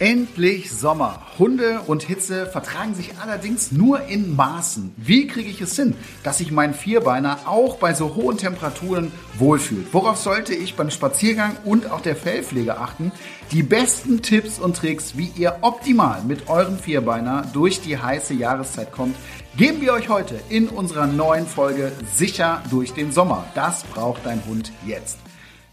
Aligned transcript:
Endlich 0.00 0.70
Sommer. 0.70 1.20
Hunde 1.40 1.80
und 1.88 2.04
Hitze 2.04 2.46
vertragen 2.46 2.94
sich 2.94 3.18
allerdings 3.20 3.72
nur 3.72 4.02
in 4.02 4.36
Maßen. 4.36 4.94
Wie 4.96 5.26
kriege 5.26 5.50
ich 5.50 5.60
es 5.60 5.74
hin, 5.74 5.96
dass 6.22 6.38
sich 6.38 6.52
mein 6.52 6.72
Vierbeiner 6.72 7.38
auch 7.46 7.78
bei 7.78 7.94
so 7.94 8.14
hohen 8.14 8.36
Temperaturen 8.36 9.10
wohlfühlt? 9.38 9.92
Worauf 9.92 10.18
sollte 10.18 10.54
ich 10.54 10.76
beim 10.76 10.90
Spaziergang 10.90 11.56
und 11.64 11.90
auch 11.90 12.00
der 12.00 12.14
Fellpflege 12.14 12.78
achten? 12.78 13.10
Die 13.50 13.64
besten 13.64 14.22
Tipps 14.22 14.60
und 14.60 14.76
Tricks, 14.76 15.16
wie 15.16 15.32
ihr 15.34 15.58
optimal 15.62 16.22
mit 16.22 16.48
eurem 16.48 16.78
Vierbeiner 16.78 17.44
durch 17.52 17.80
die 17.80 17.98
heiße 17.98 18.34
Jahreszeit 18.34 18.92
kommt, 18.92 19.16
geben 19.56 19.80
wir 19.80 19.94
euch 19.94 20.08
heute 20.08 20.38
in 20.48 20.68
unserer 20.68 21.08
neuen 21.08 21.46
Folge 21.46 21.90
Sicher 22.14 22.62
durch 22.70 22.92
den 22.92 23.10
Sommer. 23.10 23.46
Das 23.56 23.82
braucht 23.82 24.24
dein 24.24 24.44
Hund 24.46 24.70
jetzt. 24.86 25.18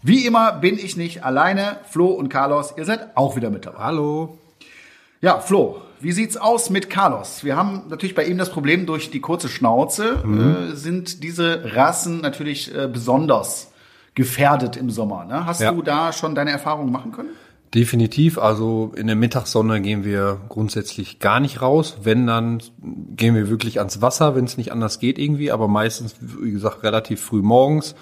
Wie 0.06 0.24
immer 0.24 0.52
bin 0.52 0.78
ich 0.78 0.96
nicht 0.96 1.24
alleine. 1.24 1.78
Flo 1.90 2.06
und 2.06 2.28
Carlos, 2.28 2.72
ihr 2.76 2.84
seid 2.84 3.16
auch 3.16 3.34
wieder 3.34 3.50
mit 3.50 3.66
dabei. 3.66 3.78
Hallo. 3.78 4.38
Ja, 5.20 5.40
Flo, 5.40 5.82
wie 5.98 6.12
sieht's 6.12 6.36
aus 6.36 6.70
mit 6.70 6.88
Carlos? 6.88 7.42
Wir 7.42 7.56
haben 7.56 7.82
natürlich 7.88 8.14
bei 8.14 8.24
ihm 8.24 8.38
das 8.38 8.50
Problem 8.50 8.86
durch 8.86 9.10
die 9.10 9.18
kurze 9.18 9.48
Schnauze 9.48 10.22
mhm. 10.24 10.70
äh, 10.70 10.76
sind 10.76 11.24
diese 11.24 11.74
Rassen 11.74 12.20
natürlich 12.20 12.72
äh, 12.72 12.86
besonders 12.86 13.72
gefährdet 14.14 14.76
im 14.76 14.90
Sommer. 14.90 15.24
Ne? 15.24 15.44
Hast 15.44 15.60
ja. 15.60 15.72
du 15.72 15.82
da 15.82 16.12
schon 16.12 16.36
deine 16.36 16.52
Erfahrungen 16.52 16.92
machen 16.92 17.10
können? 17.10 17.30
Definitiv. 17.74 18.38
Also 18.38 18.92
in 18.94 19.08
der 19.08 19.16
Mittagssonne 19.16 19.80
gehen 19.80 20.04
wir 20.04 20.40
grundsätzlich 20.48 21.18
gar 21.18 21.40
nicht 21.40 21.62
raus. 21.62 21.98
Wenn, 22.04 22.28
dann 22.28 22.62
gehen 23.16 23.34
wir 23.34 23.50
wirklich 23.50 23.80
ans 23.80 24.00
Wasser, 24.00 24.36
wenn 24.36 24.44
es 24.44 24.56
nicht 24.56 24.70
anders 24.70 25.00
geht 25.00 25.18
irgendwie. 25.18 25.50
Aber 25.50 25.66
meistens, 25.66 26.14
wie 26.20 26.52
gesagt, 26.52 26.84
relativ 26.84 27.20
früh 27.20 27.42
morgens 27.42 27.96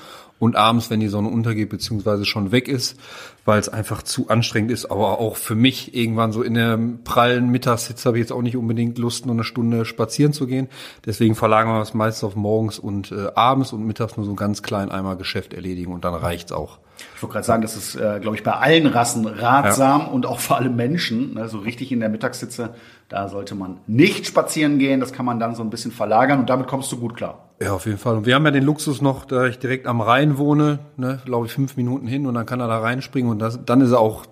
und 0.44 0.56
abends, 0.56 0.90
wenn 0.90 1.00
die 1.00 1.08
Sonne 1.08 1.28
untergeht 1.28 1.70
beziehungsweise 1.70 2.26
schon 2.26 2.52
weg 2.52 2.68
ist, 2.68 2.98
weil 3.46 3.58
es 3.58 3.70
einfach 3.70 4.02
zu 4.02 4.28
anstrengend 4.28 4.70
ist. 4.70 4.90
Aber 4.90 5.18
auch 5.18 5.36
für 5.36 5.54
mich 5.54 5.94
irgendwann 5.94 6.32
so 6.32 6.42
in 6.42 6.54
der 6.54 6.78
prallen 7.04 7.48
Mittagssitze 7.48 8.06
habe 8.06 8.18
ich 8.18 8.22
jetzt 8.22 8.32
auch 8.32 8.42
nicht 8.42 8.56
unbedingt 8.56 8.98
Lust, 8.98 9.24
nur 9.24 9.34
eine 9.34 9.44
Stunde 9.44 9.86
spazieren 9.86 10.34
zu 10.34 10.46
gehen. 10.46 10.68
Deswegen 11.06 11.34
verlagern 11.34 11.74
wir 11.74 11.80
es 11.80 11.94
meistens 11.94 12.24
auf 12.24 12.36
morgens 12.36 12.78
und 12.78 13.10
äh, 13.10 13.28
abends 13.34 13.72
und 13.72 13.86
mittags 13.86 14.16
nur 14.16 14.26
so 14.26 14.34
ganz 14.34 14.62
klein 14.62 14.90
einmal 14.90 15.16
Geschäft 15.16 15.54
erledigen 15.54 15.92
und 15.92 16.04
dann 16.04 16.14
reicht's 16.14 16.52
auch. 16.52 16.78
Ich 17.16 17.22
wollte 17.22 17.32
gerade 17.32 17.46
sagen, 17.46 17.62
das 17.62 17.76
ist, 17.76 17.96
äh, 17.96 18.20
glaube 18.20 18.36
ich, 18.36 18.42
bei 18.42 18.52
allen 18.52 18.86
Rassen 18.86 19.26
ratsam 19.26 20.02
ja. 20.02 20.06
und 20.08 20.26
auch 20.26 20.38
für 20.38 20.56
alle 20.56 20.70
Menschen. 20.70 21.34
Ne, 21.34 21.48
so 21.48 21.58
richtig 21.58 21.90
in 21.90 22.00
der 22.00 22.08
Mittagssitze, 22.08 22.74
da 23.08 23.28
sollte 23.28 23.54
man 23.54 23.78
nicht 23.86 24.26
spazieren 24.26 24.78
gehen. 24.78 25.00
Das 25.00 25.12
kann 25.12 25.26
man 25.26 25.40
dann 25.40 25.54
so 25.54 25.62
ein 25.62 25.70
bisschen 25.70 25.90
verlagern 25.90 26.38
und 26.38 26.50
damit 26.50 26.68
kommst 26.68 26.92
du 26.92 26.98
gut 26.98 27.16
klar. 27.16 27.48
Ja, 27.64 27.72
auf 27.72 27.86
jeden 27.86 27.96
Fall. 27.96 28.18
Und 28.18 28.26
wir 28.26 28.34
haben 28.34 28.44
ja 28.44 28.50
den 28.50 28.62
Luxus 28.62 29.00
noch, 29.00 29.24
da 29.24 29.46
ich 29.46 29.58
direkt 29.58 29.86
am 29.86 30.02
Rhein 30.02 30.36
wohne, 30.36 30.80
ne, 30.98 31.20
glaube 31.24 31.46
ich, 31.46 31.52
fünf 31.52 31.78
Minuten 31.78 32.06
hin 32.06 32.26
und 32.26 32.34
dann 32.34 32.44
kann 32.44 32.60
er 32.60 32.68
da 32.68 32.78
reinspringen 32.78 33.30
und 33.30 33.38
das, 33.38 33.58
dann 33.64 33.80
ist 33.80 33.92
er 33.92 34.00
auch 34.00 34.26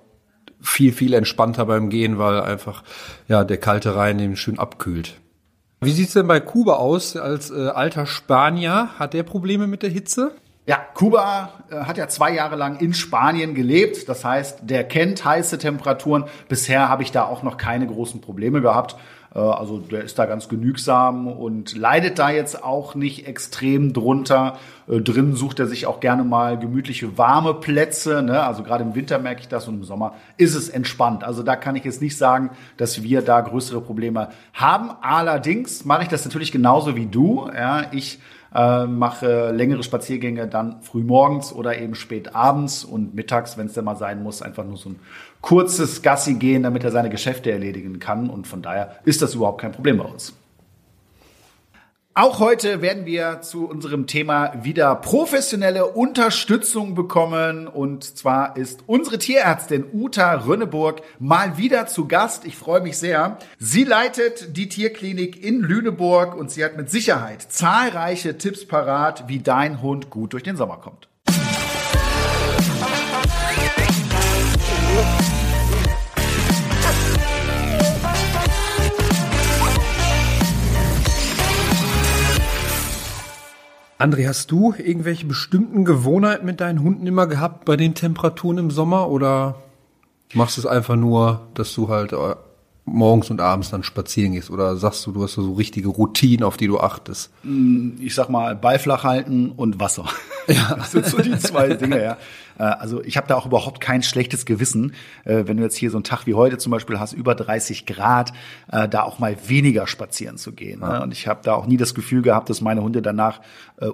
viel, 0.61 0.93
viel 0.93 1.15
entspannter 1.15 1.65
beim 1.65 1.89
Gehen, 1.89 2.19
weil 2.19 2.43
einfach 2.43 2.83
ja 3.29 3.43
der 3.45 3.57
kalte 3.57 3.97
Rhein 3.97 4.19
den 4.19 4.37
schön 4.37 4.59
abkühlt. 4.59 5.15
Wie 5.81 5.93
sieht's 5.93 6.13
denn 6.13 6.27
bei 6.27 6.41
Kuba 6.41 6.75
aus 6.75 7.17
als 7.17 7.51
äh, 7.51 7.69
alter 7.69 8.05
Spanier? 8.05 8.91
Hat 8.99 9.15
der 9.15 9.23
Probleme 9.23 9.67
mit 9.67 9.83
der 9.83 9.91
Hitze? 9.91 10.33
Ja, 10.67 10.77
Kuba 10.77 11.55
äh, 11.71 11.77
hat 11.77 11.97
ja 11.97 12.09
zwei 12.09 12.35
Jahre 12.35 12.57
lang 12.57 12.81
in 12.81 12.93
Spanien 12.93 13.55
gelebt. 13.55 14.11
Das 14.11 14.27
heißt, 14.27 14.59
der 14.63 14.85
kennt 14.85 15.25
heiße 15.25 15.57
Temperaturen. 15.57 16.25
Bisher 16.51 16.91
habe 16.91 17.03
ich 17.03 17.13
da 17.13 17.25
auch 17.25 17.43
noch 17.43 17.57
keine 17.57 17.87
großen 17.87 18.21
Probleme 18.21 18.61
gehabt. 18.61 18.97
Äh, 19.35 19.39
also 19.39 19.79
der 19.79 20.05
ist 20.05 20.19
da 20.19 20.27
ganz 20.27 20.49
genügsam 20.49 21.27
und 21.27 21.77
leidet 21.77 22.19
da 22.19 22.31
jetzt 22.31 22.63
auch 22.63 22.95
nicht 22.95 23.27
extrem 23.27 23.93
drunter. 23.93 24.59
Äh, 24.89 25.01
drin 25.01 25.35
sucht 25.35 25.61
er 25.61 25.67
sich 25.67 25.87
auch 25.87 26.01
gerne 26.01 26.25
mal 26.25 26.59
gemütliche, 26.59 27.19
warme 27.19 27.55
Plätze. 27.55 28.23
Ne? 28.23 28.43
Also 28.43 28.63
gerade 28.63 28.85
im 28.85 28.95
Winter 28.95 29.19
merke 29.19 29.41
ich 29.41 29.49
das 29.49 29.69
und 29.69 29.75
im 29.75 29.85
Sommer 29.85 30.15
ist 30.37 30.55
es 30.55 30.69
entspannt. 30.69 31.25
Also 31.25 31.43
da 31.43 31.57
kann 31.57 31.77
ich 31.77 31.85
jetzt 31.85 32.03
nicht 32.03 32.17
sagen, 32.17 32.51
dass 32.77 33.03
wir 33.03 33.23
da 33.23 33.41
größere 33.41 33.81
Probleme 33.81 34.29
haben. 34.53 34.91
Allerdings 35.01 35.85
mache 35.85 36.03
ich 36.03 36.09
das 36.09 36.25
natürlich 36.25 36.53
genauso 36.53 36.97
wie 36.97 37.07
du. 37.07 37.49
Ja, 37.55 37.87
ich 37.93 38.19
äh, 38.55 38.87
mache 38.87 39.51
längere 39.53 39.83
Spaziergänge 39.83 40.47
dann 40.47 40.83
früh 40.83 41.03
morgens 41.03 41.53
oder 41.53 41.79
eben 41.79 41.95
spät 41.95 42.35
abends 42.35 42.85
und 42.85 43.15
mittags, 43.15 43.57
wenn 43.57 43.67
es 43.67 43.73
denn 43.73 43.85
mal 43.85 43.97
sein 43.97 44.23
muss, 44.23 44.43
einfach 44.43 44.65
nur 44.65 44.77
so 44.77 44.91
ein 44.91 45.01
kurzes 45.41 46.03
Gassi 46.03 46.35
gehen, 46.35 46.63
damit 46.63 46.85
er 46.85 46.91
seine 46.91 47.11
Geschäfte 47.11 47.51
erledigen 47.51 47.99
kann. 47.99 48.31
Und 48.31 48.47
von 48.47 48.63
daher 48.63 48.97
ist 49.05 49.23
das 49.23 49.35
überhaupt 49.35 49.61
kein 49.61 49.73
Problem 49.73 49.99
bei 49.99 50.05
uns. 50.05 50.35
Auch 52.15 52.41
heute 52.41 52.83
werden 52.83 53.07
wir 53.07 53.41
zu 53.41 53.65
unserem 53.67 54.07
Thema 54.07 54.53
wieder 54.63 54.95
professionelle 54.97 55.87
Unterstützung 55.87 56.95
bekommen. 56.95 57.67
Und 57.67 58.05
zwar 58.05 58.59
ist 58.59 58.81
unsere 58.87 59.17
Tierärztin 59.17 59.87
Uta 59.95 60.35
Rönneburg 60.35 61.01
mal 61.19 61.57
wieder 61.57 61.87
zu 61.87 62.07
Gast. 62.07 62.45
Ich 62.45 62.55
freue 62.55 62.83
mich 62.83 62.99
sehr. 62.99 63.39
Sie 63.59 63.85
leitet 63.85 64.59
die 64.59 64.69
Tierklinik 64.69 65.43
in 65.43 65.61
Lüneburg 65.61 66.37
und 66.37 66.51
sie 66.51 66.63
hat 66.63 66.77
mit 66.77 66.91
Sicherheit 66.91 67.47
zahlreiche 67.51 68.37
Tipps 68.37 68.67
parat, 68.67 69.25
wie 69.29 69.39
dein 69.39 69.81
Hund 69.81 70.11
gut 70.11 70.35
durch 70.35 70.43
den 70.43 70.57
Sommer 70.57 70.77
kommt. 70.77 71.09
André, 84.03 84.27
hast 84.27 84.51
du 84.51 84.75
irgendwelche 84.77 85.27
bestimmten 85.27 85.85
Gewohnheiten 85.85 86.45
mit 86.45 86.61
deinen 86.61 86.83
Hunden 86.83 87.07
immer 87.07 87.29
gehabt 87.29 87.65
bei 87.65 87.77
den 87.77 87.95
Temperaturen 87.95 88.59
im 88.59 88.71
Sommer 88.73 89.09
oder 89.09 89.63
machst 90.35 90.57
du 90.57 90.61
es 90.61 90.67
einfach 90.67 90.97
nur, 90.97 91.47
dass 91.55 91.73
du 91.73 91.89
halt 91.89 92.13
äh, 92.13 92.35
morgens 92.85 93.31
und 93.31 93.41
abends 93.41 93.71
dann 93.71 93.85
spazieren 93.85 94.33
gehst 94.33 94.51
oder 94.51 94.75
sagst 94.75 95.07
du, 95.07 95.13
du 95.13 95.23
hast 95.23 95.35
so 95.35 95.53
richtige 95.53 95.89
Routinen, 95.89 96.43
auf 96.43 96.57
die 96.57 96.67
du 96.67 96.81
achtest? 96.81 97.31
Mm, 97.45 97.91
ich 98.01 98.17
sag 98.17 98.29
mal, 98.29 98.57
Ball 98.57 98.81
flach 98.81 99.05
halten 99.05 99.53
und 99.53 99.79
Wasser. 99.79 100.07
Ja. 100.49 100.75
Das 100.77 100.91
sind 100.91 101.07
so 101.07 101.19
die 101.19 101.39
zwei 101.39 101.75
Dinge, 101.75 102.03
ja. 102.03 102.17
Äh, 102.59 102.65
also 102.65 103.03
ich 103.03 103.17
habe 103.17 103.27
da 103.27 103.37
auch 103.37 103.47
überhaupt 103.47 103.81
kein 103.81 104.03
schlechtes 104.03 104.47
Gewissen, 104.47 104.95
äh, 105.25 105.45
wenn 105.47 105.57
du 105.57 105.63
jetzt 105.63 105.77
hier 105.77 105.91
so 105.91 105.97
einen 105.97 106.05
Tag 106.05 106.27
wie 106.27 106.35
heute 106.35 106.59
zum 106.59 106.73
Beispiel 106.73 106.99
hast, 106.99 107.13
über 107.13 107.35
30 107.35 107.87
Grad, 107.87 108.33
äh, 108.71 108.89
da 108.89 109.03
auch 109.03 109.19
mal 109.19 109.37
weniger 109.47 109.87
spazieren 109.87 110.37
zu 110.37 110.53
gehen. 110.53 110.81
Ne? 110.81 110.87
Ja. 110.87 111.03
Und 111.03 111.13
ich 111.13 111.29
habe 111.29 111.41
da 111.43 111.55
auch 111.55 111.67
nie 111.67 111.77
das 111.77 111.95
Gefühl 111.95 112.23
gehabt, 112.23 112.51
dass 112.51 112.61
meine 112.61 112.83
Hunde 112.83 113.03
danach 113.03 113.41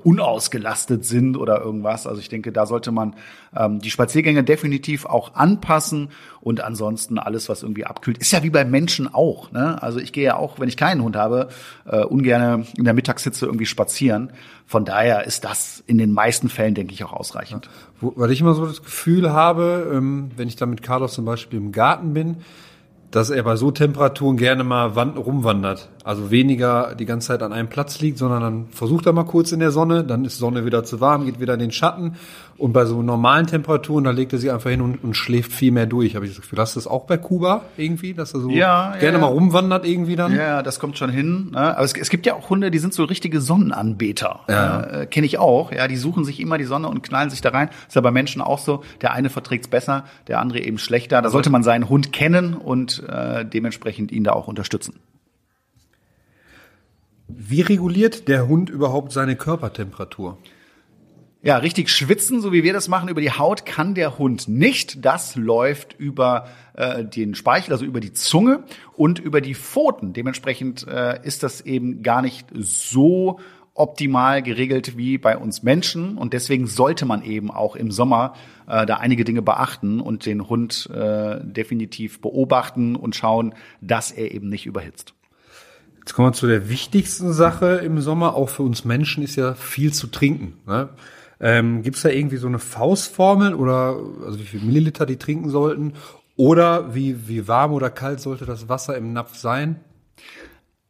unausgelastet 0.05 1.07
sind 1.07 1.39
oder 1.39 1.63
irgendwas. 1.63 2.07
Also 2.07 2.21
ich 2.21 2.29
denke, 2.29 2.53
da 2.53 2.67
sollte 2.67 2.93
man 2.93 3.15
ähm, 3.57 3.79
die 3.79 3.91
Spaziergänge 3.91 4.45
definitiv 4.45 5.07
auch 5.07 5.35
anpassen 5.35 6.11
und 6.43 6.61
ansonsten 6.63 7.19
alles, 7.19 7.49
was 7.49 7.63
irgendwie 7.63 7.87
abkühlt, 7.87 8.19
ist 8.19 8.31
ja 8.33 8.43
wie 8.43 8.51
bei 8.51 8.67
Menschen 8.67 9.09
auch. 9.13 9.51
Ne? 9.51 9.83
Also 9.83 9.99
ich 9.99 10.13
gehe 10.13 10.25
ja 10.25 10.37
auch, 10.37 10.61
wenn 10.61 10.69
ich 10.69 10.77
keinen 10.77 11.03
Hund 11.03 11.17
habe, 11.17 11.49
ungern 11.87 12.67
in 12.77 12.85
der 12.85 12.93
Mittagssitze 12.93 13.47
irgendwie 13.47 13.65
spazieren. 13.65 14.31
Von 14.69 14.85
daher 14.85 15.25
ist 15.25 15.45
das 15.45 15.83
in 15.87 15.97
den 15.97 16.13
meisten 16.13 16.51
Fällen, 16.51 16.75
denke 16.75 16.93
ich, 16.93 17.03
auch 17.03 17.15
ausreichend. 17.15 17.65
Ja. 17.65 17.73
Wo, 18.01 18.13
weil 18.17 18.31
ich 18.31 18.43
immer 18.43 18.48
so 18.55 18.67
das 18.67 18.83
Gefühl 18.83 19.33
habe, 19.33 19.91
ähm, 19.93 20.31
wenn 20.37 20.49
ich 20.49 20.57
dann 20.57 20.71
mit 20.71 20.83
Carlos 20.83 21.15
zum 21.15 21.25
Beispiel 21.25 21.59
im 21.59 21.73
Garten 21.73 22.15
bin, 22.15 22.39
dass 23.11 23.31
er 23.31 23.43
bei 23.43 23.57
so 23.57 23.71
Temperaturen 23.71 24.37
gerne 24.37 24.65
mal 24.65 24.95
wand 24.95 25.17
rumwandert. 25.17 25.89
Also 26.05 26.31
weniger 26.31 26.95
die 26.95 27.07
ganze 27.07 27.29
Zeit 27.29 27.43
an 27.43 27.53
einem 27.53 27.69
Platz 27.69 28.01
liegt, 28.01 28.19
sondern 28.19 28.43
dann 28.43 28.67
versucht 28.69 29.07
er 29.07 29.13
mal 29.13 29.25
kurz 29.25 29.53
in 29.53 29.61
der 29.61 29.71
Sonne, 29.71 30.05
dann 30.05 30.25
ist 30.25 30.37
Sonne 30.39 30.67
wieder 30.67 30.85
zu 30.85 31.01
warm, 31.01 31.25
geht 31.25 31.41
wieder 31.41 31.55
in 31.55 31.61
den 31.61 31.73
Schatten. 31.73 32.17
Und 32.59 32.73
bei 32.73 32.87
so 32.87 33.03
normalen 33.03 33.47
Temperaturen, 33.47 34.03
da 34.03 34.11
legt 34.11 34.33
er 34.33 34.41
sich 34.41 34.51
einfach 34.51 34.71
hin 34.71 34.81
und, 34.81 35.05
und 35.05 35.15
schläft 35.15 35.53
viel 35.53 35.71
mehr 35.71 35.87
durch. 35.87 36.17
Habe 36.17 36.27
ich 36.27 36.33
das 36.33 36.41
Gefühl, 36.41 36.59
hast 36.59 36.75
du 36.75 36.81
das 36.81 36.89
auch 36.89 37.05
bei 37.05 37.17
Kuba 37.17 37.63
irgendwie, 37.77 38.15
dass 38.15 38.35
er 38.35 38.41
so 38.41 38.51
ja, 38.51 38.97
gerne 38.99 39.19
ja. 39.19 39.21
mal 39.21 39.29
rumwandert 39.29 39.87
irgendwie 39.87 40.17
dann? 40.17 40.35
Ja, 40.35 40.65
das 40.65 40.81
kommt 40.81 40.99
schon 40.99 41.09
hin. 41.09 41.53
Ne? 41.53 41.77
Aber 41.77 41.85
es, 41.85 41.93
es, 41.93 42.11
gibt 42.11 42.27
ja 42.27 42.35
auch 42.35 42.51
Hunde, 42.51 42.73
die 42.73 42.81
sind 42.81 42.93
so 42.93 43.05
richtige 43.05 43.41
Sonnenanbeter. 43.41 44.41
Ja. 44.49 44.81
Äh, 44.83 45.07
Kenne 45.07 45.27
ich 45.27 45.39
auch. 45.39 45.71
Ja, 45.71 45.87
die 45.87 45.97
suchen 45.97 46.25
sich 46.25 46.41
immer 46.41 46.59
die 46.59 46.65
Sonne 46.65 46.89
und 46.89 47.05
knallen 47.05 47.31
sich 47.31 47.41
da 47.41 47.51
rein. 47.51 47.71
Ist 47.87 47.95
ja 47.95 48.01
bei 48.01 48.11
Menschen 48.11 48.43
auch 48.43 48.59
so. 48.59 48.83
Der 49.03 49.13
eine 49.13 49.31
verträgt's 49.31 49.69
besser, 49.69 50.05
der 50.27 50.41
andere 50.41 50.59
eben 50.59 50.79
schlechter. 50.79 51.23
Da 51.23 51.31
sollte 51.31 51.51
man 51.51 51.63
seinen 51.63 51.89
Hund 51.89 52.13
kennen 52.13 52.55
und 52.55 53.05
äh, 53.09 53.45
dementsprechend 53.45 54.11
ihn 54.11 54.25
da 54.25 54.33
auch 54.33 54.49
unterstützen. 54.49 54.99
Wie 57.29 57.61
reguliert 57.61 58.27
der 58.27 58.49
Hund 58.49 58.69
überhaupt 58.69 59.13
seine 59.13 59.37
Körpertemperatur? 59.37 60.39
Ja, 61.41 61.59
richtig 61.59 61.89
schwitzen, 61.89 62.41
so 62.41 62.53
wie 62.53 62.65
wir 62.65 62.73
das 62.73 62.89
machen 62.89 63.09
über 63.09 63.21
die 63.21 63.31
Haut, 63.31 63.65
kann 63.65 63.95
der 63.95 64.19
Hund 64.19 64.49
nicht. 64.49 65.05
Das 65.05 65.37
läuft 65.37 65.95
über 65.97 66.49
äh, 66.75 67.05
den 67.05 67.37
Speichel, 67.37 67.73
also 67.73 67.85
über 67.85 68.01
die 68.01 68.13
Zunge 68.13 68.65
und 68.97 69.21
über 69.21 69.41
die 69.41 69.55
Pfoten. 69.55 70.13
Dementsprechend 70.13 70.87
äh, 70.89 71.25
ist 71.25 71.45
das 71.45 71.61
eben 71.61 72.03
gar 72.03 72.23
nicht 72.23 72.49
so 72.53 73.39
optimal 73.75 74.43
geregelt 74.43 74.99
wie 74.99 75.17
bei 75.19 75.39
uns 75.39 75.63
Menschen 75.63 76.19
und 76.19 76.33
deswegen 76.33 76.67
sollte 76.67 77.07
man 77.07 77.23
eben 77.23 77.53
auch 77.53 77.77
im 77.77 77.93
Sommer 77.93 78.35
äh, 78.67 78.85
da 78.85 78.97
einige 78.97 79.23
Dinge 79.23 79.41
beachten 79.41 80.01
und 80.01 80.27
den 80.27 80.49
Hund 80.49 80.91
äh, 80.93 81.39
definitiv 81.45 82.21
beobachten 82.21 82.97
und 82.97 83.15
schauen, 83.15 83.55
dass 83.81 84.11
er 84.11 84.33
eben 84.33 84.49
nicht 84.49 84.67
überhitzt. 84.67 85.15
Jetzt 86.01 86.15
kommen 86.15 86.29
wir 86.29 86.33
zu 86.33 86.49
der 86.49 86.69
wichtigsten 86.69 87.33
Sache 87.33 87.77
im 87.85 88.01
Sommer, 88.01 88.35
auch 88.35 88.49
für 88.49 88.65
uns 88.65 88.85
Menschen, 88.85 89.23
ist 89.23 89.37
ja 89.37 89.55
viel 89.55 89.93
zu 89.93 90.09
trinken. 90.09 90.55
Ne? 90.67 90.89
Ähm, 91.41 91.83
Gibt 91.83 91.97
es 91.97 92.03
da 92.03 92.09
irgendwie 92.09 92.37
so 92.37 92.49
eine 92.49 92.59
Faustformel 92.59 93.55
oder 93.55 93.97
also 94.25 94.39
wie 94.39 94.45
viel 94.45 94.61
Milliliter 94.61 95.07
die 95.07 95.17
trinken 95.17 95.51
sollten? 95.51 95.95
Oder 96.37 96.95
wie, 96.95 97.29
wie 97.29 97.49
warm 97.49 97.73
oder 97.73 97.91
kalt 97.91 98.21
sollte 98.21 98.47
das 98.47 98.69
Wasser 98.69 98.97
im 98.97 99.13
Napf 99.13 99.37
sein? 99.37 99.81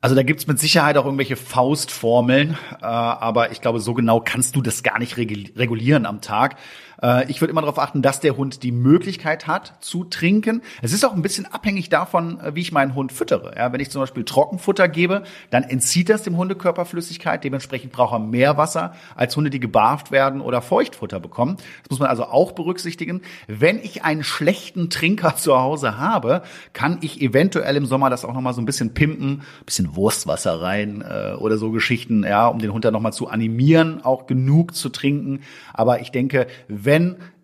Also 0.00 0.14
da 0.14 0.22
gibt's 0.22 0.46
mit 0.46 0.60
Sicherheit 0.60 0.96
auch 0.96 1.06
irgendwelche 1.06 1.36
Faustformeln, 1.36 2.56
äh, 2.80 2.84
aber 2.84 3.50
ich 3.50 3.60
glaube, 3.60 3.80
so 3.80 3.94
genau 3.94 4.20
kannst 4.20 4.54
du 4.54 4.62
das 4.62 4.84
gar 4.84 4.98
nicht 4.98 5.16
regulieren 5.16 6.06
am 6.06 6.20
Tag. 6.20 6.56
Äh, 7.02 7.30
ich 7.30 7.40
würde 7.40 7.50
immer 7.50 7.60
darauf 7.60 7.78
achten, 7.78 8.02
dass 8.02 8.20
der 8.20 8.36
Hund 8.36 8.62
die 8.62 8.72
Möglichkeit 8.72 9.46
hat 9.46 9.74
zu 9.80 10.04
trinken. 10.04 10.62
Es 10.82 10.92
ist 10.92 11.04
auch 11.04 11.14
ein 11.14 11.22
bisschen 11.22 11.46
abhängig 11.46 11.88
davon, 11.88 12.40
äh, 12.40 12.54
wie 12.54 12.60
ich 12.60 12.72
meinen 12.72 12.94
Hund 12.94 13.12
füttere. 13.12 13.54
Ja, 13.56 13.72
wenn 13.72 13.80
ich 13.80 13.90
zum 13.90 14.00
Beispiel 14.00 14.24
Trockenfutter 14.24 14.88
gebe, 14.88 15.22
dann 15.50 15.62
entzieht 15.62 16.08
das 16.08 16.22
dem 16.22 16.36
Hundekörper 16.36 16.84
Flüssigkeit. 16.84 17.44
Dementsprechend 17.44 17.92
braucht 17.92 18.14
er 18.14 18.18
mehr 18.18 18.56
Wasser 18.56 18.94
als 19.14 19.36
Hunde, 19.36 19.50
die 19.50 19.60
gebarft 19.60 20.10
werden 20.10 20.40
oder 20.40 20.62
Feuchtfutter 20.62 21.20
bekommen. 21.20 21.56
Das 21.82 21.90
muss 21.90 22.00
man 22.00 22.08
also 22.08 22.24
auch 22.24 22.52
berücksichtigen. 22.52 23.22
Wenn 23.46 23.78
ich 23.78 24.04
einen 24.04 24.24
schlechten 24.24 24.90
Trinker 24.90 25.36
zu 25.36 25.58
Hause 25.58 25.98
habe, 25.98 26.42
kann 26.72 26.98
ich 27.00 27.20
eventuell 27.20 27.76
im 27.76 27.86
Sommer 27.86 28.10
das 28.10 28.24
auch 28.24 28.34
noch 28.34 28.40
mal 28.40 28.52
so 28.52 28.60
ein 28.60 28.66
bisschen 28.66 28.94
pimpen, 28.94 29.42
bisschen 29.64 29.96
Wurstwasser 29.96 30.60
rein 30.60 31.02
äh, 31.08 31.34
oder 31.34 31.58
so 31.58 31.70
Geschichten, 31.70 32.24
ja, 32.24 32.48
um 32.48 32.58
den 32.58 32.72
Hund 32.72 32.84
dann 32.84 32.92
noch 32.92 33.00
mal 33.00 33.12
zu 33.12 33.28
animieren, 33.28 34.04
auch 34.04 34.26
genug 34.26 34.74
zu 34.74 34.88
trinken. 34.88 35.40
Aber 35.72 36.00
ich 36.00 36.10
denke, 36.10 36.46
wenn 36.68 36.87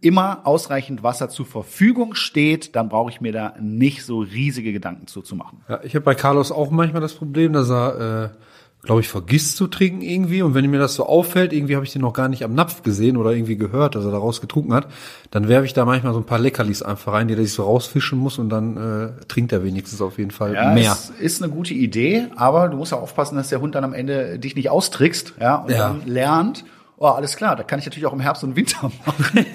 immer 0.01 0.41
ausreichend 0.45 1.03
Wasser 1.03 1.29
zur 1.29 1.47
Verfügung 1.47 2.15
steht, 2.15 2.77
dann 2.77 2.89
brauche 2.89 3.11
ich 3.11 3.21
mir 3.21 3.33
da 3.33 3.55
nicht 3.61 4.05
so 4.05 4.19
riesige 4.21 4.73
Gedanken 4.73 5.07
zu, 5.07 5.23
zu 5.23 5.35
machen. 5.35 5.63
Ja, 5.69 5.81
ich 5.83 5.95
habe 5.95 6.05
bei 6.05 6.15
Carlos 6.15 6.53
auch 6.53 6.71
manchmal 6.71 7.01
das 7.01 7.15
Problem, 7.15 7.55
dass 7.55 7.71
er, 7.71 8.33
äh, 8.33 8.87
glaube 8.87 9.01
ich, 9.01 9.09
vergisst 9.09 9.57
zu 9.57 9.67
trinken 9.67 10.03
irgendwie. 10.03 10.43
Und 10.43 10.53
wenn 10.53 10.69
mir 10.71 10.79
das 10.79 10.95
so 10.95 11.07
auffällt, 11.07 11.55
irgendwie 11.55 11.75
habe 11.75 11.87
ich 11.87 11.93
den 11.93 12.03
noch 12.03 12.13
gar 12.13 12.29
nicht 12.29 12.45
am 12.45 12.55
Napf 12.55 12.83
gesehen 12.83 13.17
oder 13.17 13.31
irgendwie 13.33 13.57
gehört, 13.57 13.95
dass 13.95 14.05
er 14.05 14.11
daraus 14.11 14.43
getrunken 14.43 14.75
hat, 14.75 14.89
dann 15.31 15.49
werfe 15.49 15.65
ich 15.65 15.73
da 15.73 15.87
manchmal 15.87 16.13
so 16.13 16.21
ein 16.21 16.27
paar 16.27 16.39
Leckerlis 16.39 16.83
einfach 16.83 17.15
rein, 17.15 17.29
die 17.29 17.35
er 17.35 17.41
sich 17.41 17.55
so 17.55 17.63
rausfischen 17.63 18.19
muss 18.19 18.39
und 18.39 18.51
dann 18.51 18.77
äh, 18.77 19.25
trinkt 19.27 19.53
er 19.53 19.65
wenigstens 19.65 20.03
auf 20.03 20.19
jeden 20.19 20.33
Fall 20.33 20.53
ja, 20.53 20.75
mehr. 20.75 20.91
Das 20.91 21.11
ist 21.19 21.43
eine 21.43 21.51
gute 21.51 21.73
Idee, 21.73 22.27
aber 22.37 22.69
du 22.69 22.77
musst 22.77 22.93
ja 22.93 22.99
aufpassen, 22.99 23.37
dass 23.37 23.49
der 23.49 23.63
Hund 23.63 23.75
dann 23.75 23.85
am 23.85 23.95
Ende 23.95 24.39
dich 24.39 24.55
nicht 24.55 24.69
austrickst, 24.69 25.33
ja, 25.41 25.57
und 25.57 25.71
ja. 25.71 25.79
dann 25.79 26.03
lernt, 26.05 26.65
oh, 26.97 27.07
alles 27.07 27.37
klar, 27.37 27.57
da 27.57 27.63
kann 27.63 27.79
ich 27.79 27.85
natürlich 27.85 28.07
auch 28.07 28.13
im 28.13 28.21
Herbst 28.21 28.45
und 28.45 28.57
Winter 28.57 28.91
machen. 29.07 29.47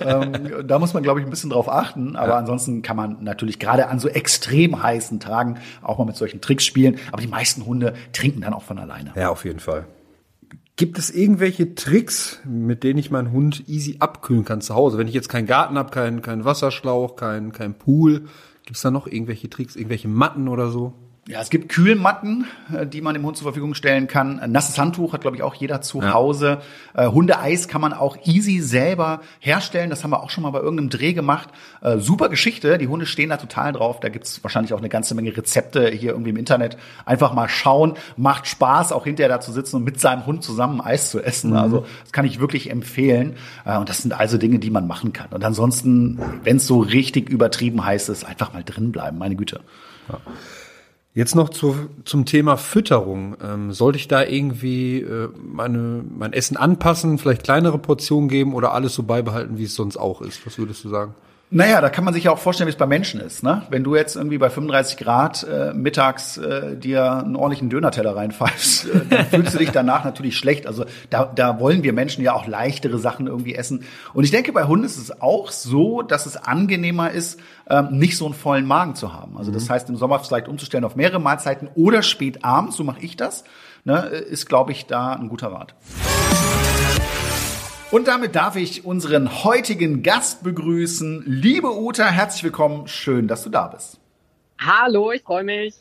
ähm, 0.00 0.66
da 0.66 0.78
muss 0.78 0.94
man, 0.94 1.02
glaube 1.02 1.20
ich, 1.20 1.26
ein 1.26 1.30
bisschen 1.30 1.50
drauf 1.50 1.68
achten. 1.68 2.16
Aber 2.16 2.32
ja. 2.32 2.38
ansonsten 2.38 2.82
kann 2.82 2.96
man 2.96 3.22
natürlich 3.22 3.58
gerade 3.58 3.88
an 3.88 3.98
so 3.98 4.08
extrem 4.08 4.82
heißen 4.82 5.20
Tagen 5.20 5.58
auch 5.82 5.98
mal 5.98 6.04
mit 6.04 6.16
solchen 6.16 6.40
Tricks 6.40 6.64
spielen. 6.64 6.98
Aber 7.10 7.22
die 7.22 7.28
meisten 7.28 7.64
Hunde 7.66 7.94
trinken 8.12 8.40
dann 8.42 8.54
auch 8.54 8.62
von 8.62 8.78
alleine. 8.78 9.12
Ja, 9.14 9.30
auf 9.30 9.44
jeden 9.44 9.60
Fall. 9.60 9.86
Gibt 10.76 10.98
es 10.98 11.10
irgendwelche 11.10 11.74
Tricks, 11.74 12.40
mit 12.44 12.82
denen 12.82 12.98
ich 12.98 13.10
meinen 13.10 13.30
Hund 13.30 13.68
easy 13.68 13.96
abkühlen 14.00 14.44
kann 14.44 14.62
zu 14.62 14.74
Hause? 14.74 14.98
Wenn 14.98 15.06
ich 15.06 15.14
jetzt 15.14 15.28
keinen 15.28 15.46
Garten 15.46 15.76
habe, 15.76 15.90
keinen 15.90 16.22
kein 16.22 16.44
Wasserschlauch, 16.44 17.16
keinen 17.16 17.52
kein 17.52 17.74
Pool, 17.74 18.26
gibt 18.64 18.76
es 18.76 18.82
da 18.82 18.90
noch 18.90 19.06
irgendwelche 19.06 19.50
Tricks, 19.50 19.76
irgendwelche 19.76 20.08
Matten 20.08 20.48
oder 20.48 20.70
so? 20.70 20.94
Ja, 21.28 21.40
es 21.40 21.50
gibt 21.50 21.68
Kühlmatten, 21.68 22.46
äh, 22.74 22.84
die 22.84 23.00
man 23.00 23.14
dem 23.14 23.24
Hund 23.24 23.36
zur 23.36 23.44
Verfügung 23.44 23.74
stellen 23.74 24.08
kann. 24.08 24.40
Ein 24.40 24.50
nasses 24.50 24.76
Handtuch 24.76 25.12
hat, 25.12 25.20
glaube 25.20 25.36
ich, 25.36 25.44
auch 25.44 25.54
jeder 25.54 25.80
zu 25.80 26.02
ja. 26.02 26.12
Hause. 26.14 26.60
Äh, 26.94 27.06
Hundeeis 27.06 27.68
kann 27.68 27.80
man 27.80 27.92
auch 27.92 28.16
easy 28.24 28.58
selber 28.58 29.20
herstellen. 29.38 29.88
Das 29.88 30.02
haben 30.02 30.10
wir 30.10 30.20
auch 30.20 30.30
schon 30.30 30.42
mal 30.42 30.50
bei 30.50 30.58
irgendeinem 30.58 30.90
Dreh 30.90 31.12
gemacht. 31.12 31.50
Äh, 31.80 31.98
super 31.98 32.28
Geschichte. 32.28 32.76
Die 32.76 32.88
Hunde 32.88 33.06
stehen 33.06 33.30
da 33.30 33.36
total 33.36 33.72
drauf. 33.72 34.00
Da 34.00 34.08
gibt's 34.08 34.42
wahrscheinlich 34.42 34.74
auch 34.74 34.78
eine 34.78 34.88
ganze 34.88 35.14
Menge 35.14 35.36
Rezepte 35.36 35.90
hier 35.90 36.10
irgendwie 36.10 36.30
im 36.30 36.36
Internet. 36.36 36.76
Einfach 37.06 37.34
mal 37.34 37.48
schauen. 37.48 37.94
Macht 38.16 38.48
Spaß, 38.48 38.90
auch 38.90 39.04
hinterher 39.04 39.28
da 39.28 39.40
zu 39.40 39.52
sitzen 39.52 39.76
und 39.76 39.84
mit 39.84 40.00
seinem 40.00 40.26
Hund 40.26 40.42
zusammen 40.42 40.80
Eis 40.80 41.12
zu 41.12 41.20
essen. 41.20 41.50
Mhm. 41.50 41.56
Also 41.56 41.86
das 42.02 42.10
kann 42.10 42.24
ich 42.24 42.40
wirklich 42.40 42.68
empfehlen. 42.68 43.36
Äh, 43.64 43.78
und 43.78 43.88
das 43.88 44.02
sind 44.02 44.12
also 44.12 44.38
Dinge, 44.38 44.58
die 44.58 44.70
man 44.70 44.88
machen 44.88 45.12
kann. 45.12 45.28
Und 45.30 45.44
ansonsten, 45.44 46.18
wenn 46.42 46.56
es 46.56 46.66
so 46.66 46.80
richtig 46.80 47.28
übertrieben 47.28 47.84
heiß 47.84 48.08
ist, 48.08 48.24
einfach 48.24 48.52
mal 48.52 48.64
drin 48.64 48.90
bleiben. 48.90 49.18
Meine 49.18 49.36
Güte. 49.36 49.60
Ja. 50.08 50.18
Jetzt 51.14 51.34
noch 51.34 51.50
zu, 51.50 51.76
zum 52.06 52.24
Thema 52.24 52.56
Fütterung. 52.56 53.36
Ähm, 53.42 53.72
sollte 53.72 53.98
ich 53.98 54.08
da 54.08 54.24
irgendwie 54.24 55.00
äh, 55.00 55.28
meine, 55.44 56.02
mein 56.08 56.32
Essen 56.32 56.56
anpassen, 56.56 57.18
vielleicht 57.18 57.44
kleinere 57.44 57.78
Portionen 57.78 58.30
geben 58.30 58.54
oder 58.54 58.72
alles 58.72 58.94
so 58.94 59.02
beibehalten, 59.02 59.58
wie 59.58 59.64
es 59.64 59.74
sonst 59.74 59.98
auch 59.98 60.22
ist? 60.22 60.46
Was 60.46 60.56
würdest 60.56 60.84
du 60.84 60.88
sagen? 60.88 61.14
Naja, 61.54 61.82
da 61.82 61.90
kann 61.90 62.04
man 62.04 62.14
sich 62.14 62.24
ja 62.24 62.30
auch 62.30 62.38
vorstellen, 62.38 62.66
wie 62.66 62.72
es 62.72 62.78
bei 62.78 62.86
Menschen 62.86 63.20
ist. 63.20 63.42
Ne? 63.42 63.60
Wenn 63.68 63.84
du 63.84 63.94
jetzt 63.94 64.16
irgendwie 64.16 64.38
bei 64.38 64.48
35 64.48 64.96
Grad 64.96 65.46
äh, 65.46 65.74
mittags 65.74 66.38
äh, 66.38 66.78
dir 66.78 67.18
einen 67.18 67.36
ordentlichen 67.36 67.68
Dönerteller 67.68 68.16
reinpfeifst, 68.16 68.86
äh, 68.86 69.00
dann 69.10 69.26
fühlst 69.26 69.52
du 69.52 69.58
dich 69.58 69.70
danach 69.70 70.02
natürlich 70.02 70.38
schlecht. 70.38 70.66
Also 70.66 70.86
da, 71.10 71.26
da 71.26 71.60
wollen 71.60 71.82
wir 71.82 71.92
Menschen 71.92 72.24
ja 72.24 72.32
auch 72.32 72.46
leichtere 72.46 72.98
Sachen 72.98 73.26
irgendwie 73.26 73.54
essen. 73.54 73.84
Und 74.14 74.24
ich 74.24 74.30
denke, 74.30 74.50
bei 74.54 74.64
Hunden 74.64 74.86
ist 74.86 74.96
es 74.96 75.20
auch 75.20 75.50
so, 75.50 76.00
dass 76.00 76.24
es 76.24 76.38
angenehmer 76.38 77.10
ist, 77.10 77.38
ähm, 77.68 77.98
nicht 77.98 78.16
so 78.16 78.24
einen 78.24 78.34
vollen 78.34 78.64
Magen 78.64 78.94
zu 78.94 79.12
haben. 79.12 79.36
Also 79.36 79.52
das 79.52 79.68
mhm. 79.68 79.72
heißt, 79.74 79.90
im 79.90 79.96
Sommer 79.96 80.20
vielleicht 80.20 80.48
umzustellen 80.48 80.84
auf 80.84 80.96
mehrere 80.96 81.20
Mahlzeiten 81.20 81.68
oder 81.74 82.02
spät 82.02 82.46
abends, 82.46 82.76
so 82.76 82.84
mache 82.84 83.00
ich 83.02 83.18
das, 83.18 83.44
ne, 83.84 83.98
ist, 84.06 84.48
glaube 84.48 84.72
ich, 84.72 84.86
da 84.86 85.12
ein 85.12 85.28
guter 85.28 85.48
Rat. 85.48 85.74
Und 87.92 88.08
damit 88.08 88.34
darf 88.34 88.56
ich 88.56 88.86
unseren 88.86 89.44
heutigen 89.44 90.02
Gast 90.02 90.42
begrüßen. 90.42 91.24
Liebe 91.26 91.76
Uta, 91.76 92.06
herzlich 92.06 92.42
willkommen. 92.42 92.88
Schön, 92.88 93.28
dass 93.28 93.44
du 93.44 93.50
da 93.50 93.66
bist. 93.66 94.00
Hallo, 94.58 95.12
ich 95.12 95.20
freue 95.20 95.44
mich. 95.44 95.74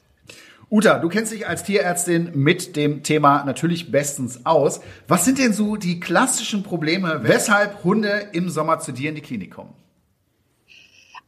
Uta, 0.69 1.00
du 1.00 1.08
kennst 1.08 1.31
dich 1.31 1.48
als 1.48 1.63
Tierärztin 1.63 2.31
mit 2.34 2.75
dem 2.75 3.02
Thema 3.04 3.46
natürlich 3.46 3.94
bestens 3.94 4.46
aus. 4.46 4.81
Was 5.08 5.24
sind 5.24 5.40
denn 5.40 5.54
so 5.54 5.78
die 5.78 6.02
klassischen 6.02 6.63
Probleme, 6.63 7.22
weshalb 7.24 7.86
Hunde 7.86 8.28
im 8.34 8.50
Sommer 8.50 8.80
zu 8.80 8.92
dir 8.92 9.07
in 9.07 9.16
die 9.16 9.22
Klinik 9.22 9.52
kommen? 9.52 9.74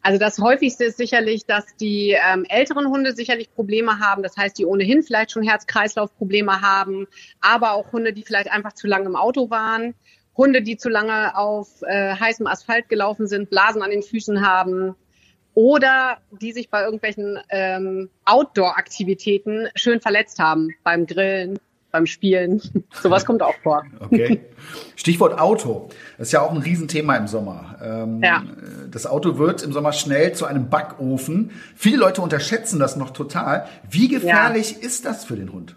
Also 0.01 0.19
das 0.19 0.37
häufigste 0.39 0.83
ist 0.83 0.97
sicherlich, 0.97 1.45
dass 1.45 1.63
die 1.77 2.17
ähm, 2.29 2.43
älteren 2.49 2.87
Hunde 2.87 3.15
sicherlich 3.15 3.49
Probleme 3.55 3.99
haben. 3.99 4.21
Das 4.21 4.35
heißt, 4.35 4.57
die 4.57 4.65
ohnehin 4.65 5.01
vielleicht 5.01 5.31
schon 5.31 5.43
Herz-Kreislauf-Probleme 5.43 6.59
haben, 6.59 7.07
aber 7.39 7.71
auch 7.71 7.93
Hunde, 7.93 8.11
die 8.11 8.23
vielleicht 8.23 8.51
einfach 8.51 8.73
zu 8.73 8.87
lange 8.87 9.05
im 9.05 9.15
Auto 9.15 9.49
waren. 9.49 9.95
Hunde, 10.35 10.61
die 10.61 10.77
zu 10.77 10.89
lange 10.89 11.37
auf 11.37 11.81
äh, 11.83 12.15
heißem 12.15 12.47
Asphalt 12.47 12.89
gelaufen 12.89 13.27
sind, 13.27 13.49
Blasen 13.49 13.81
an 13.81 13.91
den 13.91 14.03
Füßen 14.03 14.45
haben 14.45 14.95
oder 15.53 16.17
die 16.31 16.51
sich 16.51 16.69
bei 16.69 16.83
irgendwelchen 16.83 17.39
ähm, 17.49 18.09
Outdoor-Aktivitäten 18.25 19.67
schön 19.75 20.01
verletzt 20.01 20.39
haben 20.39 20.69
beim 20.83 21.05
Grillen, 21.05 21.59
beim 21.91 22.07
Spielen. 22.07 22.61
Sowas 23.03 23.25
kommt 23.25 23.43
auch 23.43 23.55
vor. 23.61 23.85
Okay. 23.99 24.41
Stichwort 24.95 25.39
Auto. 25.39 25.89
Das 26.17 26.29
ist 26.29 26.31
ja 26.31 26.41
auch 26.41 26.51
ein 26.51 26.57
Riesenthema 26.57 27.15
im 27.17 27.27
Sommer. 27.27 27.77
Ähm, 27.83 28.21
ja. 28.23 28.43
Das 28.89 29.05
Auto 29.05 29.37
wird 29.37 29.61
im 29.61 29.73
Sommer 29.73 29.93
schnell 29.93 30.33
zu 30.33 30.45
einem 30.45 30.69
Backofen. 30.69 31.51
Viele 31.75 31.97
Leute 31.97 32.21
unterschätzen 32.21 32.79
das 32.79 32.95
noch 32.95 33.11
total. 33.11 33.67
Wie 33.87 34.07
gefährlich 34.07 34.71
ja. 34.71 34.77
ist 34.79 35.05
das 35.05 35.23
für 35.23 35.35
den 35.35 35.53
Hund? 35.53 35.75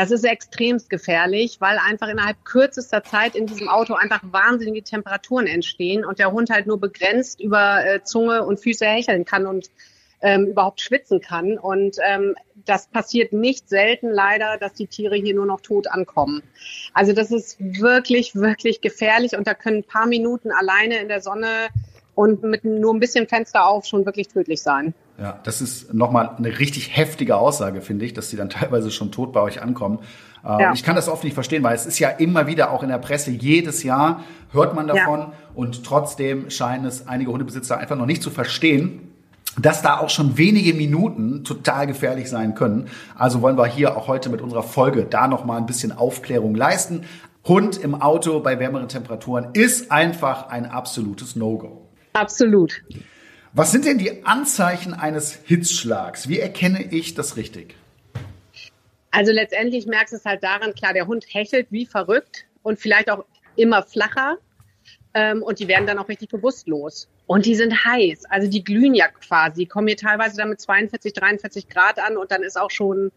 Das 0.00 0.10
ist 0.10 0.24
extremst 0.24 0.88
gefährlich, 0.88 1.58
weil 1.60 1.76
einfach 1.76 2.08
innerhalb 2.08 2.42
kürzester 2.46 3.04
Zeit 3.04 3.34
in 3.34 3.44
diesem 3.44 3.68
Auto 3.68 3.92
einfach 3.92 4.22
wahnsinnige 4.22 4.82
Temperaturen 4.82 5.46
entstehen 5.46 6.06
und 6.06 6.18
der 6.18 6.32
Hund 6.32 6.48
halt 6.48 6.66
nur 6.66 6.80
begrenzt 6.80 7.38
über 7.38 7.84
äh, 7.84 8.02
Zunge 8.02 8.46
und 8.46 8.58
Füße 8.60 8.86
hecheln 8.86 9.26
kann 9.26 9.46
und 9.46 9.68
ähm, 10.22 10.46
überhaupt 10.46 10.80
schwitzen 10.80 11.20
kann. 11.20 11.58
Und 11.58 11.98
ähm, 12.02 12.34
das 12.64 12.86
passiert 12.86 13.34
nicht 13.34 13.68
selten 13.68 14.08
leider, 14.08 14.56
dass 14.56 14.72
die 14.72 14.86
Tiere 14.86 15.16
hier 15.16 15.34
nur 15.34 15.44
noch 15.44 15.60
tot 15.60 15.86
ankommen. 15.86 16.42
Also 16.94 17.12
das 17.12 17.30
ist 17.30 17.58
wirklich, 17.60 18.34
wirklich 18.34 18.80
gefährlich 18.80 19.36
und 19.36 19.46
da 19.46 19.52
können 19.52 19.80
ein 19.80 19.84
paar 19.84 20.06
Minuten 20.06 20.50
alleine 20.50 20.96
in 20.96 21.08
der 21.08 21.20
Sonne 21.20 21.68
und 22.14 22.42
mit 22.42 22.64
nur 22.64 22.94
ein 22.94 23.00
bisschen 23.00 23.28
Fenster 23.28 23.66
auf 23.66 23.84
schon 23.84 24.06
wirklich 24.06 24.28
tödlich 24.28 24.62
sein. 24.62 24.94
Ja, 25.20 25.38
das 25.42 25.60
ist 25.60 25.92
nochmal 25.92 26.30
eine 26.38 26.58
richtig 26.58 26.96
heftige 26.96 27.36
Aussage, 27.36 27.82
finde 27.82 28.06
ich, 28.06 28.14
dass 28.14 28.30
die 28.30 28.36
dann 28.36 28.48
teilweise 28.48 28.90
schon 28.90 29.12
tot 29.12 29.32
bei 29.32 29.40
euch 29.42 29.60
ankommen. 29.62 29.98
Ähm, 30.42 30.60
ja. 30.60 30.72
Ich 30.72 30.82
kann 30.82 30.96
das 30.96 31.08
oft 31.08 31.24
nicht 31.24 31.34
verstehen, 31.34 31.62
weil 31.62 31.74
es 31.74 31.84
ist 31.84 31.98
ja 31.98 32.08
immer 32.08 32.46
wieder 32.46 32.70
auch 32.70 32.82
in 32.82 32.88
der 32.88 32.98
Presse, 32.98 33.30
jedes 33.30 33.82
Jahr 33.82 34.24
hört 34.52 34.74
man 34.74 34.86
davon 34.86 35.20
ja. 35.20 35.32
und 35.54 35.84
trotzdem 35.84 36.48
scheinen 36.48 36.86
es 36.86 37.06
einige 37.06 37.30
Hundebesitzer 37.32 37.76
einfach 37.76 37.96
noch 37.96 38.06
nicht 38.06 38.22
zu 38.22 38.30
verstehen, 38.30 39.12
dass 39.58 39.82
da 39.82 39.98
auch 39.98 40.08
schon 40.08 40.38
wenige 40.38 40.72
Minuten 40.72 41.44
total 41.44 41.86
gefährlich 41.86 42.30
sein 42.30 42.54
können. 42.54 42.88
Also 43.14 43.42
wollen 43.42 43.58
wir 43.58 43.66
hier 43.66 43.98
auch 43.98 44.08
heute 44.08 44.30
mit 44.30 44.40
unserer 44.40 44.62
Folge 44.62 45.04
da 45.04 45.28
nochmal 45.28 45.58
ein 45.58 45.66
bisschen 45.66 45.92
Aufklärung 45.92 46.54
leisten. 46.54 47.02
Hund 47.46 47.76
im 47.76 48.00
Auto 48.00 48.40
bei 48.40 48.58
wärmeren 48.58 48.88
Temperaturen 48.88 49.48
ist 49.52 49.90
einfach 49.90 50.48
ein 50.48 50.64
absolutes 50.64 51.36
No-Go. 51.36 51.88
Absolut. 52.14 52.82
Was 53.52 53.72
sind 53.72 53.84
denn 53.84 53.98
die 53.98 54.24
Anzeichen 54.24 54.94
eines 54.94 55.32
Hitzschlags? 55.32 56.28
Wie 56.28 56.38
erkenne 56.38 56.84
ich 56.92 57.14
das 57.14 57.36
richtig? 57.36 57.74
Also 59.10 59.32
letztendlich 59.32 59.86
merkst 59.86 60.12
du 60.12 60.18
es 60.18 60.24
halt 60.24 60.44
daran, 60.44 60.72
klar, 60.72 60.92
der 60.92 61.08
Hund 61.08 61.24
hechelt 61.28 61.66
wie 61.70 61.84
verrückt 61.84 62.46
und 62.62 62.78
vielleicht 62.78 63.10
auch 63.10 63.24
immer 63.56 63.82
flacher. 63.82 64.38
Ähm, 65.14 65.42
und 65.42 65.58
die 65.58 65.66
werden 65.66 65.84
dann 65.88 65.98
auch 65.98 66.08
richtig 66.08 66.28
bewusstlos. 66.28 67.08
Und 67.26 67.44
die 67.44 67.56
sind 67.56 67.84
heiß. 67.84 68.24
Also 68.26 68.48
die 68.48 68.62
glühen 68.62 68.94
ja 68.94 69.08
quasi, 69.08 69.66
kommen 69.66 69.88
hier 69.88 69.96
teilweise 69.96 70.36
dann 70.36 70.50
mit 70.50 70.60
42, 70.60 71.12
43 71.12 71.68
Grad 71.68 71.98
an 71.98 72.16
und 72.16 72.30
dann 72.30 72.44
ist 72.44 72.56
auch 72.56 72.70
schon, 72.70 73.10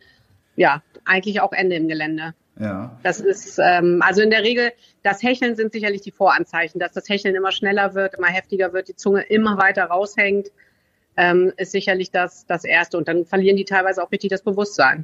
ja, 0.55 0.81
eigentlich 1.05 1.41
auch 1.41 1.53
Ende 1.53 1.75
im 1.75 1.87
Gelände. 1.87 2.33
Ja. 2.59 2.97
Das 3.01 3.19
ist, 3.19 3.59
ähm, 3.59 4.01
also 4.05 4.21
in 4.21 4.29
der 4.29 4.43
Regel, 4.43 4.71
das 5.01 5.23
Hecheln 5.23 5.55
sind 5.55 5.73
sicherlich 5.73 6.01
die 6.01 6.11
Voranzeichen, 6.11 6.79
dass 6.79 6.91
das 6.91 7.09
Hecheln 7.09 7.35
immer 7.35 7.51
schneller 7.51 7.95
wird, 7.95 8.13
immer 8.15 8.27
heftiger 8.27 8.73
wird, 8.73 8.89
die 8.89 8.95
Zunge 8.95 9.21
immer 9.21 9.57
weiter 9.57 9.85
raushängt. 9.85 10.51
ähm, 11.17 11.51
ist 11.57 11.71
sicherlich 11.71 12.11
das, 12.11 12.45
das 12.47 12.63
Erste. 12.63 12.97
Und 12.97 13.07
dann 13.07 13.25
verlieren 13.25 13.57
die 13.57 13.65
teilweise 13.65 14.03
auch 14.03 14.11
richtig 14.11 14.29
das 14.29 14.41
Bewusstsein. 14.41 15.03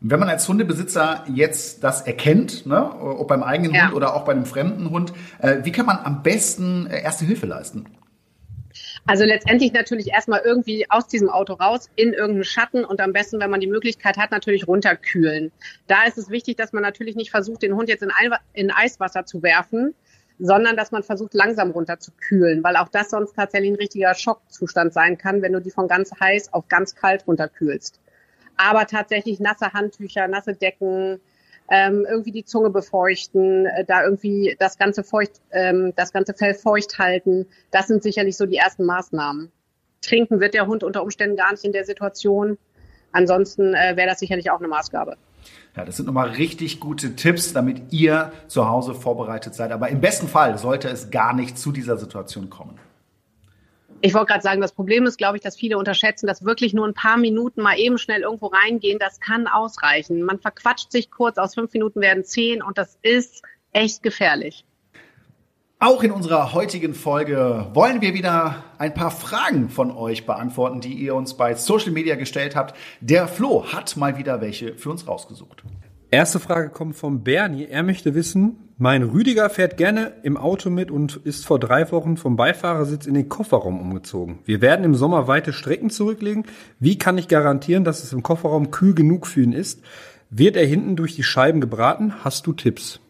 Wenn 0.00 0.18
man 0.18 0.30
als 0.30 0.48
Hundebesitzer 0.48 1.24
jetzt 1.34 1.84
das 1.84 2.02
erkennt, 2.02 2.64
ne, 2.64 2.90
ob 3.00 3.28
beim 3.28 3.42
eigenen 3.42 3.74
ja. 3.74 3.86
Hund 3.86 3.94
oder 3.94 4.14
auch 4.14 4.24
bei 4.24 4.32
einem 4.32 4.46
fremden 4.46 4.90
Hund, 4.90 5.12
äh, 5.40 5.58
wie 5.62 5.72
kann 5.72 5.84
man 5.84 5.98
am 5.98 6.22
besten 6.22 6.86
äh, 6.86 7.02
erste 7.02 7.26
Hilfe 7.26 7.46
leisten? 7.46 7.84
Also 9.06 9.24
letztendlich 9.24 9.72
natürlich 9.72 10.08
erstmal 10.08 10.40
irgendwie 10.44 10.88
aus 10.90 11.06
diesem 11.06 11.30
Auto 11.30 11.54
raus 11.54 11.88
in 11.96 12.12
irgendeinen 12.12 12.44
Schatten 12.44 12.84
und 12.84 13.00
am 13.00 13.12
besten, 13.12 13.40
wenn 13.40 13.50
man 13.50 13.60
die 13.60 13.66
Möglichkeit 13.66 14.18
hat, 14.18 14.30
natürlich 14.30 14.68
runterkühlen. 14.68 15.52
Da 15.86 16.04
ist 16.04 16.18
es 16.18 16.30
wichtig, 16.30 16.56
dass 16.56 16.72
man 16.72 16.82
natürlich 16.82 17.16
nicht 17.16 17.30
versucht, 17.30 17.62
den 17.62 17.74
Hund 17.74 17.88
jetzt 17.88 18.02
in, 18.02 18.12
in 18.52 18.70
Eiswasser 18.70 19.24
zu 19.24 19.42
werfen, 19.42 19.94
sondern 20.38 20.76
dass 20.76 20.90
man 20.90 21.02
versucht, 21.02 21.34
langsam 21.34 21.70
runterzukühlen, 21.70 22.64
weil 22.64 22.76
auch 22.76 22.88
das 22.88 23.10
sonst 23.10 23.34
tatsächlich 23.36 23.72
ein 23.72 23.76
richtiger 23.76 24.14
Schockzustand 24.14 24.92
sein 24.92 25.18
kann, 25.18 25.42
wenn 25.42 25.52
du 25.52 25.60
die 25.60 25.70
von 25.70 25.86
ganz 25.86 26.12
heiß 26.18 26.52
auf 26.52 26.68
ganz 26.68 26.94
kalt 26.94 27.26
runterkühlst. 27.26 28.00
Aber 28.56 28.86
tatsächlich 28.86 29.40
nasse 29.40 29.72
Handtücher, 29.72 30.28
nasse 30.28 30.54
Decken, 30.54 31.20
ähm, 31.70 32.04
irgendwie 32.08 32.32
die 32.32 32.44
Zunge 32.44 32.70
befeuchten, 32.70 33.66
äh, 33.66 33.84
da 33.84 34.04
irgendwie 34.04 34.56
das 34.58 34.76
ganze 34.76 35.04
feucht, 35.04 35.40
ähm, 35.52 35.92
das 35.96 36.12
ganze 36.12 36.34
Fell 36.34 36.54
feucht 36.54 36.98
halten. 36.98 37.46
Das 37.70 37.86
sind 37.86 38.02
sicherlich 38.02 38.36
so 38.36 38.44
die 38.44 38.56
ersten 38.56 38.84
Maßnahmen. 38.84 39.52
Trinken 40.02 40.40
wird 40.40 40.54
der 40.54 40.66
Hund 40.66 40.82
unter 40.82 41.02
Umständen 41.02 41.36
gar 41.36 41.52
nicht 41.52 41.64
in 41.64 41.72
der 41.72 41.84
Situation. 41.84 42.58
Ansonsten 43.12 43.74
äh, 43.74 43.96
wäre 43.96 44.08
das 44.08 44.18
sicherlich 44.18 44.50
auch 44.50 44.58
eine 44.58 44.68
Maßgabe. 44.68 45.16
Ja, 45.76 45.84
das 45.84 45.96
sind 45.96 46.06
nochmal 46.06 46.30
richtig 46.30 46.80
gute 46.80 47.14
Tipps, 47.14 47.52
damit 47.52 47.92
ihr 47.92 48.32
zu 48.48 48.68
Hause 48.68 48.94
vorbereitet 48.94 49.54
seid. 49.54 49.70
Aber 49.70 49.88
im 49.88 50.00
besten 50.00 50.26
Fall 50.26 50.58
sollte 50.58 50.88
es 50.88 51.10
gar 51.10 51.32
nicht 51.32 51.56
zu 51.56 51.70
dieser 51.70 51.96
Situation 51.96 52.50
kommen. 52.50 52.78
Ich 54.02 54.14
wollte 54.14 54.28
gerade 54.28 54.42
sagen, 54.42 54.62
das 54.62 54.72
Problem 54.72 55.04
ist, 55.04 55.18
glaube 55.18 55.36
ich, 55.36 55.42
dass 55.42 55.56
viele 55.56 55.76
unterschätzen, 55.76 56.26
dass 56.26 56.42
wirklich 56.42 56.72
nur 56.72 56.86
ein 56.86 56.94
paar 56.94 57.18
Minuten 57.18 57.60
mal 57.60 57.78
eben 57.78 57.98
schnell 57.98 58.22
irgendwo 58.22 58.46
reingehen, 58.46 58.98
das 58.98 59.20
kann 59.20 59.46
ausreichen. 59.46 60.22
Man 60.22 60.38
verquatscht 60.38 60.90
sich 60.90 61.10
kurz, 61.10 61.36
aus 61.36 61.54
fünf 61.54 61.72
Minuten 61.74 62.00
werden 62.00 62.24
zehn 62.24 62.62
und 62.62 62.78
das 62.78 62.96
ist 63.02 63.42
echt 63.72 64.02
gefährlich. 64.02 64.64
Auch 65.80 66.02
in 66.02 66.12
unserer 66.12 66.54
heutigen 66.54 66.94
Folge 66.94 67.68
wollen 67.74 68.00
wir 68.00 68.14
wieder 68.14 68.64
ein 68.78 68.94
paar 68.94 69.10
Fragen 69.10 69.68
von 69.68 69.90
euch 69.90 70.24
beantworten, 70.24 70.80
die 70.80 70.94
ihr 70.94 71.14
uns 71.14 71.34
bei 71.34 71.54
Social 71.54 71.90
Media 71.90 72.16
gestellt 72.16 72.56
habt. 72.56 72.74
Der 73.00 73.28
Flo 73.28 73.66
hat 73.70 73.96
mal 73.98 74.16
wieder 74.16 74.40
welche 74.40 74.76
für 74.76 74.90
uns 74.90 75.06
rausgesucht. 75.06 75.62
Erste 76.10 76.40
Frage 76.40 76.70
kommt 76.70 76.96
von 76.96 77.22
Bernie. 77.22 77.66
Er 77.66 77.82
möchte 77.82 78.14
wissen, 78.14 78.69
mein 78.80 79.02
Rüdiger 79.02 79.50
fährt 79.50 79.76
gerne 79.76 80.14
im 80.22 80.38
Auto 80.38 80.70
mit 80.70 80.90
und 80.90 81.16
ist 81.24 81.44
vor 81.44 81.58
drei 81.58 81.92
Wochen 81.92 82.16
vom 82.16 82.36
Beifahrersitz 82.36 83.04
in 83.04 83.12
den 83.12 83.28
Kofferraum 83.28 83.78
umgezogen. 83.78 84.38
Wir 84.46 84.62
werden 84.62 84.86
im 84.86 84.94
Sommer 84.94 85.28
weite 85.28 85.52
Strecken 85.52 85.90
zurücklegen. 85.90 86.46
Wie 86.78 86.96
kann 86.96 87.18
ich 87.18 87.28
garantieren, 87.28 87.84
dass 87.84 88.02
es 88.02 88.14
im 88.14 88.22
Kofferraum 88.22 88.70
kühl 88.70 88.94
genug 88.94 89.26
für 89.26 89.42
ihn 89.42 89.52
ist? 89.52 89.82
Wird 90.30 90.56
er 90.56 90.64
hinten 90.64 90.96
durch 90.96 91.14
die 91.14 91.22
Scheiben 91.22 91.60
gebraten? 91.60 92.24
Hast 92.24 92.46
du 92.46 92.54
Tipps? 92.54 93.00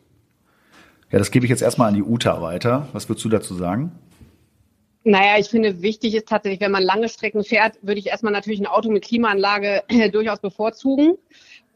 Ja, 1.12 1.20
das 1.20 1.30
gebe 1.30 1.46
ich 1.46 1.50
jetzt 1.50 1.62
erstmal 1.62 1.86
an 1.86 1.94
die 1.94 2.02
Uta 2.02 2.42
weiter. 2.42 2.88
Was 2.92 3.08
würdest 3.08 3.24
du 3.24 3.28
dazu 3.28 3.54
sagen? 3.54 3.92
Naja, 5.04 5.38
ich 5.38 5.46
finde, 5.46 5.82
wichtig 5.82 6.16
ist 6.16 6.26
tatsächlich, 6.26 6.60
wenn 6.60 6.72
man 6.72 6.82
lange 6.82 7.08
Strecken 7.08 7.44
fährt, 7.44 7.78
würde 7.80 8.00
ich 8.00 8.08
erstmal 8.08 8.32
natürlich 8.32 8.58
ein 8.58 8.66
Auto 8.66 8.90
mit 8.90 9.04
Klimaanlage 9.04 9.84
durchaus 10.12 10.40
bevorzugen. 10.40 11.16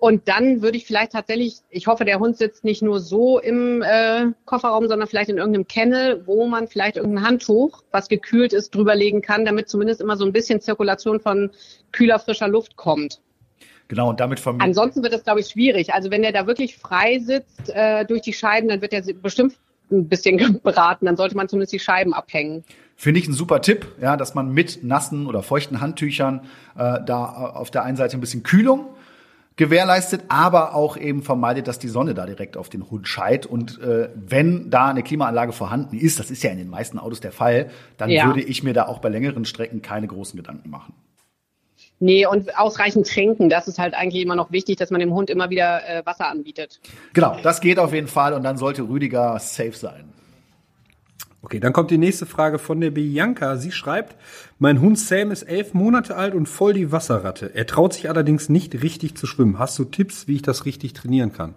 Und 0.04 0.28
dann 0.28 0.60
würde 0.60 0.76
ich 0.76 0.84
vielleicht 0.84 1.12
tatsächlich, 1.12 1.60
ich 1.70 1.86
hoffe, 1.86 2.04
der 2.04 2.18
Hund 2.18 2.36
sitzt 2.36 2.62
nicht 2.62 2.82
nur 2.82 3.00
so 3.00 3.38
im 3.38 3.80
äh, 3.80 4.26
Kofferraum, 4.44 4.86
sondern 4.86 5.08
vielleicht 5.08 5.30
in 5.30 5.38
irgendeinem 5.38 5.66
Kennel, 5.66 6.26
wo 6.26 6.46
man 6.46 6.68
vielleicht 6.68 6.98
irgendein 6.98 7.24
Handtuch, 7.24 7.82
was 7.90 8.10
gekühlt 8.10 8.52
ist, 8.52 8.74
drüberlegen 8.74 9.22
kann, 9.22 9.46
damit 9.46 9.70
zumindest 9.70 10.02
immer 10.02 10.18
so 10.18 10.26
ein 10.26 10.32
bisschen 10.34 10.60
Zirkulation 10.60 11.20
von 11.20 11.52
kühler, 11.90 12.18
frischer 12.18 12.48
Luft 12.48 12.76
kommt. 12.76 13.22
Genau, 13.88 14.10
und 14.10 14.20
damit 14.20 14.40
vermieden. 14.40 14.66
Ansonsten 14.66 15.02
wird 15.02 15.14
es, 15.14 15.24
glaube 15.24 15.40
ich, 15.40 15.46
schwierig. 15.46 15.94
Also 15.94 16.10
wenn 16.10 16.20
der 16.20 16.32
da 16.32 16.46
wirklich 16.46 16.76
frei 16.76 17.18
sitzt 17.20 17.70
äh, 17.70 18.04
durch 18.04 18.20
die 18.20 18.34
Scheiben, 18.34 18.68
dann 18.68 18.82
wird 18.82 18.92
er 18.92 19.02
bestimmt 19.14 19.56
ein 19.90 20.06
bisschen 20.06 20.36
gebraten. 20.36 21.06
Dann 21.06 21.16
sollte 21.16 21.34
man 21.34 21.48
zumindest 21.48 21.72
die 21.72 21.78
Scheiben 21.78 22.12
abhängen. 22.12 22.62
Finde 22.94 23.20
ich 23.20 23.26
ein 23.26 23.32
super 23.32 23.62
Tipp, 23.62 23.86
ja, 24.02 24.18
dass 24.18 24.34
man 24.34 24.52
mit 24.52 24.84
nassen 24.84 25.26
oder 25.26 25.42
feuchten 25.42 25.80
Handtüchern 25.80 26.42
äh, 26.76 26.98
da 27.06 27.24
auf 27.54 27.70
der 27.70 27.84
einen 27.84 27.96
Seite 27.96 28.18
ein 28.18 28.20
bisschen 28.20 28.42
Kühlung 28.42 28.93
gewährleistet, 29.56 30.22
aber 30.28 30.74
auch 30.74 30.96
eben 30.96 31.22
vermeidet, 31.22 31.68
dass 31.68 31.78
die 31.78 31.88
Sonne 31.88 32.14
da 32.14 32.26
direkt 32.26 32.56
auf 32.56 32.68
den 32.68 32.90
Hund 32.90 33.06
scheit. 33.06 33.46
Und 33.46 33.80
äh, 33.80 34.08
wenn 34.14 34.70
da 34.70 34.88
eine 34.88 35.02
Klimaanlage 35.02 35.52
vorhanden 35.52 35.96
ist, 35.96 36.18
das 36.18 36.30
ist 36.30 36.42
ja 36.42 36.50
in 36.50 36.58
den 36.58 36.68
meisten 36.68 36.98
Autos 36.98 37.20
der 37.20 37.32
Fall, 37.32 37.70
dann 37.96 38.10
ja. 38.10 38.26
würde 38.26 38.42
ich 38.42 38.62
mir 38.62 38.72
da 38.72 38.86
auch 38.86 38.98
bei 38.98 39.08
längeren 39.08 39.44
Strecken 39.44 39.82
keine 39.82 40.08
großen 40.08 40.36
Gedanken 40.36 40.70
machen. 40.70 40.94
Nee, 42.00 42.26
und 42.26 42.58
ausreichend 42.58 43.08
trinken, 43.08 43.48
das 43.48 43.68
ist 43.68 43.78
halt 43.78 43.94
eigentlich 43.94 44.22
immer 44.22 44.34
noch 44.34 44.50
wichtig, 44.50 44.76
dass 44.76 44.90
man 44.90 45.00
dem 45.00 45.14
Hund 45.14 45.30
immer 45.30 45.48
wieder 45.50 45.88
äh, 45.88 46.04
Wasser 46.04 46.28
anbietet. 46.28 46.80
Genau, 47.12 47.36
das 47.42 47.60
geht 47.60 47.78
auf 47.78 47.94
jeden 47.94 48.08
Fall 48.08 48.34
und 48.34 48.42
dann 48.42 48.56
sollte 48.56 48.82
Rüdiger 48.82 49.38
safe 49.38 49.72
sein. 49.72 50.12
Okay, 51.44 51.60
dann 51.60 51.74
kommt 51.74 51.90
die 51.90 51.98
nächste 51.98 52.24
Frage 52.24 52.58
von 52.58 52.80
der 52.80 52.90
Bianca. 52.90 53.58
Sie 53.58 53.70
schreibt, 53.70 54.16
mein 54.58 54.80
Hund 54.80 54.98
Sam 54.98 55.30
ist 55.30 55.42
elf 55.42 55.74
Monate 55.74 56.16
alt 56.16 56.34
und 56.34 56.48
voll 56.48 56.72
die 56.72 56.90
Wasserratte. 56.90 57.54
Er 57.54 57.66
traut 57.66 57.92
sich 57.92 58.08
allerdings 58.08 58.48
nicht 58.48 58.82
richtig 58.82 59.14
zu 59.18 59.26
schwimmen. 59.26 59.58
Hast 59.58 59.78
du 59.78 59.84
Tipps, 59.84 60.26
wie 60.26 60.36
ich 60.36 60.42
das 60.42 60.64
richtig 60.64 60.94
trainieren 60.94 61.34
kann? 61.34 61.54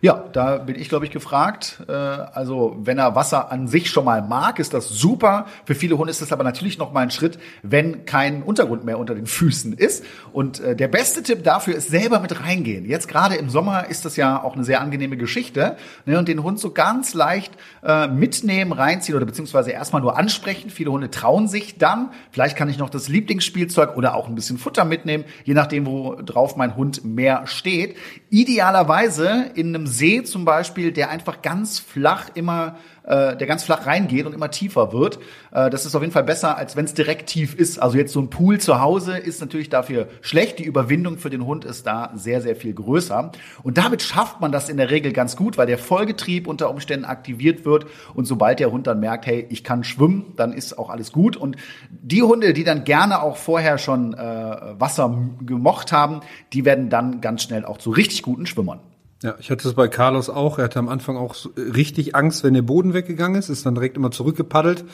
Ja, 0.00 0.24
da 0.32 0.58
bin 0.58 0.76
ich, 0.76 0.88
glaube 0.88 1.06
ich, 1.06 1.10
gefragt. 1.10 1.82
Äh, 1.88 1.92
also, 1.92 2.76
wenn 2.78 2.98
er 2.98 3.16
Wasser 3.16 3.50
an 3.50 3.66
sich 3.66 3.90
schon 3.90 4.04
mal 4.04 4.22
mag, 4.22 4.60
ist 4.60 4.72
das 4.72 4.88
super. 4.88 5.46
Für 5.64 5.74
viele 5.74 5.98
Hunde 5.98 6.12
ist 6.12 6.22
das 6.22 6.30
aber 6.30 6.44
natürlich 6.44 6.78
noch 6.78 6.92
mal 6.92 7.00
ein 7.00 7.10
Schritt, 7.10 7.36
wenn 7.64 8.04
kein 8.04 8.44
Untergrund 8.44 8.84
mehr 8.84 9.00
unter 9.00 9.16
den 9.16 9.26
Füßen 9.26 9.72
ist. 9.72 10.04
Und 10.32 10.60
äh, 10.60 10.76
der 10.76 10.86
beste 10.86 11.24
Tipp 11.24 11.42
dafür 11.42 11.74
ist 11.74 11.90
selber 11.90 12.20
mit 12.20 12.44
reingehen. 12.44 12.84
Jetzt 12.84 13.08
gerade 13.08 13.34
im 13.34 13.50
Sommer 13.50 13.90
ist 13.90 14.04
das 14.04 14.14
ja 14.14 14.40
auch 14.40 14.54
eine 14.54 14.62
sehr 14.62 14.80
angenehme 14.80 15.16
Geschichte. 15.16 15.76
Ne? 16.06 16.16
Und 16.16 16.28
den 16.28 16.44
Hund 16.44 16.60
so 16.60 16.70
ganz 16.70 17.14
leicht 17.14 17.52
äh, 17.82 18.06
mitnehmen, 18.06 18.70
reinziehen 18.70 19.16
oder 19.16 19.26
beziehungsweise 19.26 19.72
erstmal 19.72 20.00
nur 20.00 20.16
ansprechen. 20.16 20.70
Viele 20.70 20.92
Hunde 20.92 21.10
trauen 21.10 21.48
sich 21.48 21.76
dann. 21.76 22.10
Vielleicht 22.30 22.56
kann 22.56 22.68
ich 22.68 22.78
noch 22.78 22.90
das 22.90 23.08
Lieblingsspielzeug 23.08 23.96
oder 23.96 24.14
auch 24.14 24.28
ein 24.28 24.36
bisschen 24.36 24.58
Futter 24.58 24.84
mitnehmen, 24.84 25.24
je 25.42 25.54
nachdem, 25.54 25.86
wo 25.86 26.14
drauf 26.14 26.54
mein 26.54 26.76
Hund 26.76 27.04
mehr 27.04 27.48
steht. 27.48 27.96
Idealerweise 28.30 29.50
in 29.56 29.74
einem 29.74 29.87
See 29.88 30.22
zum 30.22 30.44
Beispiel, 30.44 30.92
der 30.92 31.10
einfach 31.10 31.42
ganz 31.42 31.78
flach 31.78 32.28
immer 32.34 32.76
äh, 33.08 33.36
der 33.36 33.46
ganz 33.46 33.64
flach 33.64 33.86
reingeht 33.86 34.26
und 34.26 34.34
immer 34.34 34.50
tiefer 34.50 34.92
wird. 34.92 35.18
Äh, 35.50 35.70
das 35.70 35.86
ist 35.86 35.94
auf 35.94 36.02
jeden 36.02 36.12
Fall 36.12 36.24
besser, 36.24 36.58
als 36.58 36.76
wenn 36.76 36.84
es 36.84 36.92
direkt 36.92 37.30
tief 37.30 37.54
ist. 37.54 37.78
Also 37.78 37.96
jetzt 37.96 38.12
so 38.12 38.20
ein 38.20 38.28
Pool 38.28 38.60
zu 38.60 38.80
Hause 38.80 39.16
ist 39.16 39.40
natürlich 39.40 39.70
dafür 39.70 40.08
schlecht. 40.20 40.58
Die 40.58 40.64
Überwindung 40.64 41.16
für 41.16 41.30
den 41.30 41.46
Hund 41.46 41.64
ist 41.64 41.86
da 41.86 42.12
sehr, 42.14 42.42
sehr 42.42 42.54
viel 42.54 42.74
größer. 42.74 43.32
Und 43.62 43.78
damit 43.78 44.02
schafft 44.02 44.42
man 44.42 44.52
das 44.52 44.68
in 44.68 44.76
der 44.76 44.90
Regel 44.90 45.12
ganz 45.12 45.36
gut, 45.36 45.56
weil 45.56 45.66
der 45.66 45.78
Folgetrieb 45.78 46.46
unter 46.46 46.68
Umständen 46.68 47.06
aktiviert 47.06 47.64
wird. 47.64 47.86
Und 48.12 48.26
sobald 48.26 48.60
der 48.60 48.70
Hund 48.70 48.86
dann 48.86 49.00
merkt, 49.00 49.24
hey, 49.24 49.46
ich 49.48 49.64
kann 49.64 49.84
schwimmen, 49.84 50.34
dann 50.36 50.52
ist 50.52 50.78
auch 50.78 50.90
alles 50.90 51.10
gut. 51.10 51.36
Und 51.38 51.56
die 51.90 52.22
Hunde, 52.22 52.52
die 52.52 52.64
dann 52.64 52.84
gerne 52.84 53.22
auch 53.22 53.38
vorher 53.38 53.78
schon 53.78 54.12
äh, 54.12 54.18
Wasser 54.18 55.18
gemocht 55.40 55.92
haben, 55.92 56.20
die 56.52 56.66
werden 56.66 56.90
dann 56.90 57.22
ganz 57.22 57.42
schnell 57.42 57.64
auch 57.64 57.78
zu 57.78 57.88
richtig 57.88 58.22
guten 58.22 58.44
Schwimmern. 58.44 58.80
Ja, 59.22 59.34
ich 59.40 59.50
hatte 59.50 59.66
es 59.66 59.74
bei 59.74 59.88
Carlos 59.88 60.30
auch. 60.30 60.58
Er 60.58 60.64
hatte 60.64 60.78
am 60.78 60.88
Anfang 60.88 61.16
auch 61.16 61.34
richtig 61.56 62.14
Angst, 62.14 62.44
wenn 62.44 62.54
der 62.54 62.62
Boden 62.62 62.94
weggegangen 62.94 63.38
ist, 63.38 63.48
ist 63.48 63.66
dann 63.66 63.74
direkt 63.74 63.96
immer 63.96 64.10
zurückgepaddelt. 64.10 64.84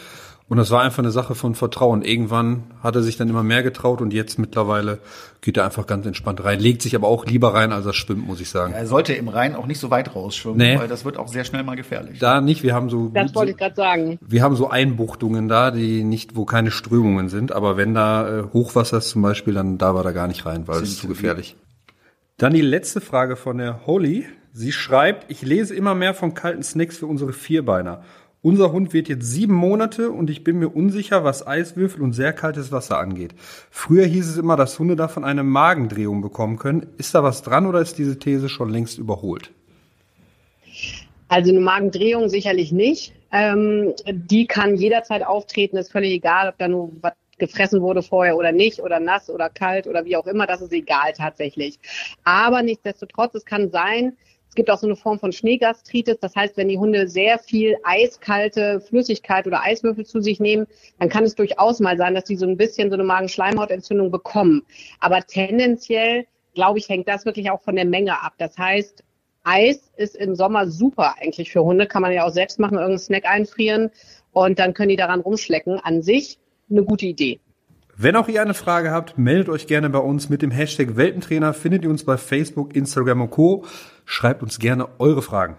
Und 0.46 0.58
das 0.58 0.70
war 0.70 0.82
einfach 0.82 0.98
eine 0.98 1.10
Sache 1.10 1.34
von 1.34 1.54
Vertrauen. 1.54 2.02
Irgendwann 2.02 2.64
hat 2.82 2.94
er 2.94 3.02
sich 3.02 3.16
dann 3.16 3.30
immer 3.30 3.42
mehr 3.42 3.62
getraut 3.62 4.02
und 4.02 4.12
jetzt 4.12 4.38
mittlerweile 4.38 4.98
geht 5.40 5.56
er 5.56 5.64
einfach 5.64 5.86
ganz 5.86 6.04
entspannt 6.04 6.44
rein. 6.44 6.60
Legt 6.60 6.82
sich 6.82 6.94
aber 6.94 7.08
auch 7.08 7.24
lieber 7.24 7.54
rein, 7.54 7.72
als 7.72 7.86
er 7.86 7.94
schwimmt, 7.94 8.26
muss 8.26 8.40
ich 8.40 8.50
sagen. 8.50 8.74
Er 8.74 8.86
sollte 8.86 9.14
im 9.14 9.28
Rhein 9.28 9.56
auch 9.56 9.66
nicht 9.66 9.80
so 9.80 9.90
weit 9.90 10.14
rausschwimmen, 10.14 10.58
nee. 10.58 10.78
weil 10.78 10.86
das 10.86 11.06
wird 11.06 11.16
auch 11.16 11.28
sehr 11.28 11.44
schnell 11.44 11.62
mal 11.62 11.76
gefährlich. 11.76 12.18
Da 12.18 12.42
nicht. 12.42 12.62
Wir 12.62 12.74
haben 12.74 12.90
so. 12.90 13.08
Das 13.14 13.34
wollte 13.34 13.52
ich 13.52 13.56
gerade 13.56 13.74
sagen. 13.74 14.18
Wir 14.20 14.42
haben 14.42 14.54
so 14.54 14.68
Einbuchtungen 14.68 15.48
da, 15.48 15.70
die 15.70 16.04
nicht, 16.04 16.36
wo 16.36 16.44
keine 16.44 16.70
Strömungen 16.70 17.30
sind. 17.30 17.52
Aber 17.52 17.78
wenn 17.78 17.94
da 17.94 18.40
äh, 18.40 18.42
Hochwasser 18.52 18.98
ist 18.98 19.08
zum 19.08 19.22
Beispiel, 19.22 19.54
dann 19.54 19.78
da 19.78 19.94
war 19.94 20.04
er 20.04 20.12
gar 20.12 20.28
nicht 20.28 20.44
rein, 20.44 20.68
weil 20.68 20.82
es 20.82 20.98
zu 20.98 21.08
gefährlich. 21.08 21.56
Dann 22.44 22.52
die 22.52 22.60
letzte 22.60 23.00
Frage 23.00 23.36
von 23.36 23.56
der 23.56 23.86
Holly. 23.86 24.26
Sie 24.52 24.70
schreibt, 24.70 25.30
ich 25.30 25.40
lese 25.40 25.74
immer 25.74 25.94
mehr 25.94 26.12
von 26.12 26.34
kalten 26.34 26.62
Snacks 26.62 26.98
für 26.98 27.06
unsere 27.06 27.32
Vierbeiner. 27.32 28.04
Unser 28.42 28.70
Hund 28.70 28.92
wird 28.92 29.08
jetzt 29.08 29.24
sieben 29.24 29.54
Monate 29.54 30.10
und 30.10 30.28
ich 30.28 30.44
bin 30.44 30.58
mir 30.58 30.68
unsicher, 30.68 31.24
was 31.24 31.46
Eiswürfel 31.46 32.02
und 32.02 32.12
sehr 32.12 32.34
kaltes 32.34 32.70
Wasser 32.70 32.98
angeht. 32.98 33.34
Früher 33.70 34.04
hieß 34.04 34.28
es 34.28 34.36
immer, 34.36 34.56
dass 34.56 34.78
Hunde 34.78 34.94
davon 34.94 35.24
eine 35.24 35.42
Magendrehung 35.42 36.20
bekommen 36.20 36.58
können. 36.58 36.86
Ist 36.98 37.14
da 37.14 37.22
was 37.22 37.40
dran 37.40 37.64
oder 37.64 37.80
ist 37.80 37.96
diese 37.96 38.18
These 38.18 38.50
schon 38.50 38.68
längst 38.68 38.98
überholt? 38.98 39.50
Also 41.28 41.50
eine 41.50 41.60
Magendrehung 41.60 42.28
sicherlich 42.28 42.72
nicht. 42.72 43.14
Ähm, 43.32 43.94
die 44.06 44.46
kann 44.46 44.76
jederzeit 44.76 45.26
auftreten, 45.26 45.78
ist 45.78 45.92
völlig 45.92 46.12
egal, 46.12 46.50
ob 46.50 46.58
da 46.58 46.68
nur 46.68 46.92
was 47.00 47.14
gefressen 47.38 47.80
wurde 47.82 48.02
vorher 48.02 48.36
oder 48.36 48.52
nicht 48.52 48.80
oder 48.80 49.00
nass 49.00 49.30
oder 49.30 49.50
kalt 49.50 49.86
oder 49.86 50.04
wie 50.04 50.16
auch 50.16 50.26
immer, 50.26 50.46
das 50.46 50.60
ist 50.62 50.72
egal 50.72 51.12
tatsächlich. 51.12 51.78
Aber 52.24 52.62
nichtsdestotrotz, 52.62 53.34
es 53.34 53.44
kann 53.44 53.70
sein, 53.70 54.16
Es 54.54 54.56
gibt 54.56 54.70
auch 54.70 54.78
so 54.78 54.86
eine 54.86 54.94
Form 54.94 55.18
von 55.18 55.32
Schneegastritis. 55.32 56.20
Das 56.20 56.36
heißt, 56.36 56.56
wenn 56.56 56.68
die 56.68 56.78
Hunde 56.78 57.08
sehr 57.08 57.40
viel 57.40 57.76
eiskalte 57.82 58.80
Flüssigkeit 58.80 59.48
oder 59.48 59.64
Eiswürfel 59.64 60.06
zu 60.06 60.20
sich 60.20 60.38
nehmen, 60.38 60.68
dann 61.00 61.08
kann 61.08 61.24
es 61.24 61.34
durchaus 61.34 61.80
mal 61.80 61.96
sein, 61.96 62.14
dass 62.14 62.22
die 62.22 62.36
so 62.36 62.46
ein 62.46 62.56
bisschen 62.56 62.88
so 62.88 62.94
eine 62.94 63.02
Magenschleimhautentzündung 63.02 64.12
bekommen. 64.12 64.62
Aber 65.00 65.22
tendenziell, 65.22 66.26
glaube 66.54 66.78
ich, 66.78 66.88
hängt 66.88 67.08
das 67.08 67.24
wirklich 67.24 67.50
auch 67.50 67.62
von 67.62 67.74
der 67.74 67.84
Menge 67.84 68.22
ab. 68.22 68.34
Das 68.38 68.56
heißt, 68.56 69.02
Eis 69.42 69.90
ist 69.96 70.14
im 70.14 70.36
Sommer 70.36 70.68
super 70.68 71.16
eigentlich 71.20 71.50
für 71.50 71.64
Hunde. 71.64 71.88
Kann 71.88 72.02
man 72.02 72.12
ja 72.12 72.24
auch 72.24 72.32
selbst 72.32 72.60
machen, 72.60 72.74
irgendeinen 72.74 73.00
Snack 73.00 73.24
einfrieren 73.26 73.90
und 74.30 74.60
dann 74.60 74.72
können 74.72 74.90
die 74.90 74.96
daran 74.96 75.18
rumschlecken. 75.18 75.80
An 75.80 76.00
sich 76.00 76.38
eine 76.76 76.84
gute 76.84 77.06
Idee. 77.06 77.40
Wenn 77.96 78.16
auch 78.16 78.28
ihr 78.28 78.42
eine 78.42 78.54
Frage 78.54 78.90
habt, 78.90 79.18
meldet 79.18 79.48
euch 79.48 79.68
gerne 79.68 79.88
bei 79.88 80.00
uns 80.00 80.28
mit 80.28 80.42
dem 80.42 80.50
Hashtag 80.50 80.96
Welpentrainer. 80.96 81.54
Findet 81.54 81.84
ihr 81.84 81.90
uns 81.90 82.04
bei 82.04 82.16
Facebook, 82.16 82.74
Instagram 82.74 83.22
und 83.22 83.30
Co. 83.30 83.64
Schreibt 84.04 84.42
uns 84.42 84.58
gerne 84.58 84.88
eure 84.98 85.22
Fragen. 85.22 85.56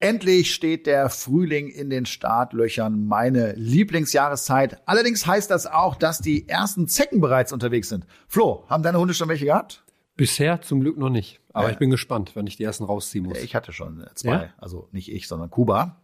Endlich 0.00 0.52
steht 0.52 0.86
der 0.86 1.10
Frühling 1.10 1.68
in 1.68 1.88
den 1.88 2.06
Startlöchern, 2.06 3.06
meine 3.06 3.52
Lieblingsjahreszeit. 3.52 4.78
Allerdings 4.84 5.26
heißt 5.26 5.48
das 5.50 5.66
auch, 5.66 5.94
dass 5.94 6.18
die 6.18 6.48
ersten 6.48 6.88
Zecken 6.88 7.20
bereits 7.20 7.52
unterwegs 7.52 7.88
sind. 7.88 8.06
Flo, 8.26 8.64
haben 8.68 8.82
deine 8.82 8.98
Hunde 8.98 9.14
schon 9.14 9.28
welche 9.28 9.44
gehabt? 9.44 9.84
Bisher 10.22 10.60
zum 10.62 10.82
Glück 10.82 10.98
noch 10.98 11.10
nicht. 11.10 11.40
Aber 11.52 11.66
ja. 11.66 11.72
ich 11.72 11.78
bin 11.78 11.90
gespannt, 11.90 12.36
wenn 12.36 12.46
ich 12.46 12.56
die 12.56 12.62
ersten 12.62 12.84
rausziehen 12.84 13.24
muss. 13.24 13.38
Ich 13.38 13.56
hatte 13.56 13.72
schon 13.72 14.06
zwei. 14.14 14.30
Ja? 14.30 14.48
Also 14.56 14.88
nicht 14.92 15.10
ich, 15.10 15.26
sondern 15.26 15.50
Kuba. 15.50 16.00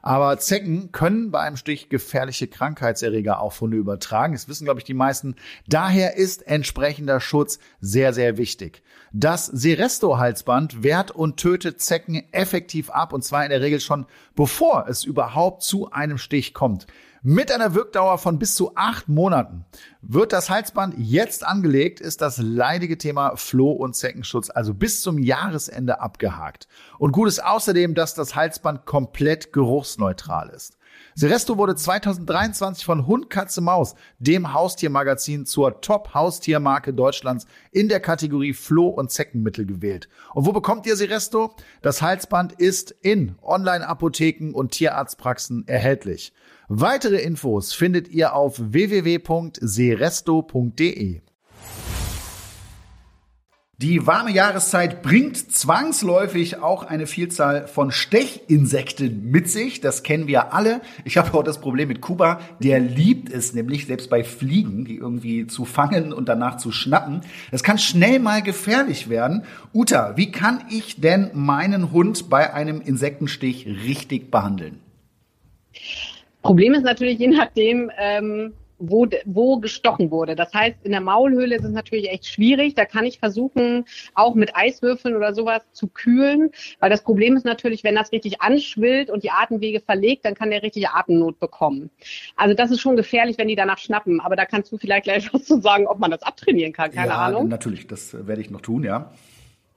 Aber 0.00 0.38
Zecken 0.38 0.90
können 0.90 1.30
bei 1.30 1.40
einem 1.40 1.58
Stich 1.58 1.90
gefährliche 1.90 2.48
Krankheitserreger 2.48 3.40
auf 3.40 3.60
Hunde 3.60 3.76
übertragen. 3.76 4.32
Das 4.32 4.48
wissen, 4.48 4.64
glaube 4.64 4.80
ich, 4.80 4.84
die 4.84 4.94
meisten. 4.94 5.36
Daher 5.66 6.16
ist 6.16 6.46
entsprechender 6.46 7.20
Schutz 7.20 7.58
sehr, 7.78 8.14
sehr 8.14 8.38
wichtig. 8.38 8.82
Das 9.12 9.44
Seresto-Halsband 9.44 10.82
wehrt 10.82 11.10
und 11.10 11.36
tötet 11.36 11.82
Zecken 11.82 12.22
effektiv 12.32 12.88
ab 12.88 13.12
und 13.12 13.22
zwar 13.22 13.44
in 13.44 13.50
der 13.50 13.60
Regel 13.60 13.80
schon 13.80 14.06
bevor 14.34 14.86
es 14.88 15.04
überhaupt 15.04 15.62
zu 15.62 15.90
einem 15.90 16.16
Stich 16.16 16.54
kommt. 16.54 16.86
Mit 17.22 17.50
einer 17.50 17.74
Wirkdauer 17.74 18.18
von 18.18 18.38
bis 18.38 18.54
zu 18.54 18.76
acht 18.76 19.08
Monaten 19.08 19.64
wird 20.02 20.32
das 20.32 20.50
Halsband 20.50 20.94
jetzt 20.98 21.44
angelegt, 21.44 22.00
ist 22.00 22.20
das 22.20 22.38
leidige 22.38 22.96
Thema 22.96 23.34
Floh- 23.34 23.72
und 23.72 23.96
Zeckenschutz 23.96 24.50
also 24.50 24.72
bis 24.72 25.02
zum 25.02 25.18
Jahresende 25.18 26.00
abgehakt. 26.00 26.68
Und 26.96 27.10
gut 27.10 27.26
ist 27.26 27.44
außerdem, 27.44 27.96
dass 27.96 28.14
das 28.14 28.36
Halsband 28.36 28.86
komplett 28.86 29.52
geruchsneutral 29.52 30.50
ist. 30.50 30.77
Seresto 31.20 31.58
wurde 31.58 31.74
2023 31.74 32.84
von 32.84 33.08
Hund, 33.08 33.28
Katze, 33.28 33.60
Maus, 33.60 33.96
dem 34.20 34.52
Haustiermagazin, 34.52 35.46
zur 35.46 35.80
Top-Haustiermarke 35.80 36.94
Deutschlands 36.94 37.48
in 37.72 37.88
der 37.88 37.98
Kategorie 37.98 38.52
Floh- 38.52 38.90
und 38.90 39.10
Zeckenmittel 39.10 39.66
gewählt. 39.66 40.08
Und 40.32 40.46
wo 40.46 40.52
bekommt 40.52 40.86
ihr 40.86 40.94
Seresto? 40.94 41.56
Das 41.82 42.02
Halsband 42.02 42.52
ist 42.52 42.94
in 43.02 43.34
Online-Apotheken 43.42 44.54
und 44.54 44.70
Tierarztpraxen 44.70 45.66
erhältlich. 45.66 46.32
Weitere 46.68 47.16
Infos 47.16 47.72
findet 47.72 48.06
ihr 48.06 48.36
auf 48.36 48.54
www.seresto.de. 48.60 51.20
Die 53.80 54.08
warme 54.08 54.32
Jahreszeit 54.32 55.02
bringt 55.02 55.36
zwangsläufig 55.36 56.60
auch 56.60 56.82
eine 56.82 57.06
Vielzahl 57.06 57.68
von 57.68 57.92
Stechinsekten 57.92 59.30
mit 59.30 59.48
sich. 59.48 59.80
Das 59.80 60.02
kennen 60.02 60.26
wir 60.26 60.52
alle. 60.52 60.80
Ich 61.04 61.16
habe 61.16 61.32
auch 61.38 61.44
das 61.44 61.60
Problem 61.60 61.86
mit 61.86 62.00
Kuba. 62.00 62.40
Der 62.58 62.80
liebt 62.80 63.32
es 63.32 63.54
nämlich, 63.54 63.86
selbst 63.86 64.10
bei 64.10 64.24
Fliegen, 64.24 64.84
die 64.84 64.96
irgendwie 64.96 65.46
zu 65.46 65.64
fangen 65.64 66.12
und 66.12 66.28
danach 66.28 66.56
zu 66.56 66.72
schnappen. 66.72 67.20
Das 67.52 67.62
kann 67.62 67.78
schnell 67.78 68.18
mal 68.18 68.42
gefährlich 68.42 69.10
werden. 69.10 69.44
Uta, 69.72 70.16
wie 70.16 70.32
kann 70.32 70.64
ich 70.70 71.00
denn 71.00 71.30
meinen 71.34 71.92
Hund 71.92 72.28
bei 72.28 72.52
einem 72.52 72.80
Insektenstich 72.80 73.64
richtig 73.64 74.32
behandeln? 74.32 74.80
Problem 76.42 76.74
ist 76.74 76.82
natürlich, 76.82 77.20
je 77.20 77.28
nachdem, 77.28 77.92
ähm, 77.96 78.54
wo, 78.78 79.06
wo 79.24 79.58
gestochen 79.58 80.10
wurde. 80.10 80.36
Das 80.36 80.52
heißt, 80.54 80.78
in 80.84 80.92
der 80.92 81.00
Maulhöhle 81.00 81.56
ist 81.56 81.64
es 81.64 81.72
natürlich 81.72 82.10
echt 82.10 82.26
schwierig. 82.26 82.74
Da 82.74 82.84
kann 82.84 83.04
ich 83.04 83.18
versuchen, 83.18 83.84
auch 84.14 84.34
mit 84.34 84.54
Eiswürfeln 84.54 85.16
oder 85.16 85.34
sowas 85.34 85.62
zu 85.72 85.88
kühlen. 85.88 86.50
Weil 86.80 86.90
das 86.90 87.02
Problem 87.02 87.36
ist 87.36 87.44
natürlich, 87.44 87.84
wenn 87.84 87.94
das 87.94 88.12
richtig 88.12 88.40
anschwillt 88.40 89.10
und 89.10 89.22
die 89.22 89.30
Atemwege 89.30 89.80
verlegt, 89.80 90.24
dann 90.24 90.34
kann 90.34 90.50
der 90.50 90.62
richtige 90.62 90.94
Atemnot 90.94 91.38
bekommen. 91.38 91.90
Also 92.36 92.54
das 92.54 92.70
ist 92.70 92.80
schon 92.80 92.96
gefährlich, 92.96 93.38
wenn 93.38 93.48
die 93.48 93.56
danach 93.56 93.78
schnappen. 93.78 94.20
Aber 94.20 94.36
da 94.36 94.44
kannst 94.44 94.72
du 94.72 94.78
vielleicht 94.78 95.04
gleich 95.04 95.32
was 95.32 95.44
zu 95.44 95.60
sagen, 95.60 95.86
ob 95.86 95.98
man 95.98 96.10
das 96.10 96.22
abtrainieren 96.22 96.72
kann. 96.72 96.90
Keine 96.90 97.08
ja, 97.08 97.18
Ahnung. 97.18 97.48
Natürlich, 97.48 97.86
das 97.86 98.26
werde 98.26 98.40
ich 98.40 98.50
noch 98.50 98.60
tun, 98.60 98.84
ja. 98.84 99.12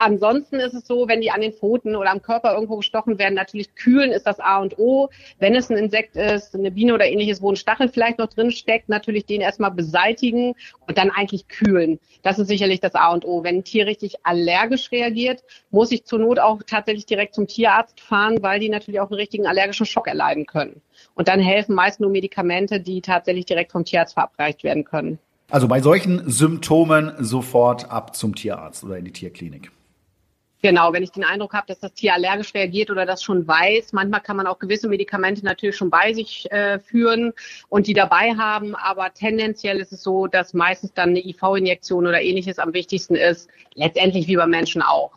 Ansonsten 0.03 0.55
ist 0.55 0.73
es 0.73 0.87
so, 0.87 1.07
wenn 1.07 1.21
die 1.21 1.29
an 1.29 1.41
den 1.41 1.53
Pfoten 1.53 1.95
oder 1.95 2.09
am 2.09 2.23
Körper 2.23 2.55
irgendwo 2.55 2.77
gestochen 2.77 3.19
werden, 3.19 3.35
natürlich 3.35 3.75
kühlen 3.75 4.11
ist 4.11 4.25
das 4.25 4.39
A 4.39 4.57
und 4.57 4.79
O. 4.79 5.09
Wenn 5.37 5.53
es 5.53 5.69
ein 5.69 5.77
Insekt 5.77 6.15
ist, 6.15 6.55
eine 6.55 6.71
Biene 6.71 6.95
oder 6.95 7.05
ähnliches, 7.05 7.39
wo 7.39 7.51
ein 7.51 7.55
Stachel 7.55 7.87
vielleicht 7.87 8.17
noch 8.17 8.25
drin 8.25 8.49
steckt, 8.49 8.89
natürlich 8.89 9.27
den 9.27 9.41
erstmal 9.41 9.69
beseitigen 9.69 10.55
und 10.87 10.97
dann 10.97 11.11
eigentlich 11.11 11.47
kühlen. 11.49 11.99
Das 12.23 12.39
ist 12.39 12.47
sicherlich 12.47 12.79
das 12.79 12.95
A 12.95 13.13
und 13.13 13.25
O. 13.25 13.43
Wenn 13.43 13.57
ein 13.57 13.63
Tier 13.63 13.85
richtig 13.85 14.15
allergisch 14.23 14.91
reagiert, 14.91 15.43
muss 15.69 15.91
ich 15.91 16.03
zur 16.03 16.17
Not 16.17 16.39
auch 16.39 16.63
tatsächlich 16.65 17.05
direkt 17.05 17.35
zum 17.35 17.45
Tierarzt 17.45 17.99
fahren, 17.99 18.41
weil 18.41 18.59
die 18.59 18.69
natürlich 18.69 19.01
auch 19.01 19.11
einen 19.11 19.19
richtigen 19.19 19.45
allergischen 19.45 19.85
Schock 19.85 20.07
erleiden 20.07 20.47
können. 20.47 20.81
Und 21.13 21.27
dann 21.27 21.39
helfen 21.39 21.75
meist 21.75 21.99
nur 21.99 22.09
Medikamente, 22.09 22.79
die 22.79 23.01
tatsächlich 23.01 23.45
direkt 23.45 23.71
vom 23.71 23.85
Tierarzt 23.85 24.15
verabreicht 24.15 24.63
werden 24.63 24.83
können. 24.83 25.19
Also 25.51 25.67
bei 25.67 25.79
solchen 25.79 26.27
Symptomen 26.27 27.13
sofort 27.19 27.91
ab 27.91 28.15
zum 28.15 28.33
Tierarzt 28.33 28.83
oder 28.83 28.97
in 28.97 29.05
die 29.05 29.13
Tierklinik. 29.13 29.69
Genau, 30.61 30.93
wenn 30.93 31.01
ich 31.01 31.11
den 31.11 31.23
Eindruck 31.23 31.53
habe, 31.53 31.65
dass 31.67 31.79
das 31.79 31.93
Tier 31.93 32.13
allergisch 32.13 32.53
reagiert 32.53 32.91
oder 32.91 33.05
das 33.05 33.23
schon 33.23 33.47
weiß. 33.47 33.93
Manchmal 33.93 34.21
kann 34.21 34.37
man 34.37 34.45
auch 34.45 34.59
gewisse 34.59 34.87
Medikamente 34.87 35.43
natürlich 35.43 35.75
schon 35.75 35.89
bei 35.89 36.13
sich 36.13 36.51
äh, 36.51 36.79
führen 36.79 37.33
und 37.69 37.87
die 37.87 37.93
dabei 37.93 38.35
haben, 38.35 38.75
aber 38.75 39.11
tendenziell 39.13 39.79
ist 39.79 39.91
es 39.91 40.03
so, 40.03 40.27
dass 40.27 40.53
meistens 40.53 40.93
dann 40.93 41.09
eine 41.09 41.25
IV-Injektion 41.25 42.05
oder 42.05 42.21
ähnliches 42.21 42.59
am 42.59 42.73
wichtigsten 42.73 43.15
ist, 43.15 43.49
letztendlich 43.73 44.27
wie 44.27 44.35
beim 44.35 44.51
Menschen 44.51 44.83
auch. 44.83 45.11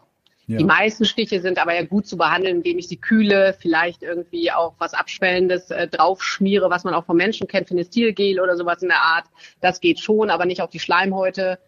Ja. 0.47 0.59
Die 0.59 0.65
meisten 0.65 1.05
Stiche 1.05 1.41
sind 1.41 1.59
aber 1.59 1.75
ja 1.75 1.85
gut 1.85 2.07
zu 2.07 2.17
behandeln, 2.17 2.57
indem 2.57 2.79
ich 2.79 2.89
sie 2.89 2.97
kühle, 2.97 3.57
vielleicht 3.59 4.03
irgendwie 4.03 4.51
auch 4.51 4.75
was 4.79 4.93
Abschwellendes 4.93 5.71
äh, 5.71 5.89
draufschmiere, 5.89 6.69
was 6.69 6.85
man 6.85 6.95
auch 6.95 7.05
vom 7.05 7.17
Menschen 7.17 7.49
kennt, 7.49 7.69
Finestilgel 7.69 8.41
oder 8.41 8.57
sowas 8.57 8.83
in 8.83 8.89
der 8.89 9.01
Art. 9.01 9.25
Das 9.61 9.81
geht 9.81 10.01
schon, 10.01 10.31
aber 10.31 10.45
nicht 10.45 10.61
auf 10.61 10.71
die 10.71 10.81
Schleimhäute. 10.81 11.59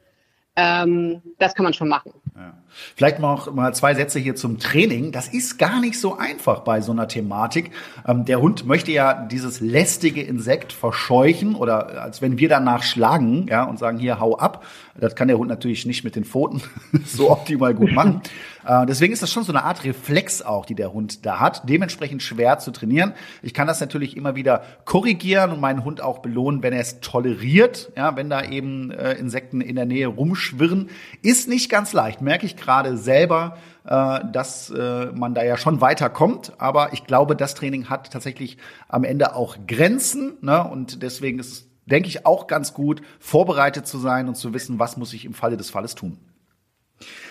Ähm, 0.56 1.20
das 1.38 1.54
kann 1.54 1.64
man 1.64 1.74
schon 1.74 1.88
machen. 1.88 2.12
Ja. 2.34 2.54
Vielleicht 2.94 3.18
noch 3.18 3.52
mal 3.52 3.74
zwei 3.74 3.94
Sätze 3.94 4.18
hier 4.18 4.34
zum 4.36 4.58
Training. 4.58 5.12
Das 5.12 5.28
ist 5.28 5.58
gar 5.58 5.80
nicht 5.80 5.98
so 5.98 6.16
einfach 6.16 6.60
bei 6.60 6.80
so 6.80 6.92
einer 6.92 7.08
Thematik. 7.08 7.70
Ähm, 8.06 8.24
der 8.24 8.40
Hund 8.40 8.66
möchte 8.66 8.92
ja 8.92 9.26
dieses 9.26 9.60
lästige 9.60 10.22
Insekt 10.22 10.72
verscheuchen 10.72 11.54
oder 11.54 12.02
als 12.02 12.22
wenn 12.22 12.38
wir 12.38 12.48
danach 12.48 12.82
schlagen 12.82 13.46
ja, 13.48 13.64
und 13.64 13.78
sagen, 13.78 13.98
hier, 13.98 14.18
hau 14.18 14.36
ab. 14.38 14.64
Das 14.98 15.14
kann 15.14 15.28
der 15.28 15.38
Hund 15.38 15.48
natürlich 15.48 15.84
nicht 15.86 16.04
mit 16.04 16.16
den 16.16 16.24
Pfoten 16.24 16.62
so 17.04 17.30
optimal 17.30 17.74
gut 17.74 17.92
machen. 17.92 18.22
äh, 18.66 18.84
deswegen 18.86 19.12
ist 19.12 19.22
das 19.22 19.32
schon 19.32 19.44
so 19.44 19.52
eine 19.52 19.64
Art 19.64 19.84
Reflex 19.84 20.42
auch, 20.42 20.66
die 20.66 20.74
der 20.74 20.92
Hund 20.92 21.24
da 21.24 21.40
hat. 21.40 21.68
Dementsprechend 21.68 22.22
schwer 22.22 22.58
zu 22.58 22.70
trainieren. 22.70 23.14
Ich 23.42 23.54
kann 23.54 23.66
das 23.66 23.80
natürlich 23.80 24.16
immer 24.16 24.34
wieder 24.34 24.62
korrigieren 24.84 25.52
und 25.52 25.60
meinen 25.60 25.84
Hund 25.84 26.02
auch 26.02 26.18
belohnen, 26.18 26.62
wenn 26.62 26.72
er 26.72 26.80
es 26.80 27.00
toleriert. 27.00 27.92
Ja, 27.96 28.16
wenn 28.16 28.28
da 28.28 28.42
eben 28.44 28.90
äh, 28.90 29.12
Insekten 29.12 29.60
in 29.60 29.76
der 29.76 29.86
Nähe 29.86 30.08
rumschwirren. 30.08 30.90
Ist 31.22 31.48
nicht 31.48 31.70
ganz 31.70 31.92
leicht 31.92 32.20
merke 32.26 32.44
ich 32.44 32.56
gerade 32.56 32.98
selber, 32.98 33.56
äh, 33.84 34.20
dass 34.32 34.68
äh, 34.70 35.06
man 35.14 35.32
da 35.32 35.42
ja 35.44 35.56
schon 35.56 35.80
weiterkommt. 35.80 36.52
Aber 36.58 36.92
ich 36.92 37.04
glaube, 37.04 37.36
das 37.36 37.54
Training 37.54 37.88
hat 37.88 38.10
tatsächlich 38.10 38.58
am 38.88 39.04
Ende 39.04 39.34
auch 39.34 39.56
Grenzen. 39.66 40.34
Ne? 40.42 40.62
Und 40.64 41.02
deswegen 41.02 41.38
ist 41.38 41.52
es, 41.52 41.68
denke 41.86 42.08
ich, 42.08 42.26
auch 42.26 42.48
ganz 42.48 42.74
gut, 42.74 43.00
vorbereitet 43.20 43.86
zu 43.86 43.98
sein 43.98 44.28
und 44.28 44.34
zu 44.34 44.52
wissen, 44.52 44.78
was 44.78 44.96
muss 44.96 45.14
ich 45.14 45.24
im 45.24 45.34
Falle 45.34 45.56
des 45.56 45.70
Falles 45.70 45.94
tun. 45.94 46.18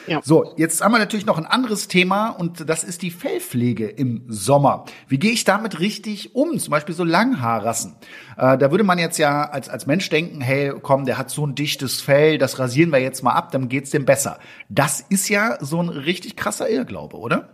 Ja. 0.07 0.21
So, 0.23 0.53
jetzt 0.57 0.81
haben 0.81 0.91
wir 0.91 0.99
natürlich 0.99 1.25
noch 1.25 1.37
ein 1.37 1.45
anderes 1.45 1.87
Thema 1.87 2.29
und 2.29 2.69
das 2.69 2.83
ist 2.83 3.01
die 3.01 3.11
Fellpflege 3.11 3.87
im 3.87 4.25
Sommer. 4.27 4.85
Wie 5.07 5.17
gehe 5.17 5.31
ich 5.31 5.43
damit 5.43 5.79
richtig 5.79 6.35
um? 6.35 6.57
Zum 6.59 6.71
Beispiel 6.71 6.95
so 6.95 7.03
Langhaarrassen. 7.03 7.95
Äh, 8.37 8.57
da 8.57 8.71
würde 8.71 8.83
man 8.83 8.99
jetzt 8.99 9.17
ja 9.17 9.49
als, 9.49 9.69
als 9.69 9.85
Mensch 9.85 10.09
denken, 10.09 10.41
hey, 10.41 10.73
komm, 10.81 11.05
der 11.05 11.17
hat 11.17 11.29
so 11.29 11.45
ein 11.45 11.55
dichtes 11.55 12.01
Fell, 12.01 12.37
das 12.37 12.59
rasieren 12.59 12.91
wir 12.91 12.99
jetzt 12.99 13.23
mal 13.23 13.33
ab, 13.33 13.51
dann 13.51 13.69
geht's 13.69 13.91
dem 13.91 14.05
besser. 14.05 14.39
Das 14.69 15.01
ist 15.01 15.29
ja 15.29 15.57
so 15.59 15.81
ein 15.81 15.89
richtig 15.89 16.35
krasser 16.35 16.69
Irrglaube, 16.69 17.17
oder? 17.17 17.49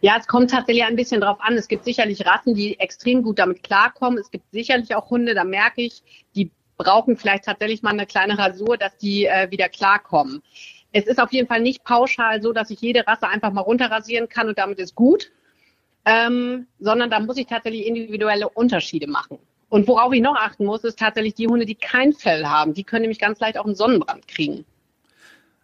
Ja, 0.00 0.16
es 0.18 0.26
kommt 0.26 0.50
tatsächlich 0.50 0.84
ein 0.84 0.96
bisschen 0.96 1.20
drauf 1.20 1.38
an. 1.40 1.54
Es 1.54 1.68
gibt 1.68 1.84
sicherlich 1.84 2.24
Rassen, 2.24 2.54
die 2.54 2.78
extrem 2.78 3.22
gut 3.22 3.38
damit 3.38 3.62
klarkommen. 3.62 4.18
Es 4.18 4.30
gibt 4.30 4.44
sicherlich 4.52 4.94
auch 4.94 5.10
Hunde, 5.10 5.34
da 5.34 5.44
merke 5.44 5.82
ich, 5.82 6.02
die 6.34 6.50
brauchen 6.76 7.16
vielleicht 7.16 7.44
tatsächlich 7.44 7.82
mal 7.82 7.90
eine 7.90 8.06
kleine 8.06 8.38
Rasur, 8.38 8.76
dass 8.76 8.96
die 8.98 9.24
äh, 9.24 9.50
wieder 9.50 9.68
klarkommen. 9.68 10.42
Es 10.96 11.06
ist 11.06 11.20
auf 11.20 11.30
jeden 11.30 11.46
Fall 11.46 11.60
nicht 11.60 11.84
pauschal 11.84 12.40
so, 12.40 12.54
dass 12.54 12.70
ich 12.70 12.80
jede 12.80 13.06
Rasse 13.06 13.28
einfach 13.28 13.52
mal 13.52 13.60
runterrasieren 13.60 14.30
kann 14.30 14.48
und 14.48 14.56
damit 14.56 14.78
ist 14.78 14.94
gut, 14.94 15.30
ähm, 16.06 16.68
sondern 16.78 17.10
da 17.10 17.20
muss 17.20 17.36
ich 17.36 17.46
tatsächlich 17.46 17.86
individuelle 17.86 18.48
Unterschiede 18.48 19.06
machen. 19.06 19.38
Und 19.68 19.86
worauf 19.88 20.14
ich 20.14 20.22
noch 20.22 20.36
achten 20.36 20.64
muss, 20.64 20.84
ist 20.84 20.98
tatsächlich 20.98 21.34
die 21.34 21.48
Hunde, 21.48 21.66
die 21.66 21.74
kein 21.74 22.14
Fell 22.14 22.46
haben. 22.46 22.72
Die 22.72 22.82
können 22.82 23.02
nämlich 23.02 23.18
ganz 23.18 23.38
leicht 23.40 23.58
auch 23.58 23.66
einen 23.66 23.74
Sonnenbrand 23.74 24.26
kriegen. 24.26 24.64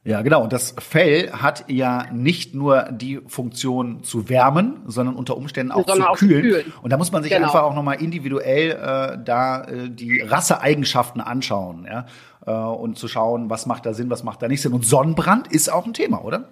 Ja, 0.04 0.20
genau. 0.20 0.42
Und 0.42 0.52
das 0.52 0.74
Fell 0.78 1.30
hat 1.30 1.64
ja 1.68 2.08
nicht 2.12 2.54
nur 2.54 2.90
die 2.90 3.20
Funktion 3.26 4.02
zu 4.02 4.28
wärmen, 4.28 4.82
sondern 4.86 5.14
unter 5.14 5.36
Umständen 5.36 5.72
auch, 5.72 5.86
zu, 5.86 5.92
auch 5.92 6.18
kühlen. 6.18 6.42
zu, 6.42 6.50
kühlen. 6.50 6.72
Und 6.82 6.90
da 6.90 6.98
muss 6.98 7.12
man 7.12 7.22
sich 7.22 7.32
genau. 7.32 7.46
einfach 7.46 7.62
auch 7.62 7.74
nochmal 7.74 8.02
individuell 8.02 8.72
äh, 8.72 9.18
da 9.24 9.62
äh, 9.62 9.88
die 9.88 10.20
Rasseeigenschaften 10.20 11.20
anschauen, 11.20 11.86
ja, 11.88 12.06
äh, 12.46 12.50
und 12.52 12.98
zu 12.98 13.08
schauen, 13.08 13.50
was 13.50 13.66
macht 13.66 13.86
da 13.86 13.94
Sinn, 13.94 14.10
was 14.10 14.22
macht 14.22 14.42
da 14.42 14.48
nicht 14.48 14.62
Sinn. 14.62 14.72
Und 14.72 14.86
Sonnenbrand 14.86 15.52
ist 15.52 15.72
auch 15.72 15.86
ein 15.86 15.94
Thema, 15.94 16.24
oder? 16.24 16.48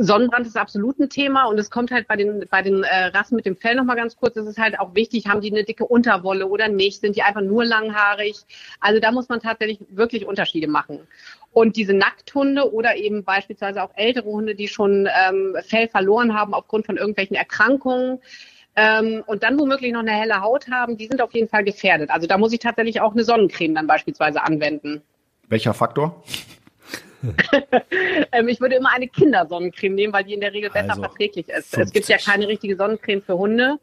Sonnenbrand 0.00 0.46
ist 0.46 0.56
absolut 0.56 1.00
ein 1.00 1.10
Thema 1.10 1.46
und 1.46 1.58
es 1.58 1.70
kommt 1.70 1.90
halt 1.90 2.06
bei 2.06 2.14
den 2.14 2.44
bei 2.48 2.62
den 2.62 2.84
äh, 2.84 3.06
Rassen 3.06 3.34
mit 3.34 3.46
dem 3.46 3.56
Fell 3.56 3.74
noch 3.74 3.84
mal 3.84 3.96
ganz 3.96 4.16
kurz. 4.16 4.36
Es 4.36 4.46
ist 4.46 4.58
halt 4.58 4.78
auch 4.78 4.94
wichtig, 4.94 5.26
haben 5.26 5.40
die 5.40 5.50
eine 5.50 5.64
dicke 5.64 5.84
Unterwolle 5.84 6.46
oder 6.46 6.68
nicht? 6.68 7.00
Sind 7.00 7.16
die 7.16 7.22
einfach 7.22 7.40
nur 7.40 7.64
langhaarig? 7.64 8.36
Also 8.78 9.00
da 9.00 9.10
muss 9.10 9.28
man 9.28 9.40
tatsächlich 9.40 9.80
wirklich 9.90 10.24
Unterschiede 10.24 10.68
machen. 10.68 11.00
Und 11.52 11.74
diese 11.74 11.94
Nackthunde 11.94 12.72
oder 12.72 12.94
eben 12.94 13.24
beispielsweise 13.24 13.82
auch 13.82 13.90
ältere 13.96 14.30
Hunde, 14.30 14.54
die 14.54 14.68
schon 14.68 15.08
ähm, 15.28 15.56
Fell 15.66 15.88
verloren 15.88 16.32
haben 16.32 16.54
aufgrund 16.54 16.86
von 16.86 16.96
irgendwelchen 16.96 17.34
Erkrankungen 17.34 18.20
ähm, 18.78 19.24
und 19.26 19.42
dann 19.42 19.58
womöglich 19.58 19.92
noch 19.92 20.00
eine 20.00 20.12
helle 20.12 20.40
Haut 20.40 20.68
haben, 20.70 20.96
die 20.96 21.06
sind 21.06 21.20
auf 21.20 21.34
jeden 21.34 21.48
Fall 21.48 21.64
gefährdet. 21.64 22.10
Also 22.10 22.28
da 22.28 22.38
muss 22.38 22.52
ich 22.52 22.60
tatsächlich 22.60 23.00
auch 23.00 23.12
eine 23.12 23.24
Sonnencreme 23.24 23.74
dann 23.74 23.86
beispielsweise 23.88 24.42
anwenden. 24.42 25.02
Welcher 25.48 25.74
Faktor? 25.74 26.22
ähm, 28.32 28.46
ich 28.46 28.60
würde 28.60 28.76
immer 28.76 28.92
eine 28.92 29.08
Kindersonnencreme 29.08 29.94
nehmen, 29.94 30.12
weil 30.12 30.22
die 30.22 30.34
in 30.34 30.40
der 30.40 30.52
Regel 30.52 30.70
besser 30.70 30.90
also, 30.90 31.02
verträglich 31.02 31.48
ist. 31.48 31.74
50. 31.74 31.82
Es 31.82 31.92
gibt 31.92 32.08
ja 32.08 32.18
keine 32.18 32.46
richtige 32.46 32.76
Sonnencreme 32.76 33.20
für 33.20 33.36
Hunde, 33.36 33.78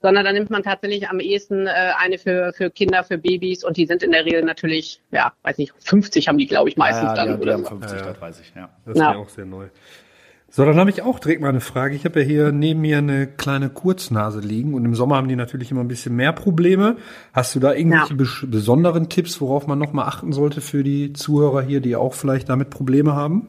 sondern 0.00 0.24
da 0.24 0.32
nimmt 0.32 0.48
man 0.48 0.62
tatsächlich 0.62 1.08
am 1.10 1.20
ehesten 1.20 1.66
äh, 1.66 1.92
eine 1.98 2.16
für, 2.16 2.54
für 2.54 2.70
Kinder, 2.70 3.04
für 3.04 3.18
Babys 3.18 3.64
und 3.64 3.76
die 3.76 3.84
sind 3.84 4.02
in 4.02 4.12
der 4.12 4.24
Regel 4.24 4.42
natürlich, 4.44 5.02
ja, 5.10 5.32
weiß 5.42 5.58
nicht, 5.58 5.74
50 5.78 6.28
haben 6.28 6.38
die, 6.38 6.46
glaube 6.46 6.70
ich, 6.70 6.78
meistens 6.78 7.10
ja, 7.10 7.16
ja, 7.16 7.24
dann. 7.26 7.38
Die, 7.38 7.44
die 7.44 7.52
haben 7.52 7.66
50, 7.66 7.90
ja, 7.90 7.98
ja. 7.98 8.12
das 8.12 8.20
weiß 8.22 8.40
ich, 8.40 8.52
ja. 8.54 8.70
Das 8.86 8.94
ist 8.94 9.00
ja 9.00 9.16
auch 9.16 9.28
sehr 9.28 9.44
neu. 9.44 9.68
So, 10.50 10.64
dann 10.64 10.76
habe 10.78 10.88
ich 10.88 11.02
auch 11.02 11.18
direkt 11.18 11.42
mal 11.42 11.50
eine 11.50 11.60
Frage. 11.60 11.94
Ich 11.94 12.06
habe 12.06 12.20
ja 12.20 12.26
hier 12.26 12.52
neben 12.52 12.80
mir 12.80 12.98
eine 12.98 13.26
kleine 13.26 13.68
Kurznase 13.68 14.40
liegen 14.40 14.72
und 14.72 14.84
im 14.86 14.94
Sommer 14.94 15.16
haben 15.16 15.28
die 15.28 15.36
natürlich 15.36 15.70
immer 15.70 15.82
ein 15.82 15.88
bisschen 15.88 16.16
mehr 16.16 16.32
Probleme. 16.32 16.96
Hast 17.34 17.54
du 17.54 17.60
da 17.60 17.74
irgendwelche 17.74 18.14
ja. 18.14 18.48
besonderen 18.48 19.10
Tipps, 19.10 19.42
worauf 19.42 19.66
man 19.66 19.78
nochmal 19.78 20.06
achten 20.06 20.32
sollte 20.32 20.62
für 20.62 20.82
die 20.82 21.12
Zuhörer 21.12 21.60
hier, 21.60 21.80
die 21.80 21.96
auch 21.96 22.14
vielleicht 22.14 22.48
damit 22.48 22.70
Probleme 22.70 23.14
haben? 23.14 23.46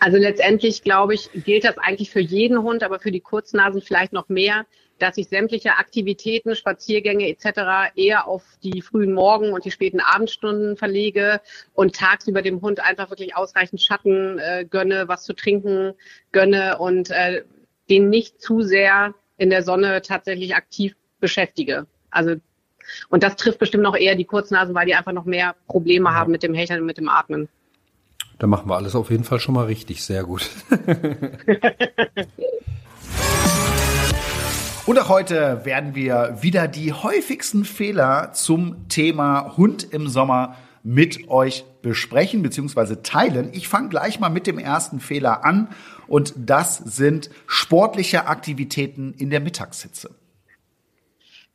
Also 0.00 0.18
letztendlich, 0.18 0.82
glaube 0.82 1.14
ich, 1.14 1.30
gilt 1.32 1.64
das 1.64 1.78
eigentlich 1.78 2.10
für 2.10 2.20
jeden 2.20 2.62
Hund, 2.62 2.82
aber 2.82 2.98
für 2.98 3.10
die 3.10 3.20
Kurznasen 3.20 3.80
vielleicht 3.80 4.12
noch 4.12 4.28
mehr, 4.28 4.66
dass 5.02 5.16
ich 5.16 5.28
sämtliche 5.28 5.72
Aktivitäten, 5.72 6.54
Spaziergänge 6.54 7.28
etc. 7.28 7.94
eher 7.96 8.28
auf 8.28 8.44
die 8.62 8.82
frühen 8.82 9.12
Morgen- 9.12 9.52
und 9.52 9.64
die 9.64 9.70
späten 9.70 10.00
Abendstunden 10.00 10.76
verlege 10.76 11.40
und 11.74 11.96
tagsüber 11.96 12.42
dem 12.42 12.60
Hund 12.60 12.80
einfach 12.80 13.10
wirklich 13.10 13.36
ausreichend 13.36 13.82
Schatten 13.82 14.38
äh, 14.38 14.64
gönne, 14.68 15.08
was 15.08 15.24
zu 15.24 15.32
trinken 15.32 15.94
gönne 16.32 16.78
und 16.78 17.10
äh, 17.10 17.44
den 17.88 18.08
nicht 18.08 18.40
zu 18.40 18.62
sehr 18.62 19.14
in 19.36 19.50
der 19.50 19.62
Sonne 19.62 20.02
tatsächlich 20.02 20.54
aktiv 20.54 20.94
beschäftige. 21.18 21.86
Also 22.10 22.36
und 23.08 23.22
das 23.22 23.36
trifft 23.36 23.58
bestimmt 23.58 23.82
noch 23.82 23.96
eher 23.96 24.16
die 24.16 24.24
Kurznasen, 24.24 24.74
weil 24.74 24.86
die 24.86 24.94
einfach 24.94 25.12
noch 25.12 25.24
mehr 25.24 25.54
Probleme 25.66 26.10
ja. 26.10 26.14
haben 26.14 26.32
mit 26.32 26.42
dem 26.42 26.54
Hecheln 26.54 26.80
und 26.80 26.86
mit 26.86 26.98
dem 26.98 27.08
Atmen. 27.08 27.48
Da 28.38 28.46
machen 28.46 28.68
wir 28.70 28.76
alles 28.76 28.94
auf 28.94 29.10
jeden 29.10 29.24
Fall 29.24 29.38
schon 29.38 29.54
mal 29.54 29.66
richtig, 29.66 30.02
sehr 30.02 30.24
gut. 30.24 30.48
Und 34.86 34.98
auch 34.98 35.08
heute 35.08 35.64
werden 35.64 35.94
wir 35.94 36.38
wieder 36.40 36.66
die 36.66 36.92
häufigsten 36.92 37.64
Fehler 37.64 38.32
zum 38.32 38.88
Thema 38.88 39.56
Hund 39.56 39.84
im 39.92 40.08
Sommer 40.08 40.56
mit 40.82 41.28
euch 41.28 41.64
besprechen 41.82 42.42
bzw. 42.42 42.96
teilen. 43.02 43.50
Ich 43.52 43.68
fange 43.68 43.90
gleich 43.90 44.18
mal 44.20 44.30
mit 44.30 44.46
dem 44.46 44.58
ersten 44.58 44.98
Fehler 44.98 45.44
an 45.44 45.68
und 46.06 46.32
das 46.36 46.78
sind 46.78 47.30
sportliche 47.46 48.26
Aktivitäten 48.26 49.14
in 49.16 49.30
der 49.30 49.40
Mittagshitze. 49.40 50.10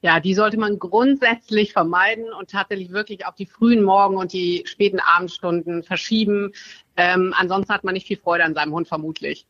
Ja, 0.01 0.19
die 0.19 0.35
sollte 0.35 0.57
man 0.57 0.77
grundsätzlich 0.77 1.73
vermeiden 1.73 2.25
und 2.39 2.51
tatsächlich 2.51 2.91
wirklich 2.91 3.25
auf 3.25 3.33
die 3.33 3.47
frühen 3.47 3.83
Morgen 3.83 4.17
und 4.17 4.33
die 4.33 4.63
späten 4.67 4.99
Abendstunden 4.99 5.81
verschieben. 5.81 6.51
Ähm, 6.95 7.33
ansonsten 7.35 7.73
hat 7.73 7.83
man 7.83 7.95
nicht 7.95 8.05
viel 8.05 8.17
Freude 8.17 8.43
an 8.43 8.53
seinem 8.53 8.71
Hund 8.71 8.87
vermutlich. 8.87 9.47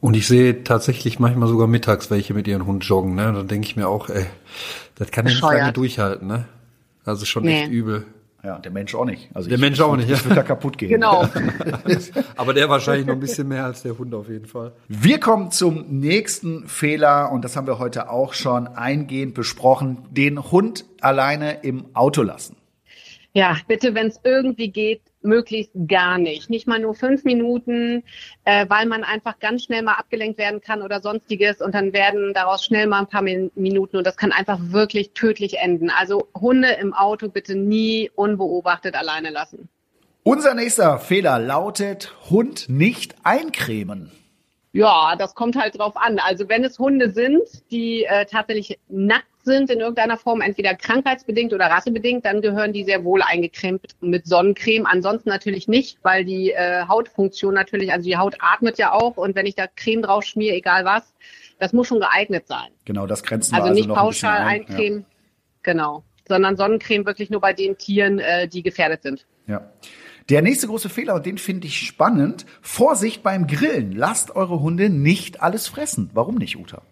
Und 0.00 0.14
ich 0.14 0.28
sehe 0.28 0.62
tatsächlich 0.62 1.18
manchmal 1.18 1.48
sogar 1.48 1.66
mittags 1.66 2.10
welche 2.10 2.34
mit 2.34 2.46
ihren 2.46 2.66
Hund 2.66 2.84
joggen, 2.84 3.14
ne? 3.14 3.32
Da 3.32 3.42
denke 3.42 3.66
ich 3.66 3.76
mir 3.76 3.88
auch, 3.88 4.08
ey, 4.08 4.26
das 4.94 5.10
kann 5.10 5.26
ich 5.26 5.34
nicht 5.34 5.42
lange 5.42 5.72
durchhalten, 5.72 6.28
ne? 6.28 6.44
Also 7.04 7.24
schon 7.24 7.44
nee. 7.44 7.62
echt 7.62 7.70
übel. 7.72 8.06
Ja, 8.44 8.58
der 8.60 8.70
Mensch 8.70 8.94
auch 8.94 9.04
nicht. 9.04 9.28
Also 9.34 9.48
der 9.48 9.56
ich, 9.56 9.60
Mensch 9.60 9.80
auch 9.80 9.96
nicht. 9.96 10.08
Das 10.08 10.24
wird 10.24 10.36
da 10.36 10.44
kaputt 10.44 10.78
gehen. 10.78 10.90
Genau. 10.90 11.28
Aber 12.36 12.54
der 12.54 12.68
wahrscheinlich 12.68 13.06
noch 13.06 13.14
ein 13.14 13.20
bisschen 13.20 13.48
mehr 13.48 13.64
als 13.64 13.82
der 13.82 13.98
Hund 13.98 14.14
auf 14.14 14.28
jeden 14.28 14.46
Fall. 14.46 14.72
Wir 14.86 15.18
kommen 15.18 15.50
zum 15.50 15.86
nächsten 15.88 16.68
Fehler 16.68 17.32
und 17.32 17.44
das 17.44 17.56
haben 17.56 17.66
wir 17.66 17.80
heute 17.80 18.10
auch 18.10 18.34
schon 18.34 18.68
eingehend 18.68 19.34
besprochen. 19.34 19.98
Den 20.10 20.52
Hund 20.52 20.84
alleine 21.00 21.62
im 21.62 21.86
Auto 21.94 22.22
lassen. 22.22 22.54
Ja, 23.34 23.56
bitte, 23.68 23.94
wenn 23.94 24.06
es 24.06 24.18
irgendwie 24.24 24.70
geht, 24.70 25.02
möglichst 25.22 25.72
gar 25.86 26.18
nicht. 26.18 26.48
Nicht 26.50 26.66
mal 26.66 26.78
nur 26.78 26.94
fünf 26.94 27.24
Minuten, 27.24 28.02
äh, 28.44 28.66
weil 28.68 28.86
man 28.86 29.04
einfach 29.04 29.38
ganz 29.38 29.64
schnell 29.64 29.82
mal 29.82 29.94
abgelenkt 29.94 30.38
werden 30.38 30.60
kann 30.60 30.82
oder 30.82 31.00
sonstiges 31.00 31.60
und 31.60 31.74
dann 31.74 31.92
werden 31.92 32.32
daraus 32.32 32.64
schnell 32.64 32.86
mal 32.86 33.00
ein 33.00 33.06
paar 33.06 33.22
Minuten 33.22 33.96
und 33.96 34.06
das 34.06 34.16
kann 34.16 34.32
einfach 34.32 34.58
wirklich 34.60 35.12
tödlich 35.12 35.58
enden. 35.58 35.90
Also 35.90 36.28
Hunde 36.34 36.70
im 36.80 36.94
Auto 36.94 37.28
bitte 37.28 37.54
nie 37.54 38.10
unbeobachtet 38.14 38.94
alleine 38.94 39.30
lassen. 39.30 39.68
Unser 40.22 40.54
nächster 40.54 40.98
Fehler 40.98 41.38
lautet 41.38 42.14
Hund 42.30 42.68
nicht 42.68 43.14
eincremen. 43.24 44.10
Ja, 44.72 45.16
das 45.16 45.34
kommt 45.34 45.56
halt 45.56 45.78
drauf 45.78 45.96
an. 45.96 46.18
Also 46.18 46.48
wenn 46.48 46.62
es 46.62 46.78
Hunde 46.78 47.10
sind, 47.10 47.42
die 47.70 48.04
äh, 48.04 48.26
tatsächlich 48.26 48.78
nackt 48.88 49.26
sind 49.42 49.70
in 49.70 49.80
irgendeiner 49.80 50.18
Form, 50.18 50.42
entweder 50.42 50.74
krankheitsbedingt 50.74 51.54
oder 51.54 51.66
rassebedingt, 51.66 52.24
dann 52.26 52.42
gehören 52.42 52.72
die 52.72 52.84
sehr 52.84 53.02
wohl 53.02 53.22
eingecremt 53.22 53.96
mit 54.00 54.26
Sonnencreme. 54.26 54.86
Ansonsten 54.86 55.30
natürlich 55.30 55.68
nicht, 55.68 55.98
weil 56.02 56.24
die 56.24 56.52
äh, 56.52 56.86
Hautfunktion 56.86 57.54
natürlich, 57.54 57.92
also 57.92 58.04
die 58.04 58.18
Haut 58.18 58.36
atmet 58.40 58.78
ja 58.78 58.92
auch 58.92 59.16
und 59.16 59.34
wenn 59.34 59.46
ich 59.46 59.54
da 59.54 59.66
Creme 59.66 60.02
drauf 60.02 60.24
schmiere, 60.24 60.56
egal 60.56 60.84
was, 60.84 61.14
das 61.58 61.72
muss 61.72 61.88
schon 61.88 62.00
geeignet 62.00 62.46
sein. 62.46 62.68
Genau, 62.84 63.06
das 63.06 63.22
grenzen 63.22 63.54
also 63.54 63.64
wir 63.64 63.70
also 63.70 63.80
nicht 63.80 63.88
noch 63.88 63.96
pauschal 63.96 64.38
ein, 64.38 64.60
eincremen, 64.60 65.00
ja. 65.00 65.06
genau, 65.62 66.04
sondern 66.28 66.56
Sonnencreme 66.56 67.06
wirklich 67.06 67.30
nur 67.30 67.40
bei 67.40 67.54
den 67.54 67.78
Tieren, 67.78 68.18
äh, 68.18 68.46
die 68.46 68.62
gefährdet 68.62 69.02
sind. 69.02 69.26
Ja. 69.46 69.62
Der 70.30 70.42
nächste 70.42 70.66
große 70.66 70.90
Fehler, 70.90 71.14
und 71.14 71.24
den 71.24 71.38
finde 71.38 71.66
ich 71.66 71.78
spannend, 71.78 72.44
Vorsicht 72.60 73.22
beim 73.22 73.46
Grillen. 73.46 73.92
Lasst 73.92 74.36
eure 74.36 74.60
Hunde 74.60 74.90
nicht 74.90 75.42
alles 75.42 75.68
fressen. 75.68 76.10
Warum 76.12 76.34
nicht, 76.34 76.58
Uta? 76.58 76.82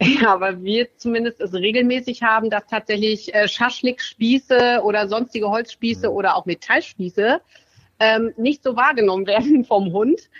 Ja, 0.00 0.32
aber 0.32 0.62
wir 0.62 0.88
zumindest 0.96 1.40
es 1.40 1.52
regelmäßig 1.52 2.22
haben, 2.22 2.48
dass 2.48 2.66
tatsächlich 2.66 3.34
äh, 3.34 3.48
Schaschlikspieße 3.48 4.80
oder 4.82 5.08
sonstige 5.08 5.50
Holzspieße 5.50 6.10
oder 6.10 6.36
auch 6.36 6.46
Metallspieße 6.46 7.40
ähm, 8.00 8.32
nicht 8.38 8.62
so 8.62 8.76
wahrgenommen 8.76 9.26
werden 9.26 9.64
vom 9.64 9.92
Hund 9.92 10.30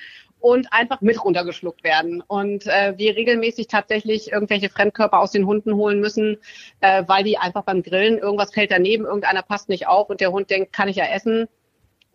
und 0.40 0.72
einfach 0.72 1.02
mit 1.02 1.22
runtergeschluckt 1.22 1.84
werden. 1.84 2.22
Und 2.26 2.66
äh, 2.68 2.94
wir 2.96 3.16
regelmäßig 3.16 3.66
tatsächlich 3.66 4.32
irgendwelche 4.32 4.70
Fremdkörper 4.70 5.18
aus 5.18 5.32
den 5.32 5.44
Hunden 5.44 5.74
holen 5.74 6.00
müssen, 6.00 6.38
äh, 6.80 7.02
weil 7.06 7.24
die 7.24 7.36
einfach 7.36 7.64
beim 7.64 7.82
Grillen 7.82 8.16
irgendwas 8.16 8.54
fällt 8.54 8.70
daneben, 8.70 9.04
irgendeiner 9.04 9.42
passt 9.42 9.68
nicht 9.68 9.88
auf 9.88 10.08
und 10.08 10.20
der 10.20 10.32
Hund 10.32 10.48
denkt, 10.48 10.72
kann 10.72 10.88
ich 10.88 10.96
ja 10.96 11.04
essen 11.04 11.48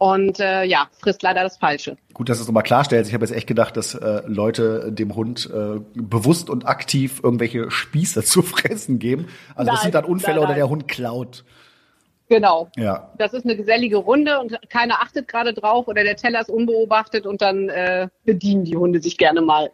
und 0.03 0.41
äh, 0.41 0.65
ja, 0.65 0.89
frisst 0.99 1.23
leider 1.23 1.43
das 1.43 1.55
Falsche. 1.55 1.95
Gut, 2.13 2.27
dass 2.27 2.37
du 2.37 2.41
es 2.41 2.47
nochmal 2.49 2.63
klarstellst. 2.63 3.09
Ich 3.09 3.13
habe 3.13 3.23
jetzt 3.23 3.33
echt 3.33 3.47
gedacht, 3.47 3.77
dass 3.77 3.95
äh, 3.95 4.21
Leute 4.25 4.91
dem 4.91 5.15
Hund 5.15 5.49
äh, 5.49 5.79
bewusst 5.93 6.49
und 6.49 6.67
aktiv 6.67 7.21
irgendwelche 7.23 7.71
Spieße 7.71 8.21
zu 8.25 8.41
fressen 8.41 8.99
geben. 8.99 9.27
Also 9.55 9.67
nein, 9.67 9.75
das 9.75 9.81
sind 9.83 9.95
dann 9.95 10.03
Unfälle 10.03 10.35
nein, 10.35 10.41
nein. 10.41 10.49
oder 10.49 10.55
der 10.55 10.69
Hund 10.69 10.89
klaut. 10.89 11.45
Genau. 12.27 12.67
Ja. 12.75 13.13
Das 13.17 13.31
ist 13.31 13.45
eine 13.45 13.55
gesellige 13.55 13.95
Runde 13.95 14.41
und 14.41 14.59
keiner 14.69 15.01
achtet 15.01 15.29
gerade 15.29 15.53
drauf 15.53 15.87
oder 15.87 16.03
der 16.03 16.17
Teller 16.17 16.41
ist 16.41 16.49
unbeobachtet 16.49 17.25
und 17.25 17.41
dann 17.41 17.69
äh, 17.69 18.09
bedienen 18.25 18.65
die 18.65 18.75
Hunde 18.75 19.01
sich 19.01 19.17
gerne 19.17 19.41
mal. 19.41 19.71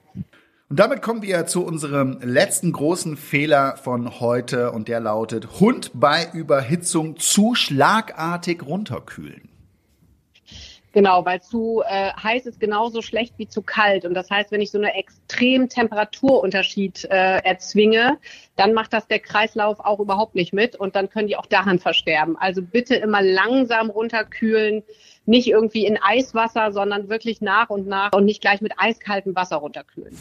Und 0.70 0.80
damit 0.80 1.02
kommen 1.02 1.24
wir 1.24 1.48
zu 1.48 1.66
unserem 1.66 2.20
letzten 2.22 2.72
großen 2.72 3.18
Fehler 3.18 3.78
von 3.78 4.20
heute 4.20 4.74
und 4.74 4.90
der 4.90 5.00
lautet 5.00 5.60
Hund 5.60 5.90
bei 5.96 6.28
Überhitzung 6.34 7.18
zu 7.18 7.56
schlagartig 7.56 8.64
runterkühlen. 8.64 9.49
Genau, 10.92 11.24
weil 11.24 11.42
zu 11.42 11.84
äh, 11.88 12.12
heiß 12.14 12.48
ist 12.48 12.60
genauso 12.60 13.02
schlecht 13.02 13.36
wie 13.38 13.48
zu 13.48 13.62
kalt. 13.62 14.06
Und 14.06 14.16
das 14.16 14.30
heißt, 14.32 14.52
wenn 14.52 14.62
ich 14.62 14.72
so 14.72 14.80
einen 14.80 14.88
extremen 14.88 15.70
Temperaturunterschied 15.70 17.06
äh, 17.06 17.40
erzwinge, 17.44 18.18
dann 18.56 18.74
macht 18.74 18.94
das 18.94 19.08
der 19.08 19.20
Kreislauf 19.20 19.80
auch 19.80 20.00
überhaupt 20.00 20.36
nicht 20.36 20.52
mit 20.52 20.76
und 20.76 20.96
dann 20.96 21.10
können 21.10 21.28
die 21.28 21.38
auch 21.38 21.46
daran 21.46 21.80
versterben. 21.80 22.38
Also 22.38 22.62
bitte 22.62 22.96
immer 22.96 23.22
langsam 23.22 23.90
runterkühlen, 23.90 24.84
nicht 25.26 25.48
irgendwie 25.48 25.86
in 25.86 26.00
Eiswasser, 26.02 26.72
sondern 26.72 27.08
wirklich 27.08 27.40
nach 27.40 27.70
und 27.70 27.88
nach 27.88 28.14
und 28.14 28.26
nicht 28.26 28.42
gleich 28.42 28.62
mit 28.62 28.74
eiskaltem 28.78 29.36
Wasser 29.36 29.58
runterkühlen. 29.58 30.18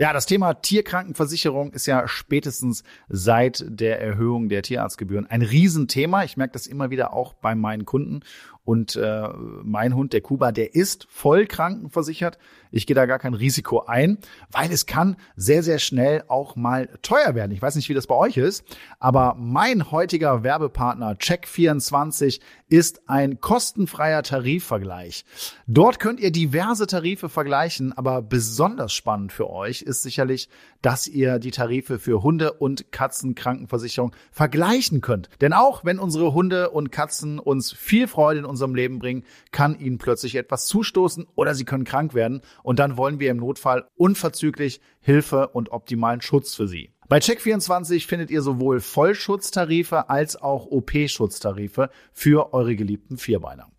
Ja, 0.00 0.12
das 0.12 0.26
Thema 0.26 0.54
Tierkrankenversicherung 0.54 1.72
ist 1.72 1.86
ja 1.86 2.06
spätestens 2.06 2.84
seit 3.08 3.64
der 3.68 4.00
Erhöhung 4.00 4.48
der 4.48 4.62
Tierarztgebühren 4.62 5.26
ein 5.26 5.42
Riesenthema. 5.42 6.22
Ich 6.22 6.36
merke 6.36 6.52
das 6.52 6.68
immer 6.68 6.90
wieder 6.90 7.12
auch 7.12 7.34
bei 7.34 7.56
meinen 7.56 7.84
Kunden. 7.84 8.20
Und 8.68 8.96
äh, 8.96 9.28
mein 9.62 9.94
Hund, 9.94 10.12
der 10.12 10.20
Kuba, 10.20 10.52
der 10.52 10.74
ist 10.74 11.06
voll 11.08 11.46
krankenversichert. 11.46 12.36
Ich 12.70 12.86
gehe 12.86 12.94
da 12.94 13.06
gar 13.06 13.18
kein 13.18 13.32
Risiko 13.32 13.86
ein, 13.86 14.18
weil 14.50 14.70
es 14.70 14.84
kann 14.84 15.16
sehr, 15.36 15.62
sehr 15.62 15.78
schnell 15.78 16.22
auch 16.28 16.54
mal 16.54 16.90
teuer 17.00 17.34
werden. 17.34 17.52
Ich 17.52 17.62
weiß 17.62 17.76
nicht, 17.76 17.88
wie 17.88 17.94
das 17.94 18.06
bei 18.06 18.14
euch 18.14 18.36
ist, 18.36 18.64
aber 18.98 19.36
mein 19.38 19.90
heutiger 19.90 20.42
Werbepartner 20.42 21.14
Check24 21.14 22.40
ist 22.68 23.08
ein 23.08 23.40
kostenfreier 23.40 24.22
Tarifvergleich. 24.22 25.24
Dort 25.66 25.98
könnt 25.98 26.20
ihr 26.20 26.30
diverse 26.30 26.86
Tarife 26.86 27.30
vergleichen, 27.30 27.96
aber 27.96 28.20
besonders 28.20 28.92
spannend 28.92 29.32
für 29.32 29.48
euch 29.48 29.80
ist 29.88 30.02
sicherlich, 30.02 30.48
dass 30.82 31.08
ihr 31.08 31.38
die 31.38 31.50
Tarife 31.50 31.98
für 31.98 32.22
Hunde- 32.22 32.52
und 32.52 32.92
Katzenkrankenversicherung 32.92 34.14
vergleichen 34.30 35.00
könnt. 35.00 35.28
Denn 35.40 35.52
auch 35.52 35.84
wenn 35.84 35.98
unsere 35.98 36.34
Hunde 36.34 36.70
und 36.70 36.92
Katzen 36.92 37.38
uns 37.38 37.72
viel 37.72 38.06
Freude 38.06 38.40
in 38.40 38.44
unserem 38.44 38.74
Leben 38.74 38.98
bringen, 38.98 39.24
kann 39.50 39.78
ihnen 39.78 39.98
plötzlich 39.98 40.36
etwas 40.36 40.66
zustoßen 40.66 41.26
oder 41.34 41.54
sie 41.54 41.64
können 41.64 41.84
krank 41.84 42.14
werden 42.14 42.42
und 42.62 42.78
dann 42.78 42.96
wollen 42.96 43.18
wir 43.18 43.30
im 43.30 43.38
Notfall 43.38 43.88
unverzüglich 43.96 44.80
Hilfe 45.00 45.48
und 45.48 45.72
optimalen 45.72 46.20
Schutz 46.20 46.54
für 46.54 46.68
sie. 46.68 46.92
Bei 47.08 47.18
Check24 47.18 48.06
findet 48.06 48.30
ihr 48.30 48.42
sowohl 48.42 48.80
Vollschutztarife 48.80 50.10
als 50.10 50.36
auch 50.36 50.66
OP-Schutztarife 50.66 51.88
für 52.12 52.52
eure 52.52 52.76
geliebten 52.76 53.16
Vierbeiner. 53.16 53.70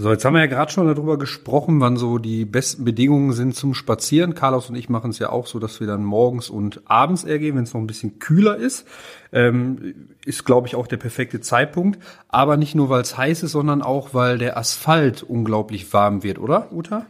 So, 0.00 0.10
jetzt 0.10 0.24
haben 0.24 0.32
wir 0.32 0.40
ja 0.40 0.46
gerade 0.46 0.72
schon 0.72 0.86
darüber 0.86 1.18
gesprochen, 1.18 1.78
wann 1.80 1.98
so 1.98 2.16
die 2.16 2.46
besten 2.46 2.86
Bedingungen 2.86 3.34
sind 3.34 3.54
zum 3.54 3.74
Spazieren. 3.74 4.32
Carlos 4.34 4.70
und 4.70 4.76
ich 4.76 4.88
machen 4.88 5.10
es 5.10 5.18
ja 5.18 5.28
auch 5.28 5.46
so, 5.46 5.58
dass 5.58 5.78
wir 5.78 5.86
dann 5.86 6.04
morgens 6.04 6.48
und 6.48 6.80
abends 6.86 7.22
eher 7.22 7.38
gehen, 7.38 7.54
wenn 7.54 7.64
es 7.64 7.74
noch 7.74 7.82
ein 7.82 7.86
bisschen 7.86 8.18
kühler 8.18 8.56
ist. 8.56 8.88
Ähm, 9.30 10.08
ist, 10.24 10.46
glaube 10.46 10.66
ich, 10.66 10.74
auch 10.74 10.86
der 10.86 10.96
perfekte 10.96 11.42
Zeitpunkt. 11.42 11.98
Aber 12.28 12.56
nicht 12.56 12.74
nur, 12.74 12.88
weil 12.88 13.02
es 13.02 13.18
heiß 13.18 13.42
ist, 13.42 13.52
sondern 13.52 13.82
auch, 13.82 14.14
weil 14.14 14.38
der 14.38 14.56
Asphalt 14.56 15.22
unglaublich 15.22 15.92
warm 15.92 16.22
wird, 16.22 16.38
oder, 16.38 16.72
Uta? 16.72 17.04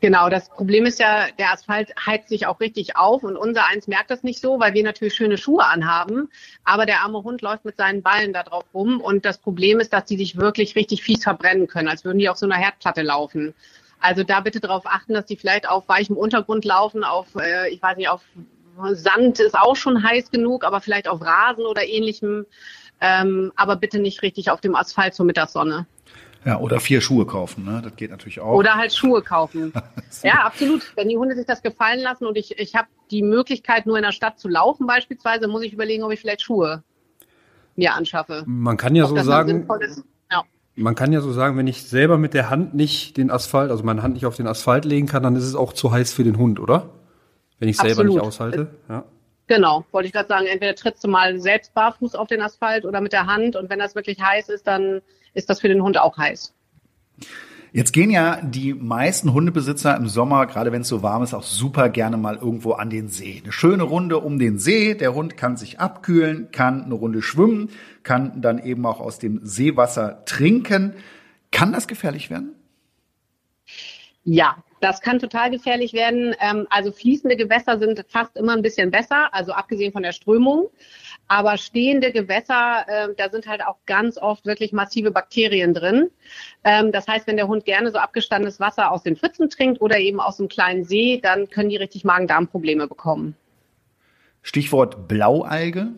Genau, 0.00 0.28
das 0.28 0.48
Problem 0.48 0.86
ist 0.86 1.00
ja, 1.00 1.26
der 1.38 1.52
Asphalt 1.52 1.92
heizt 2.06 2.28
sich 2.28 2.46
auch 2.46 2.60
richtig 2.60 2.96
auf 2.96 3.22
und 3.22 3.36
unser 3.36 3.66
eins 3.66 3.88
merkt 3.88 4.10
das 4.10 4.22
nicht 4.22 4.40
so, 4.40 4.60
weil 4.60 4.74
wir 4.74 4.84
natürlich 4.84 5.14
schöne 5.14 5.38
Schuhe 5.38 5.64
anhaben, 5.64 6.30
aber 6.64 6.86
der 6.86 7.00
arme 7.00 7.22
Hund 7.22 7.42
läuft 7.42 7.64
mit 7.64 7.76
seinen 7.76 8.02
Ballen 8.02 8.32
da 8.32 8.42
drauf 8.42 8.64
rum 8.72 9.00
und 9.00 9.24
das 9.24 9.38
Problem 9.38 9.80
ist, 9.80 9.92
dass 9.92 10.04
die 10.04 10.16
sich 10.16 10.36
wirklich 10.36 10.76
richtig 10.76 11.02
fies 11.02 11.24
verbrennen 11.24 11.66
können, 11.66 11.88
als 11.88 12.04
würden 12.04 12.18
die 12.18 12.28
auf 12.28 12.36
so 12.36 12.46
einer 12.46 12.56
Herdplatte 12.56 13.02
laufen. 13.02 13.54
Also 14.00 14.22
da 14.22 14.40
bitte 14.40 14.60
darauf 14.60 14.86
achten, 14.86 15.14
dass 15.14 15.26
die 15.26 15.36
vielleicht 15.36 15.68
auf 15.68 15.88
weichem 15.88 16.16
Untergrund 16.16 16.64
laufen, 16.64 17.04
auf, 17.04 17.26
äh, 17.36 17.70
ich 17.70 17.82
weiß 17.82 17.96
nicht, 17.96 18.08
auf 18.08 18.22
Sand 18.92 19.38
ist 19.40 19.54
auch 19.54 19.76
schon 19.76 20.02
heiß 20.02 20.30
genug, 20.30 20.64
aber 20.64 20.80
vielleicht 20.80 21.08
auf 21.08 21.22
Rasen 21.22 21.64
oder 21.64 21.84
ähnlichem, 21.86 22.44
ähm, 23.00 23.52
aber 23.56 23.76
bitte 23.76 23.98
nicht 23.98 24.22
richtig 24.22 24.50
auf 24.50 24.60
dem 24.60 24.74
Asphalt 24.74 25.14
zur 25.14 25.26
Mittagssonne. 25.26 25.86
Ja, 26.44 26.58
oder 26.58 26.78
vier 26.78 27.00
Schuhe 27.00 27.24
kaufen, 27.24 27.64
ne? 27.64 27.80
Das 27.82 27.96
geht 27.96 28.10
natürlich 28.10 28.40
auch. 28.40 28.54
Oder 28.54 28.74
halt 28.74 28.92
Schuhe 28.92 29.22
kaufen. 29.22 29.72
ja, 30.22 30.44
absolut. 30.44 30.92
Wenn 30.94 31.08
die 31.08 31.16
Hunde 31.16 31.34
sich 31.34 31.46
das 31.46 31.62
gefallen 31.62 32.00
lassen 32.00 32.26
und 32.26 32.36
ich, 32.36 32.58
ich 32.58 32.74
habe 32.74 32.88
die 33.10 33.22
Möglichkeit, 33.22 33.86
nur 33.86 33.96
in 33.96 34.02
der 34.02 34.12
Stadt 34.12 34.38
zu 34.38 34.48
laufen 34.48 34.86
beispielsweise, 34.86 35.48
muss 35.48 35.62
ich 35.62 35.72
überlegen, 35.72 36.02
ob 36.02 36.12
ich 36.12 36.20
vielleicht 36.20 36.42
Schuhe 36.42 36.82
mir 37.76 37.94
anschaffe. 37.94 38.44
Man 38.46 38.76
kann 38.76 38.94
ja 38.94 39.04
ob 39.04 39.10
so 39.10 39.22
sagen, 39.22 39.66
ja. 40.30 40.42
man 40.76 40.94
kann 40.94 41.12
ja 41.12 41.20
so 41.20 41.32
sagen, 41.32 41.56
wenn 41.56 41.66
ich 41.66 41.82
selber 41.82 42.18
mit 42.18 42.34
der 42.34 42.50
Hand 42.50 42.74
nicht 42.74 43.16
den 43.16 43.30
Asphalt, 43.30 43.70
also 43.70 43.82
meine 43.82 44.02
Hand 44.02 44.14
nicht 44.14 44.26
auf 44.26 44.36
den 44.36 44.46
Asphalt 44.46 44.84
legen 44.84 45.06
kann, 45.06 45.22
dann 45.22 45.36
ist 45.36 45.44
es 45.44 45.54
auch 45.54 45.72
zu 45.72 45.92
heiß 45.92 46.12
für 46.12 46.24
den 46.24 46.36
Hund, 46.36 46.60
oder? 46.60 46.90
Wenn 47.58 47.68
ich 47.68 47.78
selber 47.78 48.04
nicht 48.04 48.20
aushalte. 48.20 48.68
Ja. 48.88 49.04
Genau, 49.46 49.84
wollte 49.92 50.06
ich 50.06 50.12
gerade 50.12 50.28
sagen, 50.28 50.46
entweder 50.46 50.74
trittst 50.74 51.04
du 51.04 51.08
mal 51.08 51.38
selbst 51.38 51.74
barfuß 51.74 52.14
auf 52.14 52.28
den 52.28 52.40
Asphalt 52.40 52.84
oder 52.84 53.00
mit 53.00 53.12
der 53.12 53.26
Hand 53.26 53.56
und 53.56 53.68
wenn 53.68 53.78
das 53.78 53.94
wirklich 53.94 54.20
heiß 54.20 54.48
ist, 54.48 54.66
dann 54.66 55.02
ist 55.34 55.50
das 55.50 55.60
für 55.60 55.68
den 55.68 55.82
Hund 55.82 55.98
auch 55.98 56.16
heiß. 56.16 56.54
Jetzt 57.72 57.92
gehen 57.92 58.10
ja 58.10 58.40
die 58.40 58.72
meisten 58.72 59.32
Hundebesitzer 59.32 59.96
im 59.96 60.06
Sommer, 60.06 60.46
gerade 60.46 60.70
wenn 60.70 60.82
es 60.82 60.88
so 60.88 61.02
warm 61.02 61.24
ist, 61.24 61.34
auch 61.34 61.42
super 61.42 61.88
gerne 61.88 62.16
mal 62.16 62.36
irgendwo 62.36 62.72
an 62.72 62.88
den 62.88 63.08
See. 63.08 63.40
Eine 63.42 63.50
schöne 63.50 63.82
Runde 63.82 64.20
um 64.20 64.38
den 64.38 64.60
See. 64.60 64.94
Der 64.94 65.12
Hund 65.12 65.36
kann 65.36 65.56
sich 65.56 65.80
abkühlen, 65.80 66.52
kann 66.52 66.84
eine 66.84 66.94
Runde 66.94 67.20
schwimmen, 67.20 67.70
kann 68.04 68.40
dann 68.40 68.64
eben 68.64 68.86
auch 68.86 69.00
aus 69.00 69.18
dem 69.18 69.40
Seewasser 69.42 70.24
trinken. 70.24 70.94
Kann 71.50 71.72
das 71.72 71.88
gefährlich 71.88 72.30
werden? 72.30 72.54
Ja, 74.22 74.56
das 74.84 75.00
kann 75.00 75.18
total 75.18 75.50
gefährlich 75.50 75.94
werden. 75.94 76.36
Ähm, 76.40 76.66
also 76.68 76.92
fließende 76.92 77.36
Gewässer 77.36 77.78
sind 77.78 78.04
fast 78.06 78.36
immer 78.36 78.52
ein 78.52 78.60
bisschen 78.60 78.90
besser, 78.90 79.32
also 79.32 79.52
abgesehen 79.52 79.92
von 79.92 80.02
der 80.02 80.12
Strömung. 80.12 80.68
Aber 81.26 81.56
stehende 81.56 82.12
Gewässer, 82.12 82.84
äh, 82.86 83.08
da 83.16 83.30
sind 83.30 83.46
halt 83.46 83.64
auch 83.64 83.78
ganz 83.86 84.18
oft 84.18 84.44
wirklich 84.44 84.74
massive 84.74 85.10
Bakterien 85.10 85.72
drin. 85.72 86.10
Ähm, 86.64 86.92
das 86.92 87.08
heißt, 87.08 87.26
wenn 87.26 87.38
der 87.38 87.48
Hund 87.48 87.64
gerne 87.64 87.90
so 87.92 87.98
abgestandenes 87.98 88.60
Wasser 88.60 88.92
aus 88.92 89.02
den 89.02 89.16
Pfützen 89.16 89.48
trinkt 89.48 89.80
oder 89.80 89.98
eben 89.98 90.20
aus 90.20 90.38
einem 90.38 90.50
kleinen 90.50 90.84
See, 90.84 91.18
dann 91.18 91.48
können 91.48 91.70
die 91.70 91.78
richtig 91.78 92.04
Magen-Darm-Probleme 92.04 92.86
bekommen. 92.86 93.36
Stichwort 94.42 95.08
Blaualge. 95.08 95.94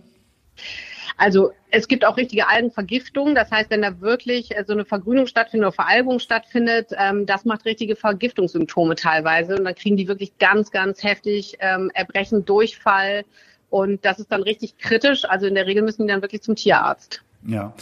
Also 1.16 1.52
es 1.70 1.88
gibt 1.88 2.04
auch 2.04 2.16
richtige 2.16 2.48
Algenvergiftungen. 2.48 3.34
Das 3.34 3.50
heißt, 3.50 3.70
wenn 3.70 3.82
da 3.82 4.00
wirklich 4.00 4.50
so 4.66 4.72
eine 4.72 4.84
Vergrünung 4.84 5.26
stattfindet 5.26 5.68
oder 5.68 5.74
Veralgung 5.74 6.18
stattfindet, 6.18 6.90
ähm, 6.98 7.26
das 7.26 7.44
macht 7.44 7.64
richtige 7.64 7.96
Vergiftungssymptome 7.96 8.94
teilweise. 8.96 9.56
Und 9.56 9.64
dann 9.64 9.74
kriegen 9.74 9.96
die 9.96 10.08
wirklich 10.08 10.36
ganz, 10.38 10.70
ganz 10.70 11.02
heftig 11.02 11.56
ähm, 11.60 11.90
Erbrechen, 11.94 12.44
Durchfall, 12.44 13.24
und 13.70 14.04
das 14.04 14.18
ist 14.18 14.30
dann 14.30 14.42
richtig 14.42 14.78
kritisch. 14.78 15.24
Also 15.24 15.46
in 15.46 15.54
der 15.54 15.66
Regel 15.66 15.82
müssen 15.82 16.06
die 16.06 16.12
dann 16.12 16.22
wirklich 16.22 16.42
zum 16.42 16.56
Tierarzt. 16.56 17.22
Ja. 17.46 17.72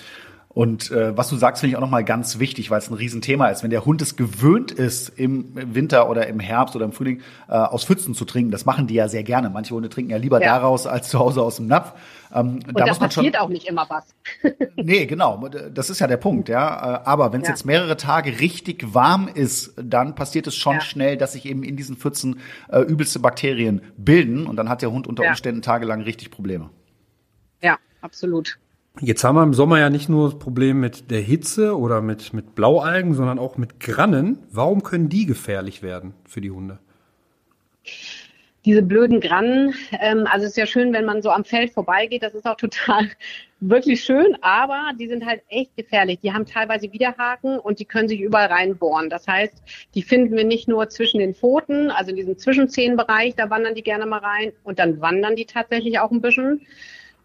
Und 0.55 0.93
äh, 0.93 1.17
was 1.17 1.29
du 1.29 1.37
sagst, 1.37 1.61
finde 1.61 1.73
ich 1.73 1.77
auch 1.77 1.81
nochmal 1.81 2.05
ganz 2.05 2.39
wichtig, 2.39 2.71
weil 2.71 2.79
es 2.79 2.89
ein 2.89 2.95
Riesenthema 2.95 3.49
ist. 3.49 3.65
Wenn 3.65 3.71
der 3.71 3.85
Hund 3.85 4.01
es 4.03 4.15
gewöhnt 4.15 4.71
ist, 4.71 5.09
im 5.19 5.49
Winter 5.53 6.09
oder 6.09 6.29
im 6.29 6.39
Herbst 6.39 6.77
oder 6.77 6.85
im 6.85 6.93
Frühling 6.93 7.23
äh, 7.49 7.55
aus 7.55 7.85
Pfützen 7.85 8.15
zu 8.15 8.25
trinken, 8.25 8.53
das 8.53 8.65
machen 8.65 8.87
die 8.87 8.95
ja 8.95 9.09
sehr 9.09 9.25
gerne. 9.25 9.51
Manche 9.51 9.75
Hunde 9.75 9.89
trinken 9.89 10.13
ja 10.13 10.17
lieber 10.17 10.41
ja. 10.41 10.55
daraus 10.55 10.87
als 10.87 11.09
zu 11.09 11.19
Hause 11.19 11.43
aus 11.43 11.57
dem 11.57 11.67
Napf. 11.67 11.93
Ähm, 12.33 12.61
Und 12.69 12.79
da, 12.79 12.85
da 12.85 12.95
passiert 12.95 13.39
auch 13.41 13.49
nicht 13.49 13.67
immer 13.67 13.85
was. 13.89 14.15
nee, 14.77 15.07
genau. 15.07 15.49
Das 15.49 15.91
ist 15.91 15.99
ja 15.99 16.07
der 16.07 16.19
Punkt, 16.19 16.49
ja. 16.49 16.99
Äh, 16.99 17.01
aber 17.05 17.33
wenn 17.33 17.41
es 17.41 17.49
ja. 17.49 17.55
jetzt 17.55 17.67
mehrere 17.67 17.97
Tage 17.97 18.39
richtig 18.39 18.95
warm 18.95 19.27
ist, 19.27 19.75
dann 19.77 20.15
passiert 20.15 20.47
es 20.47 20.55
schon 20.55 20.75
ja. 20.75 20.81
schnell, 20.81 21.17
dass 21.17 21.33
sich 21.33 21.47
eben 21.47 21.65
in 21.65 21.77
diesen 21.77 21.97
Pfützen 21.97 22.39
äh, 22.69 22.79
übelste 22.79 23.19
Bakterien 23.19 23.83
bilden. 23.97 24.47
Und 24.47 24.55
dann 24.55 24.69
hat 24.69 24.83
der 24.83 24.93
Hund 24.93 25.09
unter 25.09 25.25
Umständen 25.25 25.63
tagelang 25.63 26.03
richtig 26.03 26.31
Probleme. 26.31 26.71
Ja, 27.61 27.77
absolut. 28.03 28.59
Jetzt 29.01 29.25
haben 29.25 29.35
wir 29.35 29.43
im 29.43 29.55
Sommer 29.55 29.81
ja 29.81 29.91
nicht 29.91 30.09
nur 30.09 30.31
das 30.31 30.39
Problem 30.39 30.79
mit 30.79 31.11
der 31.11 31.21
Hitze 31.21 31.77
oder 31.77 32.01
mit, 32.01 32.33
mit 32.33 32.55
Blaualgen, 32.55 33.15
sondern 33.15 33.41
auch 33.41 33.57
mit 33.57 33.81
Grannen. 33.81 34.39
Warum 34.53 34.85
können 34.85 35.09
die 35.09 35.27
gefährlich 35.27 35.83
werden 35.83 36.15
für 36.29 36.41
die 36.41 36.53
Hunde? 36.53 36.79
Diese 38.65 38.83
blöden 38.83 39.21
Grannen, 39.21 39.75
ähm, 40.01 40.29
also 40.31 40.45
es 40.45 40.53
ist 40.53 40.57
ja 40.57 40.67
schön, 40.67 40.93
wenn 40.93 41.05
man 41.05 41.23
so 41.23 41.31
am 41.31 41.45
Feld 41.45 41.73
vorbeigeht, 41.73 42.23
das 42.23 42.35
ist 42.35 42.47
auch 42.47 42.57
total 42.57 43.11
wirklich 43.59 44.05
schön, 44.05 44.39
aber 44.43 44.93
die 44.99 45.09
sind 45.09 45.27
halt 45.27 45.43
echt 45.49 45.77
gefährlich. 45.77 46.21
Die 46.23 46.33
haben 46.33 46.47
teilweise 46.47 46.93
Widerhaken 46.93 47.59
und 47.59 47.81
die 47.81 47.85
können 47.85 48.09
sich 48.09 48.21
überall 48.21 48.47
reinbohren. 48.47 49.11
Das 49.11 49.27
heißt, 49.27 49.61
die 49.97 50.03
finden 50.03 50.37
wir 50.37 50.45
nicht 50.45 50.69
nur 50.69 50.89
zwischen 50.89 51.19
den 51.19 51.35
Pfoten, 51.35 51.91
also 51.91 52.11
in 52.11 52.17
diesem 52.17 52.39
Zwischenzehenbereich, 52.39 53.35
da 53.35 53.51
wandern 53.51 53.75
die 53.75 53.83
gerne 53.83 54.07
mal 54.07 54.21
rein 54.21 54.53
und 54.63 54.79
dann 54.79 55.01
wandern 55.01 55.35
die 55.35 55.47
tatsächlich 55.47 55.99
auch 55.99 56.13
ein 56.13 56.21
bisschen 56.21 56.61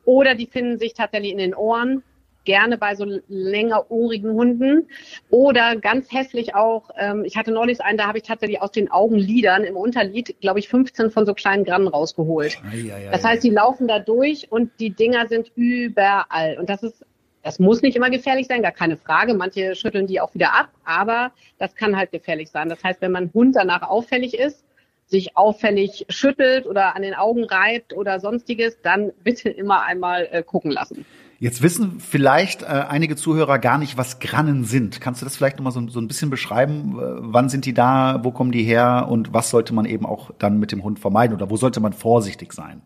Oder 0.06 0.36
die 0.36 0.48
finden 0.48 0.80
sich 0.80 0.94
tatsächlich 0.94 1.32
in 1.32 1.38
den 1.38 1.56
Ohren, 1.56 2.04
gerne 2.46 2.78
bei 2.78 2.96
so 2.96 3.06
längerohrigen 3.28 4.32
Hunden. 4.32 4.88
Oder 5.30 5.76
ganz 5.76 6.12
hässlich 6.12 6.56
auch, 6.56 6.90
ähm, 6.98 7.24
ich 7.26 7.38
hatte 7.38 7.52
neulich 7.52 7.82
einen, 7.82 7.98
da 7.98 8.08
habe 8.08 8.18
ich 8.18 8.24
tatsächlich 8.24 8.62
aus 8.62 8.72
den 8.72 8.90
Augenlidern 8.90 9.64
im 9.64 9.76
Unterlid, 9.76 10.36
glaube 10.42 10.60
ich, 10.60 10.68
15 10.68 11.12
von 11.12 11.26
so 11.26 11.34
kleinen 11.34 11.64
Grannen 11.64 11.88
rausgeholt. 11.88 12.58
Ei, 12.72 12.92
ei, 12.92 13.08
ei, 13.08 13.12
das 13.12 13.24
heißt, 13.24 13.44
die 13.44 13.50
laufen 13.50 13.88
da 13.88 14.00
durch 14.00 14.52
und 14.52 14.72
die 14.80 14.90
Dinger 14.90 15.28
sind 15.28 15.52
überall. 15.56 16.58
Und 16.58 16.70
das 16.70 16.84
ist 16.84 17.06
das 17.42 17.58
muss 17.58 17.82
nicht 17.82 17.96
immer 17.96 18.10
gefährlich 18.10 18.48
sein, 18.48 18.62
gar 18.62 18.74
keine 18.74 18.98
Frage. 18.98 19.34
Manche 19.34 19.74
schütteln 19.74 20.08
die 20.08 20.20
auch 20.20 20.34
wieder 20.34 20.54
ab, 20.54 20.70
aber 20.84 21.32
das 21.58 21.74
kann 21.74 21.96
halt 21.96 22.12
gefährlich 22.12 22.50
sein. 22.50 22.68
Das 22.68 22.84
heißt, 22.84 23.02
wenn 23.02 23.14
man 23.14 23.32
Hund 23.34 23.56
danach 23.56 23.84
auffällig 23.84 24.38
ist, 24.38 24.66
sich 25.10 25.36
auffällig 25.36 26.06
schüttelt 26.10 26.66
oder 26.66 26.96
an 26.96 27.02
den 27.02 27.14
Augen 27.14 27.44
reibt 27.44 27.94
oder 27.94 28.20
sonstiges, 28.20 28.82
dann 28.82 29.12
bitte 29.24 29.50
immer 29.50 29.84
einmal 29.84 30.28
äh, 30.32 30.44
gucken 30.44 30.72
lassen. 30.72 31.06
Jetzt 31.40 31.62
wissen 31.62 32.00
vielleicht 32.00 32.64
äh, 32.64 32.66
einige 32.66 33.16
Zuhörer 33.16 33.60
gar 33.60 33.78
nicht, 33.78 33.98
was 33.98 34.20
Grannen 34.20 34.66
sind. 34.66 35.00
Kannst 35.00 35.22
du 35.22 35.26
das 35.26 35.38
vielleicht 35.38 35.58
nochmal 35.58 35.72
so, 35.72 35.88
so 35.88 36.02
ein 36.02 36.08
bisschen 36.08 36.30
beschreiben? 36.30 36.96
Wann 36.98 37.48
sind 37.48 37.66
die 37.66 37.74
da? 37.74 38.20
Wo 38.24 38.32
kommen 38.32 38.52
die 38.52 38.64
her? 38.64 39.08
Und 39.10 39.34
was 39.34 39.50
sollte 39.50 39.74
man 39.74 39.86
eben 39.86 40.06
auch 40.06 40.32
dann 40.38 40.60
mit 40.60 40.74
dem 40.74 40.84
Hund 40.84 41.00
vermeiden? 41.00 41.36
Oder 41.36 41.50
wo 41.50 41.56
sollte 41.56 41.80
man 41.80 41.94
vorsichtig 41.94 42.52
sein? 42.52 42.82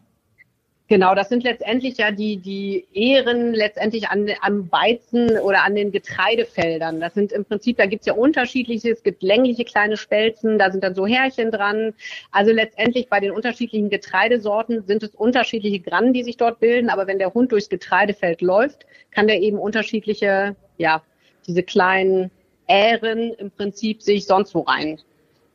Genau, 0.93 1.15
das 1.15 1.29
sind 1.29 1.41
letztendlich 1.43 1.97
ja 1.97 2.11
die, 2.11 2.37
die 2.37 2.85
Ehren 2.93 3.55
letztendlich 3.55 4.09
an, 4.09 4.29
am 4.41 4.71
Weizen 4.71 5.39
oder 5.39 5.63
an 5.63 5.73
den 5.73 5.91
Getreidefeldern. 5.91 6.99
Das 6.99 7.15
sind 7.15 7.31
im 7.31 7.45
Prinzip, 7.45 7.77
da 7.77 7.87
gibt's 7.87 8.05
ja 8.05 8.13
unterschiedliche, 8.13 8.91
es 8.91 9.01
gibt 9.01 9.23
längliche 9.23 9.65
kleine 9.65 9.97
Spelzen, 9.97 10.59
da 10.59 10.69
sind 10.69 10.83
dann 10.83 10.93
so 10.93 11.07
Härchen 11.07 11.49
dran. 11.49 11.95
Also 12.31 12.51
letztendlich 12.51 13.09
bei 13.09 13.19
den 13.19 13.31
unterschiedlichen 13.31 13.89
Getreidesorten 13.89 14.85
sind 14.85 15.01
es 15.01 15.15
unterschiedliche 15.15 15.79
Grannen, 15.79 16.13
die 16.13 16.21
sich 16.21 16.37
dort 16.37 16.59
bilden. 16.59 16.91
Aber 16.91 17.07
wenn 17.07 17.17
der 17.17 17.33
Hund 17.33 17.51
durchs 17.51 17.69
Getreidefeld 17.69 18.41
läuft, 18.41 18.85
kann 19.09 19.25
der 19.25 19.41
eben 19.41 19.57
unterschiedliche, 19.57 20.55
ja, 20.77 21.01
diese 21.47 21.63
kleinen 21.63 22.29
Ähren 22.67 23.33
im 23.33 23.49
Prinzip 23.49 24.03
sich 24.03 24.27
sonst 24.27 24.53
wo 24.53 24.59
rein, 24.59 24.99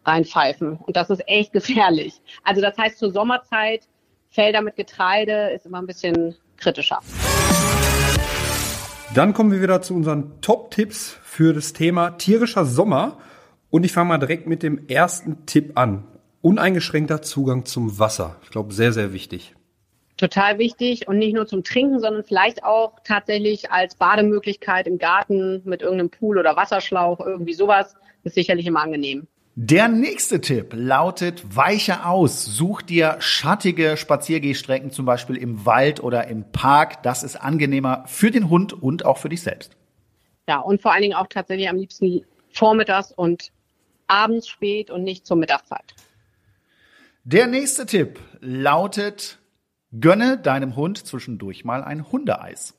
reinpfeifen. 0.05 0.81
Und 0.85 0.96
das 0.96 1.11
ist 1.11 1.22
echt 1.29 1.53
gefährlich. 1.59 2.14
Also 2.42 2.61
das 2.61 2.77
heißt 2.77 2.98
zur 2.98 3.12
Sommerzeit, 3.12 3.83
Felder 4.31 4.62
mit 4.62 4.77
Getreide 4.77 5.51
ist 5.55 5.67
immer 5.67 5.79
ein 5.79 5.87
bisschen 5.87 6.35
kritischer. 6.57 7.01
Dann 9.14 9.33
kommen 9.33 9.51
wir 9.51 9.62
wieder 9.62 9.81
zu 9.81 9.95
unseren 9.95 10.41
Top-Tipps 10.43 11.17
für 11.23 11.55
das 11.55 11.73
Thema 11.73 12.11
tierischer 12.11 12.64
Sommer. 12.64 13.19
Und 13.71 13.85
ich 13.85 13.93
fange 13.93 14.09
mal 14.09 14.19
direkt 14.19 14.47
mit 14.47 14.62
dem 14.62 14.87
ersten 14.88 15.47
Tipp 15.47 15.79
an. 15.79 16.05
Uneingeschränkter 16.43 17.23
Zugang 17.23 17.64
zum 17.64 17.99
Wasser. 17.99 18.37
Ich 18.43 18.51
glaube, 18.51 18.73
sehr, 18.73 18.93
sehr 18.93 19.12
wichtig. 19.12 19.55
Total 20.19 20.59
wichtig 20.59 21.09
und 21.09 21.19
nicht 21.19 21.35
nur 21.35 21.47
zum 21.47 21.64
Trinken, 21.64 22.01
sondern 22.01 22.25
vielleicht 22.25 22.64
auch 22.64 22.99
tatsächlich 23.05 23.71
als 23.71 23.95
Bademöglichkeit 23.95 24.87
im 24.87 24.99
Garten 24.99 25.62
mit 25.64 25.81
irgendeinem 25.81 26.11
Pool 26.11 26.38
oder 26.38 26.57
Wasserschlauch, 26.57 27.21
irgendwie 27.21 27.55
sowas, 27.55 27.95
ist 28.25 28.35
sicherlich 28.35 28.67
immer 28.67 28.83
angenehm. 28.83 29.27
Der 29.61 29.88
nächste 29.88 30.40
Tipp 30.40 30.73
lautet, 30.73 31.57
weiche 31.57 32.07
aus. 32.07 32.44
Such 32.44 32.81
dir 32.81 33.16
schattige 33.18 33.97
Spaziergehstrecken, 33.97 34.92
zum 34.92 35.05
Beispiel 35.05 35.37
im 35.37 35.66
Wald 35.66 36.01
oder 36.01 36.29
im 36.29 36.44
Park. 36.53 37.03
Das 37.03 37.25
ist 37.25 37.35
angenehmer 37.35 38.05
für 38.07 38.31
den 38.31 38.51
Hund 38.51 38.73
und 38.73 39.05
auch 39.05 39.18
für 39.18 39.29
dich 39.29 39.42
selbst. 39.42 39.73
Ja, 40.47 40.61
und 40.61 40.81
vor 40.81 40.92
allen 40.92 41.03
Dingen 41.03 41.16
auch 41.16 41.27
tatsächlich 41.27 41.68
am 41.68 41.75
liebsten 41.75 42.25
vormittags 42.53 43.11
und 43.11 43.51
abends 44.07 44.47
spät 44.47 44.92
und 44.92 45.03
nicht 45.03 45.27
zur 45.27 45.37
Mittagszeit. 45.37 45.92
Der 47.25 47.49
nächste 47.49 47.85
Tipp 47.85 48.21
lautet, 48.38 49.40
gönne 49.90 50.38
deinem 50.38 50.77
Hund 50.77 51.05
zwischendurch 51.05 51.64
mal 51.64 51.83
ein 51.83 52.12
Hundeeis. 52.12 52.78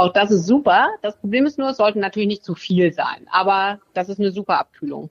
Auch 0.00 0.14
das 0.14 0.30
ist 0.30 0.46
super. 0.46 0.88
Das 1.02 1.14
Problem 1.18 1.44
ist 1.44 1.58
nur, 1.58 1.68
es 1.68 1.76
sollte 1.76 1.98
natürlich 1.98 2.26
nicht 2.26 2.42
zu 2.42 2.54
viel 2.54 2.90
sein. 2.90 3.26
Aber 3.30 3.80
das 3.92 4.08
ist 4.08 4.18
eine 4.18 4.32
super 4.32 4.58
Abkühlung. 4.58 5.10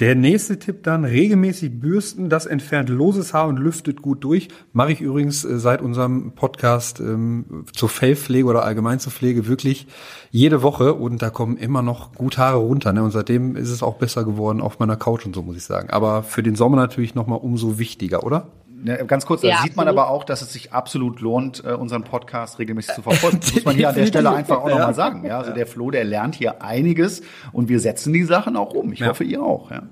Der 0.00 0.16
nächste 0.16 0.58
Tipp 0.58 0.82
dann, 0.82 1.04
regelmäßig 1.04 1.78
bürsten, 1.78 2.28
das 2.28 2.46
entfernt 2.46 2.88
loses 2.88 3.32
Haar 3.32 3.46
und 3.46 3.60
lüftet 3.60 4.02
gut 4.02 4.24
durch. 4.24 4.48
Mache 4.72 4.90
ich 4.90 5.00
übrigens 5.00 5.44
äh, 5.44 5.60
seit 5.60 5.80
unserem 5.80 6.32
Podcast 6.32 6.98
ähm, 6.98 7.66
zur 7.72 7.88
Fellpflege 7.88 8.48
oder 8.48 8.64
allgemein 8.64 8.98
zur 8.98 9.12
Pflege 9.12 9.46
wirklich 9.46 9.86
jede 10.32 10.62
Woche 10.62 10.94
und 10.94 11.22
da 11.22 11.30
kommen 11.30 11.56
immer 11.56 11.82
noch 11.82 12.14
gut 12.14 12.36
Haare 12.36 12.56
runter. 12.56 12.92
Ne? 12.92 13.04
Und 13.04 13.12
seitdem 13.12 13.54
ist 13.54 13.70
es 13.70 13.84
auch 13.84 13.94
besser 13.94 14.24
geworden 14.24 14.60
auf 14.60 14.80
meiner 14.80 14.96
Couch 14.96 15.24
und 15.24 15.36
so, 15.36 15.42
muss 15.42 15.56
ich 15.56 15.62
sagen. 15.62 15.90
Aber 15.90 16.24
für 16.24 16.42
den 16.42 16.56
Sommer 16.56 16.78
natürlich 16.78 17.14
nochmal 17.14 17.38
umso 17.40 17.78
wichtiger, 17.78 18.24
oder? 18.24 18.48
Ne, 18.84 19.02
ganz 19.06 19.24
kurz, 19.24 19.40
da 19.40 19.48
ja, 19.48 19.62
sieht 19.62 19.76
man 19.76 19.88
aber 19.88 20.10
auch, 20.10 20.24
dass 20.24 20.42
es 20.42 20.52
sich 20.52 20.74
absolut 20.74 21.22
lohnt, 21.22 21.64
äh, 21.64 21.72
unseren 21.72 22.04
Podcast 22.04 22.58
regelmäßig 22.58 22.94
zu 22.94 23.02
verfolgen. 23.02 23.40
muss 23.54 23.64
man 23.64 23.76
hier 23.76 23.88
an 23.88 23.94
der 23.94 24.04
Stelle 24.04 24.28
einfach 24.28 24.58
auch 24.58 24.68
nochmal 24.68 24.92
sagen. 24.92 25.24
Ja, 25.24 25.38
also 25.38 25.52
der 25.52 25.66
Flo, 25.66 25.90
der 25.90 26.04
lernt 26.04 26.34
hier 26.34 26.62
einiges 26.62 27.22
und 27.52 27.70
wir 27.70 27.80
setzen 27.80 28.12
die 28.12 28.24
Sachen 28.24 28.58
auch 28.58 28.74
um. 28.74 28.92
Ich 28.92 28.98
ja. 28.98 29.08
hoffe, 29.08 29.24
ihr 29.24 29.42
auch. 29.42 29.70
Ja. 29.70 29.84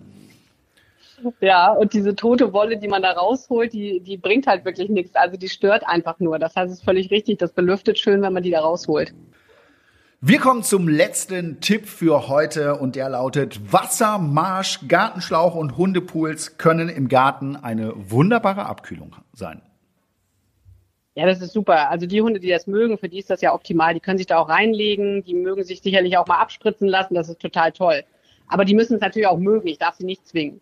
Ja, 1.41 1.73
und 1.73 1.95
diese 1.95 2.15
tote 2.15 2.53
Wolle, 2.53 2.77
die 2.77 2.89
man 2.89 3.01
da 3.01 3.13
rausholt, 3.13 3.73
die, 3.73 4.01
die 4.01 4.19
bringt 4.19 4.47
halt 4.47 4.67
wirklich 4.67 4.91
nichts. 4.91 5.15
Also 5.15 5.39
die 5.39 5.49
stört 5.49 5.87
einfach 5.87 6.21
nur. 6.21 6.39
Das 6.39 6.55
heißt, 6.55 6.71
es 6.71 6.81
ist 6.81 6.85
völlig 6.85 7.11
richtig. 7.11 7.39
Das 7.39 7.53
belüftet 7.53 7.99
schön, 7.99 8.21
wenn 8.21 8.35
man 8.35 8.43
die 8.43 8.51
da 8.51 8.61
rausholt. 8.61 9.15
Wir 10.25 10.39
kommen 10.39 10.63
zum 10.63 10.87
letzten 10.87 11.61
Tipp 11.61 11.89
für 11.89 12.29
heute 12.29 12.77
und 12.77 12.95
der 12.95 13.09
lautet 13.09 13.73
Wasser, 13.73 14.19
Marsch, 14.19 14.79
Gartenschlauch 14.87 15.57
und 15.57 15.77
Hundepools 15.77 16.59
können 16.59 16.89
im 16.89 17.09
Garten 17.09 17.57
eine 17.57 17.93
wunderbare 17.97 18.67
Abkühlung 18.67 19.17
sein. 19.33 19.63
Ja, 21.17 21.27
das 21.27 21.41
ist 21.41 21.53
super. 21.53 21.91
Also 21.91 22.07
die 22.07 22.23
Hunde, 22.23 22.39
die 22.39 22.51
das 22.51 22.69
mögen, 22.69 22.99
für 22.99 23.09
die 23.09 23.19
ist 23.19 23.31
das 23.31 23.41
ja 23.41 23.53
optimal. 23.53 23.95
Die 23.95 24.01
können 24.01 24.17
sich 24.17 24.29
da 24.29 24.39
auch 24.39 24.49
reinlegen, 24.49 25.25
die 25.25 25.35
mögen 25.35 25.65
sich 25.65 25.83
sicherlich 25.83 26.17
auch 26.17 26.29
mal 26.29 26.39
abspritzen 26.39 26.87
lassen, 26.87 27.15
das 27.15 27.29
ist 27.29 27.41
total 27.41 27.73
toll. 27.73 28.05
Aber 28.47 28.65
die 28.65 28.77
müssen 28.77 28.95
es 28.95 29.01
natürlich 29.01 29.27
auch 29.27 29.39
mögen, 29.39 29.67
ich 29.67 29.79
darf 29.79 29.97
sie 29.97 30.05
nicht 30.05 30.25
zwingen. 30.29 30.61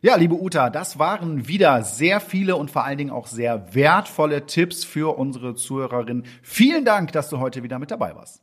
Ja, 0.00 0.14
liebe 0.14 0.40
Uta, 0.40 0.70
das 0.70 1.00
waren 1.00 1.48
wieder 1.48 1.82
sehr 1.82 2.20
viele 2.20 2.54
und 2.54 2.70
vor 2.70 2.84
allen 2.84 2.98
Dingen 2.98 3.10
auch 3.10 3.26
sehr 3.26 3.74
wertvolle 3.74 4.46
Tipps 4.46 4.84
für 4.84 5.18
unsere 5.18 5.56
Zuhörerinnen. 5.56 6.24
Vielen 6.40 6.84
Dank, 6.84 7.10
dass 7.10 7.28
du 7.30 7.40
heute 7.40 7.64
wieder 7.64 7.80
mit 7.80 7.90
dabei 7.90 8.14
warst. 8.14 8.40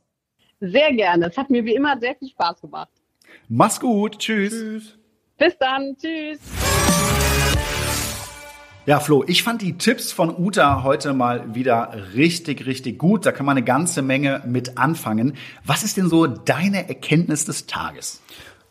Sehr 0.60 0.92
gerne. 0.92 1.28
Es 1.28 1.38
hat 1.38 1.48
mir 1.48 1.64
wie 1.64 1.74
immer 1.74 1.98
sehr 1.98 2.14
viel 2.14 2.28
Spaß 2.28 2.60
gemacht. 2.60 2.90
Mach's 3.48 3.80
gut. 3.80 4.18
Tschüss. 4.18 4.52
Tschüss. 4.52 4.98
Bis 5.38 5.56
dann. 5.56 5.96
Tschüss. 5.96 6.40
Ja, 8.84 9.00
Flo, 9.00 9.24
ich 9.26 9.42
fand 9.42 9.62
die 9.62 9.78
Tipps 9.78 10.12
von 10.12 10.36
Uta 10.36 10.82
heute 10.82 11.14
mal 11.14 11.54
wieder 11.54 11.90
richtig, 12.14 12.66
richtig 12.66 12.98
gut. 12.98 13.24
Da 13.24 13.32
kann 13.32 13.46
man 13.46 13.56
eine 13.56 13.64
ganze 13.64 14.02
Menge 14.02 14.42
mit 14.44 14.76
anfangen. 14.76 15.38
Was 15.64 15.84
ist 15.84 15.96
denn 15.96 16.10
so 16.10 16.26
deine 16.26 16.86
Erkenntnis 16.86 17.46
des 17.46 17.66
Tages? 17.66 18.20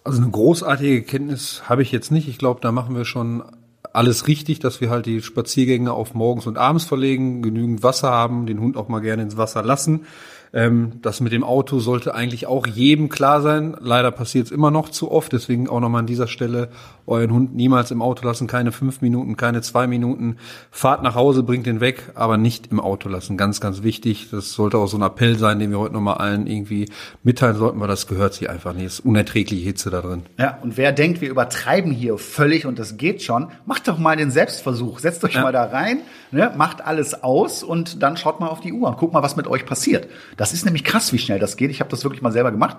Also 0.06 0.22
eine 0.22 0.30
großartige 0.30 1.02
Kenntnis 1.02 1.63
habe 1.68 1.82
ich 1.82 1.91
jetzt 1.91 2.12
nicht. 2.12 2.28
Ich 2.28 2.38
glaube, 2.38 2.62
da 2.62 2.72
machen 2.72 2.96
wir 2.96 3.06
schon 3.06 3.44
alles 3.91 4.28
richtig, 4.28 4.60
dass 4.60 4.80
wir 4.80 4.91
halt 4.91 5.08
die 5.08 5.24
Spaziergänge 5.24 5.91
auf 5.91 6.13
morgens 6.13 6.46
und 6.46 6.60
abends 6.60 6.86
verlegen, 6.86 7.41
genügend 7.41 7.82
Wasser 7.82 8.12
haben, 8.12 8.46
den 8.46 8.60
Hund 8.60 8.78
auch 8.78 8.88
mal 8.88 9.00
gerne 9.00 9.24
ins 9.24 9.36
Wasser 9.36 9.63
lassen. 9.63 10.06
Ähm, 10.56 10.94
das 11.02 11.20
mit 11.20 11.34
dem 11.34 11.44
Auto 11.44 11.80
sollte 11.80 12.15
eigentlich 12.15 12.48
auch 12.48 12.65
jedem 12.65 13.10
klar 13.10 13.41
sein. 13.41 13.76
Leider 13.82 14.10
passiert 14.10 14.46
es 14.46 14.52
immer 14.52 14.72
noch 14.72 14.88
zu 14.88 15.12
oft. 15.12 15.34
Deswegen 15.34 15.68
auch 15.68 15.82
nochmal 15.82 16.00
an 16.00 16.08
dieser 16.08 16.28
Stelle 16.28 16.70
euren 17.06 17.32
Hund 17.32 17.56
niemals 17.56 17.91
im 17.91 18.02
Auto 18.02 18.26
lassen. 18.26 18.48
Keine 18.48 18.72
fünf 18.72 19.02
Minuten, 19.02 19.36
keine 19.36 19.62
zwei 19.62 19.86
Minuten. 19.86 20.38
Fahrt 20.72 21.04
nach 21.04 21.13
Hause, 21.13 21.44
bringt 21.44 21.65
den 21.65 21.82
weg, 21.82 22.12
aber 22.15 22.38
nicht 22.38 22.72
im 22.72 22.80
Auto 22.80 23.10
lassen. 23.10 23.36
Ganz, 23.36 23.60
ganz 23.60 23.84
wichtig. 23.84 24.30
Das 24.32 24.54
sollte 24.54 24.78
auch 24.78 24.88
so 24.88 24.98
ein 24.98 25.04
Appell 25.04 25.38
sein, 25.38 25.60
den 25.60 25.72
wir 25.72 25.80
heute 25.80 25.94
nochmal 25.94 26.18
allen 26.20 26.48
irgendwie 26.48 26.89
mitteilen 27.22 27.58
sollten, 27.58 27.82
weil 27.82 27.89
das 27.89 28.08
gehört 28.08 28.34
sich 28.34 28.50
einfach 28.50 28.74
nicht. 28.74 28.86
Es 28.86 29.00
ist 29.00 29.06
unerträgliche 29.06 29.62
Hitze 29.62 29.89
da 29.89 30.02
drin. 30.02 30.24
Ja, 30.39 30.58
und 30.63 30.78
wer 30.78 30.94
denkt, 30.94 31.20
wir 31.20 31.30
übertreiben 31.30 31.91
hier 31.91 32.18
völlig 32.18 32.65
und 32.65 32.80
das 32.80 32.96
geht 32.96 33.22
schon, 33.22 33.48
macht 33.65 33.89
doch 33.89 33.98
mal 33.98 34.15
den 34.15 34.32
Selbstversuch. 34.32 35.00
Setzt 35.00 35.22
euch 35.26 35.36
ja. 35.36 35.41
mal 35.41 35.52
da 35.52 35.65
rein, 35.65 36.00
ne, 36.32 36.54
macht 36.56 36.86
alles 36.86 37.24
aus 37.24 37.62
und 37.62 38.01
dann 38.01 38.16
schaut 38.16 38.39
mal 38.39 38.47
auf 38.47 38.62
die 38.62 38.72
Uhr 38.72 38.88
und 38.88 38.97
guckt 38.97 39.14
mal, 39.14 39.22
was 39.22 39.36
mit 39.36 39.47
euch 39.47 39.66
passiert. 39.66 40.08
Das 40.38 40.45
ist 40.54 40.66
nämlich 40.66 40.84
krass, 40.84 41.14
wie 41.14 41.18
schnell 41.18 41.39
das 41.39 41.58
geht. 41.58 41.72
Ich 41.72 41.80
habe 41.80 41.89
das 41.89 42.04
wirklich 42.04 42.22
mal 42.22 42.32
selber 42.32 42.52
gemacht 42.52 42.78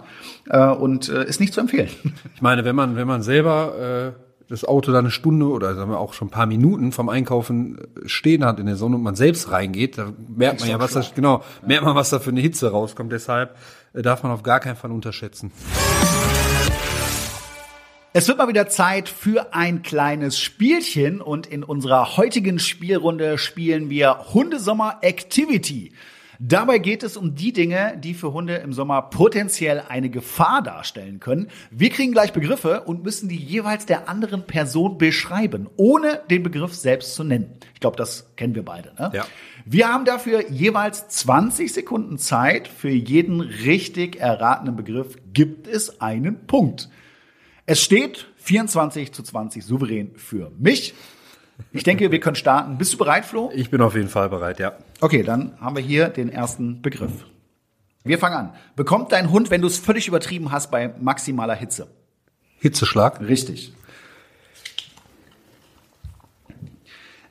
äh, 0.49 0.67
und 0.67 1.09
äh, 1.09 1.25
ist 1.25 1.41
nicht 1.41 1.53
zu 1.53 1.61
empfehlen. 1.61 1.91
Ich 2.35 2.43
meine, 2.43 2.65
wenn 2.65 2.77
man 2.77 2.97
wenn 2.97 3.07
man 3.07 3.23
selber 3.23 4.15
äh 4.17 4.27
das 4.49 4.65
Auto 4.65 4.93
da 4.93 5.01
eine 5.01 5.11
Stunde 5.11 5.49
oder 5.49 5.75
sagen 5.75 5.91
wir 5.91 5.99
auch 5.99 6.13
schon 6.13 6.29
ein 6.29 6.31
paar 6.31 6.47
Minuten 6.47 6.93
vom 6.93 7.09
Einkaufen 7.09 7.79
äh, 7.79 8.09
stehen 8.09 8.45
hat 8.45 8.61
in 8.61 8.67
der 8.67 8.77
Sonne 8.77 8.97
und 8.97 9.03
man 9.03 9.17
selbst 9.17 9.51
reingeht, 9.51 9.99
da 9.99 10.13
merkt 10.29 10.61
man 10.61 10.69
ja, 10.69 10.79
was 10.79 10.93
da, 10.93 11.05
genau, 11.15 11.43
merkt 11.67 11.85
man, 11.85 11.97
was 11.97 12.11
da 12.11 12.21
für 12.21 12.31
eine 12.31 12.41
Hitze 12.41 12.71
rauskommt. 12.71 13.13
Deshalb 13.13 13.57
äh, 13.93 14.03
darf 14.03 14.23
man 14.23 14.33
auf 14.33 14.43
gar 14.43 14.61
keinen 14.61 14.77
Fall 14.77 14.93
unterschätzen. 14.93 15.51
Es 18.13 18.29
wird 18.29 18.39
mal 18.39 18.49
wieder 18.49 18.67
Zeit 18.69 19.11
für 19.11 19.53
ein 19.53 19.83
kleines 19.83 20.39
Spielchen 20.39 21.21
und 21.21 21.47
in 21.47 21.63
unserer 21.63 22.17
heutigen 22.17 22.59
Spielrunde 22.59 23.37
spielen 23.37 23.91
wir 23.91 24.33
Hundesommer 24.33 24.99
Activity. 25.03 25.93
Dabei 26.39 26.79
geht 26.79 27.03
es 27.03 27.17
um 27.17 27.35
die 27.35 27.53
Dinge, 27.53 27.99
die 28.03 28.15
für 28.15 28.33
Hunde 28.33 28.57
im 28.57 28.73
Sommer 28.73 29.03
potenziell 29.03 29.83
eine 29.89 30.11
Gefahr 30.11 30.63
darstellen 30.63 31.21
können. 31.21 31.49
Wir 31.71 31.91
kriegen 31.91 32.13
gleich 32.13 32.33
Begriffe 32.33 32.83
und 32.83 33.05
müssen 33.05 33.29
die 33.29 33.37
jeweils 33.37 33.87
der 33.87 34.09
anderen 34.09 34.47
Person 34.47 34.99
beschreiben, 34.99 35.69
ohne 35.77 36.21
den 36.31 36.43
Begriff 36.43 36.75
selbst 36.75 37.15
zu 37.15 37.25
nennen. 37.25 37.55
Ich 37.75 37.81
glaube, 37.81 37.97
das 37.97 38.35
kennen 38.37 38.55
wir 38.55 38.65
beide. 38.65 38.93
Ne? 38.99 39.11
Ja. 39.15 39.27
Wir 39.65 39.89
haben 39.89 40.05
dafür 40.05 40.51
jeweils 40.51 41.09
20 41.09 41.73
Sekunden 41.73 42.19
Zeit. 42.19 42.69
Für 42.69 42.91
jeden 42.91 43.41
richtig 43.41 44.17
erratenen 44.21 44.77
Begriff 44.77 45.17
gibt 45.33 45.67
es 45.67 46.01
einen 46.01 46.47
Punkt. 46.47 46.89
Es 47.67 47.83
steht 47.83 48.29
24 48.37 49.13
zu 49.13 49.23
20 49.23 49.65
souverän 49.65 50.13
für 50.17 50.53
mich. 50.59 50.95
Ich 51.73 51.83
denke, 51.83 52.11
wir 52.11 52.21
können 52.21 52.37
starten. 52.37 52.79
Bist 52.79 52.93
du 52.95 52.99
bereit, 52.99 53.25
Flo? 53.25 53.51
Ich 53.55 53.71
bin 53.71 53.81
auf 53.81 53.95
jeden 53.95 54.09
Fall 54.09 54.29
bereit, 54.29 54.59
ja. 54.59 54.73
Okay, 55.01 55.23
dann 55.23 55.59
haben 55.61 55.77
wir 55.77 55.83
hier 55.83 56.09
den 56.09 56.29
ersten 56.29 56.83
Begriff. 56.83 57.25
Wir 58.05 58.19
fangen 58.19 58.37
an. 58.37 58.55
Bekommt 58.77 59.13
dein 59.13 59.31
Hund, 59.31 59.51
wenn 59.51 59.61
du 59.61 59.67
es 59.67 59.79
völlig 59.79 60.07
übertrieben 60.07 60.53
hast, 60.53 60.71
bei 60.71 60.95
maximaler 61.01 61.55
Hitze? 61.55 61.89
Hitzeschlag. 62.59 63.21
Richtig. 63.21 63.73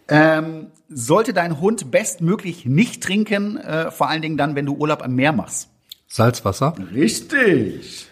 Ähm, 0.08 0.68
sollte 0.90 1.34
dein 1.34 1.60
Hund 1.60 1.90
bestmöglich 1.92 2.66
nicht 2.66 3.02
trinken, 3.02 3.58
äh, 3.58 3.90
vor 3.90 4.10
allen 4.10 4.22
Dingen 4.22 4.38
dann, 4.38 4.56
wenn 4.56 4.66
du 4.66 4.76
Urlaub 4.76 5.04
am 5.04 5.16
Meer 5.16 5.32
machst? 5.32 5.70
Salzwasser. 6.08 6.76
Richtig. 6.94 8.08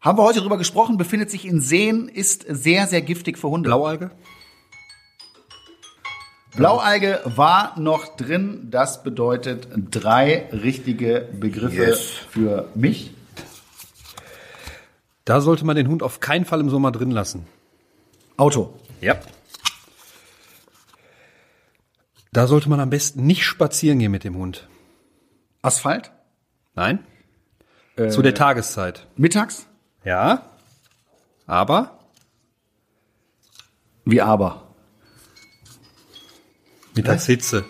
Haben 0.00 0.18
wir 0.18 0.24
heute 0.24 0.40
drüber 0.40 0.58
gesprochen, 0.58 0.98
befindet 0.98 1.30
sich 1.30 1.46
in 1.46 1.60
Seen, 1.60 2.08
ist 2.08 2.44
sehr, 2.48 2.86
sehr 2.86 3.00
giftig 3.00 3.38
für 3.38 3.48
Hunde. 3.48 3.68
Blaualge. 3.68 4.10
Blaualge 6.56 7.20
war 7.24 7.78
noch 7.78 8.16
drin. 8.16 8.68
Das 8.70 9.02
bedeutet 9.02 9.68
drei 9.90 10.48
richtige 10.52 11.28
Begriffe 11.32 11.76
Yes. 11.84 12.10
für 12.30 12.68
mich. 12.74 13.12
Da 15.24 15.40
sollte 15.40 15.64
man 15.64 15.76
den 15.76 15.88
Hund 15.88 16.02
auf 16.02 16.20
keinen 16.20 16.44
Fall 16.44 16.60
im 16.60 16.70
Sommer 16.70 16.92
drin 16.92 17.10
lassen. 17.10 17.46
Auto. 18.36 18.74
Ja. 19.00 19.16
Da 22.32 22.46
sollte 22.46 22.68
man 22.68 22.80
am 22.80 22.90
besten 22.90 23.26
nicht 23.26 23.44
spazieren 23.44 23.98
gehen 23.98 24.12
mit 24.12 24.24
dem 24.24 24.36
Hund. 24.36 24.68
Asphalt. 25.62 26.10
Nein? 26.74 27.04
Zu 28.10 28.20
der 28.20 28.34
Tageszeit. 28.34 29.06
Mittags. 29.16 29.66
Ja. 30.04 30.42
Aber 31.46 31.98
Wie 34.04 34.20
aber. 34.20 34.65
Mittagshitze. 36.96 37.64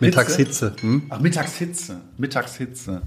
Mittagshitze. 0.00 0.74
Hm? 0.80 1.02
Ach, 1.10 1.20
Mittagshitze. 1.20 2.00
Mittagshitze. 2.18 3.02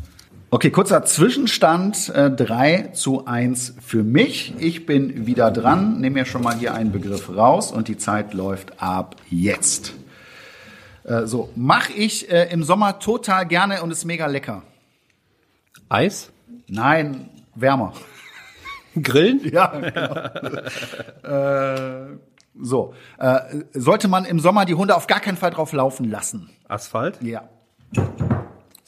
Okay, 0.50 0.70
kurzer 0.70 1.04
Zwischenstand. 1.04 2.10
Äh, 2.10 2.32
3 2.32 2.92
zu 2.94 3.26
1 3.26 3.76
für 3.86 4.04
mich. 4.04 4.54
Ich 4.60 4.86
bin 4.86 5.28
wieder 5.28 5.52
dran. 5.52 6.00
Nehme 6.00 6.22
mir 6.22 6.26
schon 6.26 6.42
mal 6.42 6.56
hier 6.56 6.74
einen 6.74 6.94
Begriff 6.94 7.30
raus 7.30 7.74
und 7.74 7.90
die 7.90 7.98
Zeit 7.98 8.34
läuft 8.34 8.82
ab 8.82 9.18
jetzt. 9.30 9.94
Äh, 11.04 11.26
so, 11.26 11.50
mache 11.56 11.92
ich 11.92 12.32
äh, 12.32 12.50
im 12.52 12.64
Sommer 12.64 13.00
total 13.00 13.46
gerne 13.46 13.84
und 13.84 13.92
ist 13.92 14.06
mega 14.06 14.28
lecker. 14.28 14.64
Eis? 15.90 16.32
Nein, 16.68 17.30
wärmer. 17.56 17.94
Grillen? 19.02 19.42
Ja, 19.52 19.68
genau. 19.68 20.16
äh, 22.14 22.18
so, 22.62 22.94
äh, 23.18 23.40
sollte 23.74 24.08
man 24.08 24.26
im 24.26 24.40
Sommer 24.40 24.66
die 24.66 24.74
Hunde 24.74 24.96
auf 24.96 25.08
gar 25.08 25.20
keinen 25.20 25.38
Fall 25.38 25.52
drauf 25.52 25.74
laufen 25.74 26.10
lassen. 26.10 26.50
Asphalt? 26.68 27.22
Ja. 27.22 27.50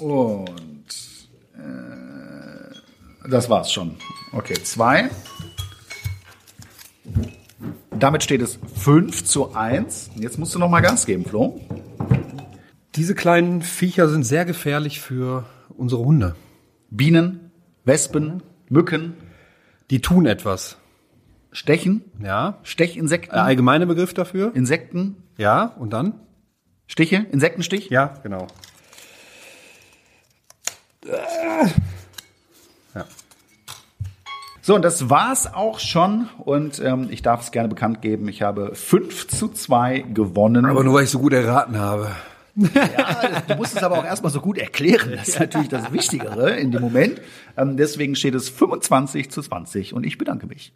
Und 0.02 0.86
äh, 1.56 3.30
das 3.30 3.50
war's 3.50 3.72
schon. 3.72 3.96
Okay, 4.34 4.56
zwei. 4.64 5.10
Damit 7.92 8.24
steht 8.24 8.42
es 8.42 8.60
5 8.76 9.26
zu 9.26 9.56
1. 9.56 10.12
Jetzt 10.16 10.38
musst 10.38 10.54
du 10.54 10.60
noch 10.60 10.70
mal 10.70 10.82
Gas 10.82 11.06
geben, 11.06 11.26
Flo. 11.26 11.60
Diese 12.96 13.16
kleinen 13.16 13.62
Viecher 13.62 14.08
sind 14.10 14.24
sehr 14.24 14.46
gefährlich 14.46 15.02
für 15.02 15.46
unsere 15.70 16.04
Hunde. 16.04 16.36
Bienen, 16.90 17.52
Wespen, 17.86 18.44
Mücken, 18.70 19.16
Die 19.90 20.02
tun 20.02 20.26
etwas. 20.26 20.78
Stechen, 21.52 22.04
Ja. 22.24 22.58
Stechinsekten, 22.64 23.34
Der 23.34 23.44
allgemeine 23.46 23.88
Begriff 23.88 24.14
dafür? 24.14 24.52
Insekten, 24.56 25.18
Ja. 25.38 25.74
Und 25.80 25.92
dann? 25.94 26.14
Stiche, 26.88 27.26
Insektenstich. 27.32 27.90
Ja, 27.90 28.14
genau. 28.24 28.48
Ja. 32.96 33.06
So, 34.62 34.76
und 34.76 34.82
das 34.84 35.10
war's 35.10 35.54
auch 35.54 35.80
schon. 35.80 36.28
Und 36.40 36.80
ähm, 36.80 37.08
ich 37.10 37.22
darf 37.22 37.42
es 37.42 37.52
gerne 37.52 37.70
bekannt 37.70 38.02
geben, 38.02 38.28
ich 38.28 38.42
habe 38.42 38.76
5 38.76 39.28
zu 39.28 39.48
2 39.50 40.00
gewonnen. 40.14 40.66
Aber 40.66 40.84
nur 40.84 40.94
weil 40.96 41.06
ich 41.06 41.10
so 41.10 41.20
gut 41.20 41.34
erraten 41.34 41.78
habe. 41.78 42.10
Ja, 42.56 43.42
du 43.48 43.56
musst 43.56 43.78
es 43.78 43.84
aber 43.84 44.00
auch 44.00 44.04
erstmal 44.06 44.32
so 44.32 44.42
gut 44.42 44.58
erklären. 44.58 45.12
Das 45.16 45.28
ist 45.28 45.40
natürlich 45.40 45.70
das 45.70 45.92
Wichtigere 45.94 46.50
in 46.58 46.72
dem 46.72 46.82
Moment. 46.82 47.22
Ähm, 47.56 47.78
deswegen 47.78 48.16
steht 48.16 48.34
es 48.34 48.50
25 48.50 49.30
zu 49.30 49.42
20 49.44 49.94
und 49.94 50.04
ich 50.06 50.18
bedanke 50.18 50.48
mich. 50.48 50.74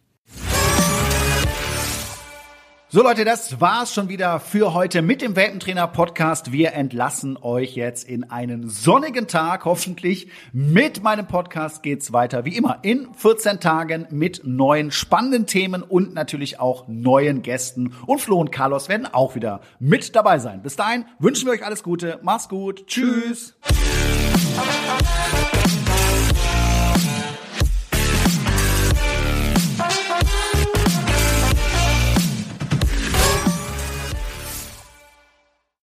So 2.94 3.02
Leute, 3.02 3.24
das 3.24 3.58
war's 3.58 3.94
schon 3.94 4.10
wieder 4.10 4.38
für 4.38 4.74
heute 4.74 5.00
mit 5.00 5.22
dem 5.22 5.34
Welpentrainer 5.34 5.86
Podcast. 5.86 6.52
Wir 6.52 6.74
entlassen 6.74 7.38
euch 7.40 7.74
jetzt 7.74 8.06
in 8.06 8.30
einen 8.30 8.68
sonnigen 8.68 9.26
Tag, 9.28 9.64
hoffentlich. 9.64 10.28
Mit 10.52 11.02
meinem 11.02 11.26
Podcast 11.26 11.82
geht's 11.82 12.12
weiter, 12.12 12.44
wie 12.44 12.54
immer, 12.54 12.80
in 12.82 13.08
14 13.14 13.60
Tagen 13.60 14.06
mit 14.10 14.42
neuen 14.44 14.90
spannenden 14.90 15.46
Themen 15.46 15.82
und 15.82 16.12
natürlich 16.12 16.60
auch 16.60 16.86
neuen 16.86 17.40
Gästen. 17.40 17.94
Und 18.04 18.20
Flo 18.20 18.38
und 18.38 18.52
Carlos 18.52 18.90
werden 18.90 19.06
auch 19.06 19.34
wieder 19.36 19.62
mit 19.78 20.14
dabei 20.14 20.38
sein. 20.38 20.60
Bis 20.60 20.76
dahin 20.76 21.06
wünschen 21.18 21.46
wir 21.46 21.54
euch 21.54 21.64
alles 21.64 21.82
Gute. 21.82 22.18
Macht's 22.20 22.50
gut. 22.50 22.86
Tschüss. 22.88 23.54
Tschüss. 23.62 25.51